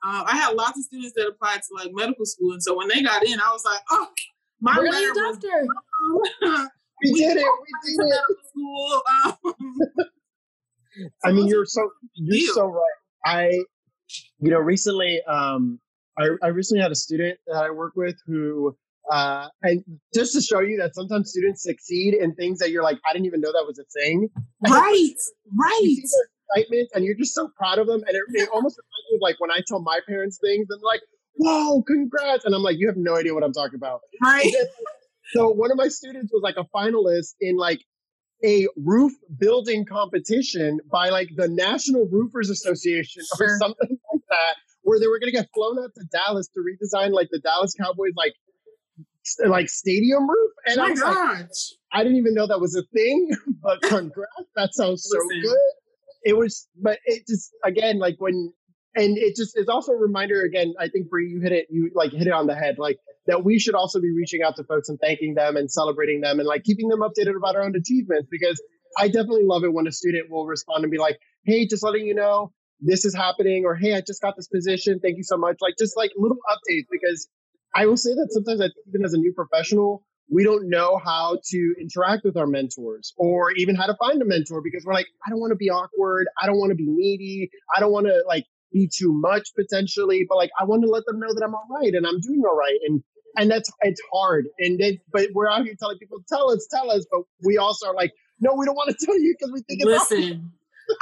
Uh, 0.00 0.22
I 0.26 0.36
had 0.36 0.54
lots 0.54 0.78
of 0.78 0.84
students 0.84 1.12
that 1.16 1.26
applied 1.26 1.60
to 1.60 1.68
like 1.74 1.90
medical 1.92 2.24
school, 2.24 2.52
and 2.52 2.62
so 2.62 2.76
when 2.76 2.86
they 2.86 3.02
got 3.02 3.24
in, 3.24 3.40
I 3.40 3.50
was 3.50 3.64
like, 3.64 3.80
"Oh, 3.90 4.06
my 4.60 4.74
Brilliant 4.74 5.16
doctor." 5.16 5.66
Was, 6.40 6.68
we, 7.02 7.12
we, 7.12 7.18
did 7.20 7.36
it. 7.36 7.46
We 7.84 7.96
did 7.96 8.06
it. 8.06 8.22
School. 8.48 9.02
Um, 9.24 9.74
I 11.24 11.32
mean, 11.32 11.46
you're 11.46 11.66
so 11.66 11.90
you're 12.14 12.38
deal. 12.38 12.54
so 12.54 12.66
right. 12.66 12.82
I, 13.24 13.50
you 14.40 14.50
know, 14.50 14.58
recently, 14.58 15.20
um, 15.28 15.80
I, 16.18 16.28
I 16.42 16.48
recently 16.48 16.82
had 16.82 16.92
a 16.92 16.96
student 16.96 17.38
that 17.46 17.64
I 17.64 17.70
work 17.70 17.92
with 17.94 18.16
who, 18.26 18.76
uh, 19.10 19.48
and 19.62 19.84
just 20.14 20.34
to 20.34 20.40
show 20.40 20.60
you 20.60 20.78
that 20.78 20.94
sometimes 20.94 21.30
students 21.30 21.62
succeed 21.62 22.14
in 22.14 22.34
things 22.34 22.58
that 22.58 22.70
you're 22.70 22.82
like, 22.82 22.98
I 23.08 23.12
didn't 23.12 23.26
even 23.26 23.40
know 23.40 23.52
that 23.52 23.64
was 23.66 23.78
a 23.78 23.84
thing. 24.00 24.28
Right, 24.68 25.14
right 25.56 25.96
excitement 26.48 26.88
and 26.94 27.04
you're 27.04 27.14
just 27.14 27.34
so 27.34 27.48
proud 27.56 27.78
of 27.78 27.86
them. 27.86 28.02
And 28.06 28.16
it, 28.16 28.22
it 28.42 28.48
almost 28.52 28.78
reminds 28.78 29.10
me 29.10 29.16
of 29.16 29.20
like 29.20 29.40
when 29.40 29.50
I 29.50 29.60
tell 29.66 29.80
my 29.80 30.00
parents 30.06 30.38
things 30.42 30.66
and 30.70 30.80
like, 30.82 31.00
whoa, 31.34 31.82
congrats. 31.82 32.44
And 32.44 32.54
I'm 32.54 32.62
like, 32.62 32.76
you 32.78 32.88
have 32.88 32.96
no 32.96 33.16
idea 33.16 33.34
what 33.34 33.44
I'm 33.44 33.52
talking 33.52 33.76
about. 33.76 34.00
Right. 34.22 34.52
So 35.34 35.48
one 35.48 35.70
of 35.70 35.76
my 35.76 35.88
students 35.88 36.32
was 36.32 36.42
like 36.42 36.56
a 36.56 36.64
finalist 36.74 37.34
in 37.40 37.56
like 37.56 37.80
a 38.44 38.68
roof 38.76 39.12
building 39.38 39.84
competition 39.84 40.78
by 40.90 41.08
like 41.08 41.30
the 41.34 41.48
National 41.48 42.06
Roofers 42.06 42.50
Association 42.50 43.22
sure. 43.36 43.54
or 43.54 43.58
something 43.58 43.98
like 44.12 44.22
that, 44.30 44.54
where 44.82 45.00
they 45.00 45.08
were 45.08 45.18
going 45.18 45.32
to 45.32 45.36
get 45.36 45.48
flown 45.54 45.78
out 45.82 45.90
to 45.96 46.04
Dallas 46.12 46.48
to 46.48 46.60
redesign 46.60 47.12
like 47.12 47.28
the 47.30 47.40
Dallas 47.40 47.74
Cowboys 47.74 48.12
like 48.16 48.34
like 49.44 49.68
stadium 49.68 50.28
roof. 50.28 50.52
And 50.66 50.80
I 50.80 50.90
was 50.90 51.00
like, 51.02 51.46
I 51.92 52.02
didn't 52.02 52.18
even 52.18 52.34
know 52.34 52.46
that 52.46 52.60
was 52.60 52.74
a 52.74 52.82
thing, 52.94 53.30
but 53.62 53.82
congrats. 53.82 54.32
That 54.56 54.74
sounds 54.74 55.04
so 55.04 55.18
Listen, 55.18 55.42
good 55.42 55.58
it 56.22 56.36
was, 56.36 56.68
but 56.80 56.98
it 57.04 57.26
just 57.26 57.50
again 57.64 57.98
like 57.98 58.16
when, 58.18 58.52
and 58.94 59.16
it 59.16 59.36
just 59.36 59.56
is 59.56 59.68
also 59.68 59.92
a 59.92 59.96
reminder 59.96 60.42
again. 60.42 60.74
I 60.78 60.88
think 60.88 61.08
for 61.08 61.18
you 61.18 61.40
hit 61.40 61.52
it, 61.52 61.66
you 61.70 61.90
like 61.94 62.12
hit 62.12 62.26
it 62.26 62.32
on 62.32 62.46
the 62.46 62.54
head, 62.54 62.76
like 62.78 62.98
that 63.28 63.44
we 63.44 63.58
should 63.58 63.74
also 63.74 64.00
be 64.00 64.10
reaching 64.10 64.42
out 64.42 64.56
to 64.56 64.64
folks 64.64 64.88
and 64.88 64.98
thanking 65.00 65.34
them 65.34 65.56
and 65.56 65.70
celebrating 65.70 66.20
them 66.20 66.40
and 66.40 66.48
like 66.48 66.64
keeping 66.64 66.88
them 66.88 67.00
updated 67.00 67.36
about 67.36 67.54
our 67.54 67.62
own 67.62 67.76
achievements 67.76 68.28
because 68.30 68.60
I 68.98 69.06
definitely 69.06 69.44
love 69.44 69.64
it 69.64 69.72
when 69.72 69.86
a 69.86 69.92
student 69.92 70.30
will 70.30 70.46
respond 70.46 70.82
and 70.82 70.90
be 70.90 70.98
like, 70.98 71.18
"Hey, 71.44 71.66
just 71.66 71.84
letting 71.84 72.06
you 72.06 72.14
know." 72.14 72.52
This 72.80 73.04
is 73.04 73.14
happening, 73.14 73.64
or 73.64 73.74
hey, 73.74 73.94
I 73.94 74.00
just 74.00 74.22
got 74.22 74.36
this 74.36 74.48
position. 74.48 75.00
Thank 75.00 75.16
you 75.16 75.24
so 75.24 75.36
much. 75.36 75.56
Like, 75.60 75.74
just 75.78 75.96
like 75.96 76.12
little 76.16 76.38
updates, 76.48 76.86
because 76.90 77.28
I 77.74 77.86
will 77.86 77.96
say 77.96 78.10
that 78.14 78.28
sometimes, 78.30 78.60
I, 78.60 78.68
even 78.88 79.04
as 79.04 79.14
a 79.14 79.18
new 79.18 79.32
professional, 79.32 80.04
we 80.30 80.44
don't 80.44 80.68
know 80.68 81.00
how 81.02 81.38
to 81.50 81.74
interact 81.80 82.24
with 82.24 82.36
our 82.36 82.46
mentors 82.46 83.14
or 83.16 83.52
even 83.52 83.74
how 83.74 83.86
to 83.86 83.96
find 83.98 84.20
a 84.20 84.24
mentor 84.24 84.60
because 84.62 84.84
we're 84.84 84.92
like, 84.92 85.06
I 85.26 85.30
don't 85.30 85.40
want 85.40 85.52
to 85.52 85.56
be 85.56 85.70
awkward. 85.70 86.26
I 86.40 86.46
don't 86.46 86.58
want 86.58 86.70
to 86.70 86.76
be 86.76 86.86
needy. 86.86 87.50
I 87.74 87.80
don't 87.80 87.92
want 87.92 88.06
to 88.06 88.22
like 88.26 88.44
be 88.72 88.90
too 88.92 89.12
much 89.12 89.48
potentially, 89.56 90.26
but 90.28 90.36
like 90.36 90.50
I 90.58 90.64
want 90.64 90.82
to 90.82 90.88
let 90.90 91.04
them 91.06 91.18
know 91.18 91.32
that 91.32 91.42
I'm 91.42 91.54
all 91.54 91.66
right 91.70 91.94
and 91.94 92.06
I'm 92.06 92.20
doing 92.20 92.42
all 92.46 92.56
right. 92.56 92.78
And 92.86 93.02
and 93.38 93.50
that's 93.50 93.70
it's 93.80 94.00
hard. 94.12 94.46
And 94.58 94.78
then 94.78 94.98
but 95.12 95.28
we're 95.34 95.48
out 95.48 95.64
here 95.64 95.74
telling 95.78 95.98
people, 95.98 96.18
tell 96.28 96.50
us, 96.50 96.66
tell 96.70 96.90
us, 96.90 97.06
but 97.10 97.22
we 97.44 97.56
also 97.56 97.88
are 97.88 97.94
like, 97.94 98.12
no, 98.40 98.54
we 98.54 98.66
don't 98.66 98.74
want 98.74 98.90
to 98.90 99.06
tell 99.06 99.18
you 99.18 99.34
because 99.38 99.52
we 99.52 99.62
think 99.62 99.84
listen. 99.84 100.52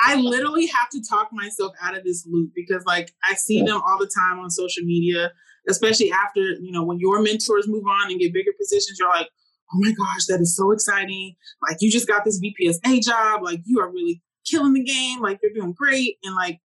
I 0.05 0.17
literally 0.17 0.67
have 0.67 0.89
to 0.91 1.01
talk 1.09 1.29
myself 1.33 1.73
out 1.81 1.97
of 1.97 2.03
this 2.03 2.27
loop 2.29 2.51
because 2.57 2.85
like 2.87 3.13
I 3.25 3.35
see 3.35 3.63
them 3.63 3.81
all 3.87 3.99
the 3.99 4.11
time 4.13 4.41
on 4.41 4.51
social 4.51 4.83
media 4.83 5.31
especially 5.69 6.13
after, 6.13 6.41
you 6.41 6.73
know, 6.73 6.85
when 6.85 6.99
your 6.99 7.21
mentors 7.21 7.69
move 7.69 7.85
on 7.87 8.11
and 8.11 8.21
get 8.21 8.33
bigger 8.33 8.53
positions, 8.59 8.99
you're 8.99 9.09
like, 9.09 9.29
oh 9.73 9.79
my 9.79 9.93
gosh, 9.93 10.27
that 10.27 10.41
is 10.41 10.57
so 10.57 10.71
exciting. 10.71 11.35
Like 11.69 11.79
you 11.81 11.91
just 11.91 12.07
got 12.07 12.25
this 12.25 12.41
VPSA 12.41 13.03
job. 13.03 13.43
Like 13.43 13.61
you 13.65 13.81
are 13.81 13.91
really 13.91 14.23
killing 14.47 14.75
the 14.75 14.85
game. 14.85 15.21
Like 15.21 15.41
you're 15.43 15.53
doing 15.53 15.75
great. 15.77 16.17
And 16.25 16.35
like 16.35 16.61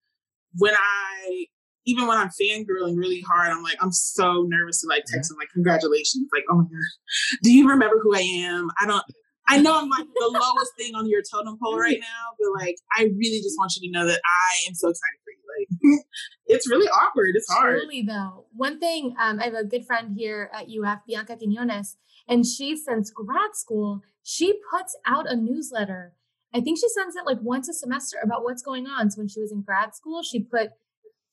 when 0.58 0.74
I, 0.74 1.46
even 1.86 2.06
when 2.06 2.18
I'm 2.18 2.28
fangirling 2.28 2.96
really 2.96 3.22
hard, 3.22 3.50
I'm 3.50 3.62
like, 3.62 3.76
I'm 3.80 3.92
so 3.92 4.44
nervous 4.48 4.80
to 4.82 4.88
like 4.88 5.04
text 5.06 5.30
them 5.30 5.38
like, 5.38 5.48
congratulations. 5.52 6.28
Like, 6.32 6.44
oh 6.50 6.56
my 6.56 6.64
gosh, 6.64 7.38
do 7.42 7.52
you 7.52 7.68
remember 7.68 7.98
who 8.02 8.14
I 8.14 8.20
am? 8.20 8.68
I 8.80 8.86
don't, 8.86 9.02
I 9.48 9.58
know 9.58 9.76
I'm 9.76 9.88
like 9.88 10.06
the 10.14 10.28
lowest 10.28 10.76
thing 10.76 10.94
on 10.94 11.08
your 11.08 11.22
totem 11.22 11.58
pole 11.60 11.78
right 11.78 11.98
now, 12.00 12.36
but 12.38 12.62
like, 12.62 12.76
I 12.96 13.04
really 13.04 13.40
just 13.42 13.56
want 13.58 13.72
you 13.76 13.88
to 13.88 13.98
know 13.98 14.06
that 14.06 14.20
I 14.24 14.68
am 14.68 14.74
so 14.74 14.88
excited 14.88 15.18
for 15.24 15.32
you. 15.32 15.94
Like, 15.96 16.04
it's 16.46 16.70
really 16.70 16.88
awkward. 16.88 17.34
It's 17.34 17.50
hard. 17.50 17.80
Truly, 17.80 18.02
though. 18.02 18.46
One 18.54 18.78
thing, 18.78 19.16
um, 19.18 19.40
I 19.40 19.44
have 19.44 19.54
a 19.54 19.64
good 19.64 19.86
friend 19.86 20.14
here 20.16 20.50
at 20.54 20.66
UF, 20.68 21.00
Bianca 21.06 21.36
Quinones, 21.36 21.96
and 22.28 22.46
she, 22.46 22.76
since 22.76 23.10
grad 23.10 23.54
school, 23.54 24.02
she 24.22 24.60
puts 24.70 24.96
out 25.04 25.28
a 25.28 25.34
newsletter. 25.34 26.14
I 26.54 26.60
think 26.60 26.78
she 26.78 26.88
sends 26.88 27.16
it 27.16 27.26
like 27.26 27.38
once 27.42 27.68
a 27.68 27.74
semester 27.74 28.18
about 28.22 28.44
what's 28.44 28.62
going 28.62 28.86
on. 28.86 29.10
So 29.10 29.18
when 29.18 29.28
she 29.28 29.40
was 29.40 29.50
in 29.52 29.62
grad 29.62 29.94
school, 29.94 30.22
she 30.22 30.40
put, 30.40 30.70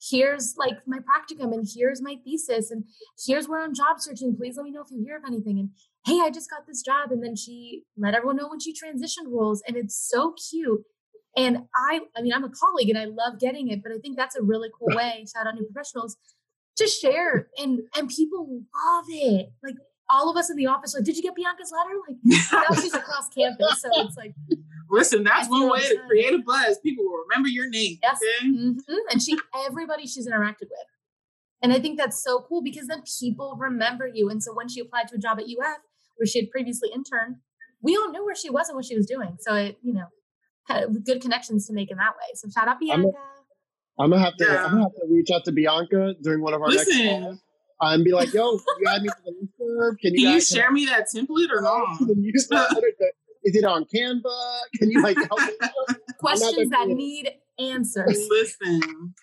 here's 0.02 0.56
like 0.58 0.78
my 0.86 1.00
practicum 1.00 1.54
and 1.54 1.68
here's 1.74 2.02
my 2.02 2.18
thesis 2.24 2.72
and 2.72 2.84
here's 3.26 3.48
where 3.48 3.64
I'm 3.64 3.74
job 3.74 4.00
searching. 4.00 4.36
Please 4.36 4.58
let 4.58 4.64
me 4.64 4.72
know 4.72 4.82
if 4.82 4.92
you 4.92 5.04
hear 5.04 5.18
of 5.18 5.24
anything. 5.26 5.60
And 5.60 5.70
hey, 6.06 6.22
I 6.24 6.30
just 6.30 6.50
got 6.50 6.68
this 6.68 6.82
job. 6.82 7.12
And 7.12 7.24
then 7.24 7.36
she 7.36 7.84
let 7.98 8.14
everyone 8.14 8.38
know 8.38 8.48
when 8.48 8.60
she 8.60 8.74
transitioned 8.74 9.32
roles. 9.32 9.64
And 9.68 9.76
it's 9.76 9.98
so 9.98 10.34
cute. 10.50 10.82
And 11.36 11.66
I, 11.76 12.02
I 12.16 12.22
mean, 12.22 12.34
I'm 12.34 12.44
a 12.44 12.50
colleague 12.50 12.90
and 12.90 12.98
I 12.98 13.06
love 13.06 13.40
getting 13.40 13.70
it, 13.70 13.84
but 13.84 13.92
I 13.92 14.00
think 14.00 14.18
that's 14.18 14.36
a 14.36 14.42
really 14.42 14.70
cool 14.78 14.88
way, 14.96 15.26
shout 15.32 15.48
out 15.48 15.56
new 15.56 15.68
professionals, 15.72 16.18
to 16.78 16.88
share. 16.88 17.48
And 17.58 17.82
and 17.96 18.10
people 18.10 18.62
love 18.86 19.06
it. 19.10 19.52
Like 19.64 19.76
all 20.10 20.30
of 20.30 20.38
us 20.38 20.50
in 20.50 20.56
the 20.58 20.68
office, 20.68 20.96
like, 20.96 21.04
did 21.04 21.18
you 21.18 21.24
get 21.24 21.36
Bianca's 21.36 21.72
letter? 21.72 21.96
Like 22.08 22.18
now 22.52 22.82
she's 22.82 22.94
across 22.94 23.30
campus. 23.30 23.82
So 23.82 23.90
it's 23.94 24.16
like 24.18 24.34
Listen, 24.90 25.24
that's 25.24 25.50
one 25.50 25.70
way 25.70 25.82
to 25.82 25.98
create 26.08 26.34
a 26.34 26.40
buzz. 26.40 26.80
People 26.80 27.06
will 27.06 27.24
remember 27.30 27.50
your 27.50 27.70
name. 27.70 27.98
Yes. 28.02 28.18
Okay? 28.18 28.48
Mm-hmm. 28.48 28.96
And 29.12 29.22
she 29.22 29.38
everybody 29.66 30.08
she's 30.08 30.28
interacted 30.28 30.62
with. 30.70 30.88
And 31.62 31.74
I 31.74 31.80
think 31.80 31.98
that's 31.98 32.24
so 32.24 32.46
cool 32.48 32.62
because 32.62 32.88
then 32.88 33.04
people 33.20 33.58
remember 33.60 34.08
you. 34.08 34.30
And 34.30 34.44
so 34.44 34.54
when 34.54 34.70
she 34.70 34.80
applied 34.80 35.08
to 35.10 35.16
a 35.16 35.18
job 35.18 35.40
at 35.40 35.46
UF, 35.46 35.80
where 36.18 36.28
she 36.28 36.40
had 36.40 36.52
previously 36.52 36.90
interned, 36.94 37.38
we 37.82 37.96
all 37.96 38.12
knew 38.12 38.24
where 38.26 38.36
she 38.36 38.50
was 38.50 38.70
and 38.70 38.76
what 38.76 38.86
she 38.86 38.96
was 38.96 39.08
doing. 39.08 39.38
So 39.40 39.56
it, 39.56 39.78
you 39.82 39.94
know, 39.94 40.06
had 40.66 41.04
good 41.06 41.22
connections 41.22 41.68
to 41.68 41.74
make 41.74 41.90
in 41.90 41.98
that 41.98 42.12
way. 42.12 42.34
So 42.36 42.50
shout 42.50 42.68
out 42.68 42.80
Bianca. 42.80 43.10
I'm, 44.00 44.12
gonna 44.12 44.22
have 44.22 44.36
to 44.38 44.46
yeah. 44.46 44.66
I'm 44.66 44.72
gonna 44.72 44.84
have 44.84 44.92
to 44.92 45.08
reach 45.10 45.30
out 45.34 45.44
to 45.46 45.52
Bianca 45.52 46.14
during 46.22 46.42
one 46.42 46.54
of 46.54 46.62
our 46.62 46.68
Listen. 46.68 46.96
next 46.96 47.24
calls 47.24 47.42
and 47.80 48.04
be 48.04 48.12
like, 48.12 48.34
"Yo, 48.34 48.52
you 48.52 48.88
add 48.88 49.02
me 49.02 49.10
to 49.10 49.16
the 49.26 49.32
list 49.32 50.02
Can 50.02 50.14
you, 50.14 50.24
Can 50.24 50.34
you 50.34 50.42
share 50.42 50.72
me 50.72 50.86
that 50.86 51.08
template 51.14 51.50
or 51.52 51.62
not? 51.62 52.00
Is 53.48 53.56
it 53.56 53.64
on 53.64 53.86
Canva? 53.86 54.60
Can 54.76 54.92
you 54.92 55.02
like 55.02 55.16
help 55.16 55.40
me? 55.40 55.54
Questions 56.20 56.70
that 56.70 56.90
need 56.90 57.32
answers. 57.58 58.28
Listen. 58.30 59.14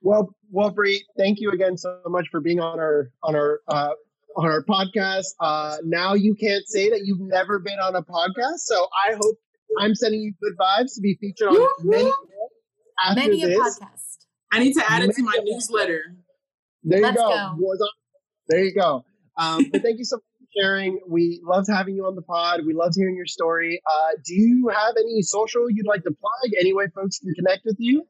well, 0.00 0.34
well, 0.50 0.70
Bri, 0.70 1.04
thank 1.18 1.38
you 1.38 1.50
again 1.50 1.76
so 1.76 2.00
much 2.06 2.28
for 2.30 2.40
being 2.40 2.60
on 2.60 2.78
our 2.78 3.10
on 3.22 3.36
our 3.36 3.60
uh, 3.68 3.90
on 4.38 4.46
our 4.46 4.64
podcast. 4.64 5.34
Uh, 5.38 5.76
now 5.84 6.14
you 6.14 6.34
can't 6.34 6.66
say 6.66 6.88
that 6.88 7.02
you've 7.04 7.20
never 7.20 7.58
been 7.58 7.78
on 7.78 7.94
a 7.94 8.02
podcast, 8.02 8.60
so 8.60 8.86
I 9.06 9.16
hope 9.20 9.36
I'm 9.78 9.94
sending 9.94 10.22
you 10.22 10.32
good 10.42 10.56
vibes 10.58 10.94
to 10.94 11.02
be 11.02 11.18
featured 11.20 11.48
on 11.48 11.68
many 11.82 12.10
after 13.04 13.20
many 13.20 13.44
this. 13.44 13.54
a 13.54 13.84
podcast. 13.84 14.16
I 14.50 14.60
need 14.60 14.72
to 14.76 14.90
add 14.90 15.00
many 15.00 15.10
it 15.10 15.16
to 15.16 15.22
my 15.24 15.38
newsletter. 15.42 16.16
There 16.84 17.00
you 17.00 17.14
go. 17.14 17.54
go. 17.60 17.86
There 18.48 18.64
you 18.64 18.74
go. 18.74 19.04
Um, 19.36 19.66
but 19.70 19.82
thank 19.82 19.98
you 19.98 20.06
so 20.06 20.16
much 20.16 20.24
sharing. 20.56 21.00
We 21.08 21.40
loved 21.44 21.68
having 21.68 21.94
you 21.94 22.06
on 22.06 22.14
the 22.14 22.22
pod. 22.22 22.60
We 22.66 22.74
loved 22.74 22.94
hearing 22.96 23.16
your 23.16 23.26
story. 23.26 23.80
Uh, 23.86 24.16
do 24.24 24.34
you 24.34 24.68
have 24.68 24.94
any 24.98 25.22
social 25.22 25.70
you'd 25.70 25.86
like 25.86 26.04
to 26.04 26.10
plug? 26.10 26.52
Any 26.60 26.72
way 26.72 26.86
folks 26.94 27.18
can 27.18 27.34
connect 27.34 27.64
with 27.64 27.76
you? 27.78 28.04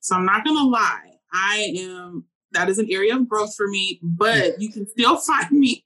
So 0.00 0.16
I'm 0.16 0.26
not 0.26 0.44
gonna 0.44 0.68
lie. 0.68 1.10
I 1.32 1.74
am 1.78 2.24
that 2.52 2.68
is 2.68 2.78
an 2.78 2.86
area 2.90 3.16
of 3.16 3.28
growth 3.28 3.54
for 3.56 3.68
me, 3.68 4.00
but 4.02 4.60
you 4.60 4.70
can 4.70 4.86
still 4.86 5.16
find 5.20 5.50
me. 5.50 5.82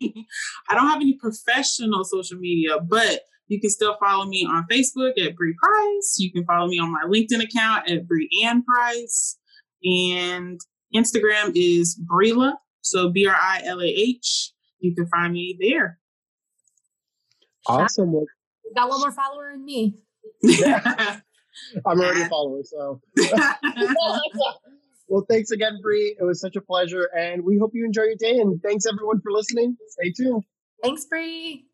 I 0.68 0.74
don't 0.74 0.86
have 0.86 1.00
any 1.00 1.14
professional 1.14 2.04
social 2.04 2.38
media, 2.38 2.78
but 2.80 3.22
you 3.48 3.60
can 3.60 3.70
still 3.70 3.96
follow 3.98 4.26
me 4.26 4.46
on 4.48 4.66
Facebook 4.70 5.12
at 5.18 5.34
Bri 5.34 5.54
Price. 5.60 6.16
You 6.18 6.30
can 6.30 6.44
follow 6.44 6.68
me 6.68 6.78
on 6.78 6.92
my 6.92 7.04
LinkedIn 7.06 7.42
account 7.42 7.90
at 7.90 8.06
Bree 8.06 8.28
Ann 8.44 8.62
Price. 8.62 9.38
And 9.82 10.60
Instagram 10.94 11.52
is 11.54 11.98
Brila, 12.10 12.54
so 12.82 13.10
B 13.10 13.26
R 13.26 13.34
I 13.34 13.62
L 13.64 13.80
A 13.80 13.86
H. 13.86 14.52
You 14.80 14.94
can 14.94 15.06
find 15.08 15.32
me 15.32 15.56
there. 15.60 15.98
Awesome. 17.66 18.12
Got 18.74 18.88
one 18.88 19.00
more 19.00 19.12
follower 19.12 19.50
in 19.52 19.64
me. 19.64 19.96
I'm 21.86 22.00
already 22.00 22.22
a 22.22 22.28
follower, 22.28 22.62
so. 22.64 23.00
well, 25.08 25.26
thanks 25.28 25.50
again, 25.50 25.78
Bri. 25.82 26.16
It 26.18 26.24
was 26.24 26.40
such 26.40 26.56
a 26.56 26.60
pleasure, 26.60 27.08
and 27.16 27.44
we 27.44 27.58
hope 27.58 27.72
you 27.74 27.84
enjoy 27.84 28.02
your 28.04 28.16
day. 28.16 28.38
And 28.38 28.62
thanks 28.62 28.86
everyone 28.86 29.20
for 29.20 29.32
listening. 29.32 29.76
Stay 29.88 30.12
tuned. 30.12 30.44
Thanks, 30.82 31.04
Bri. 31.06 31.67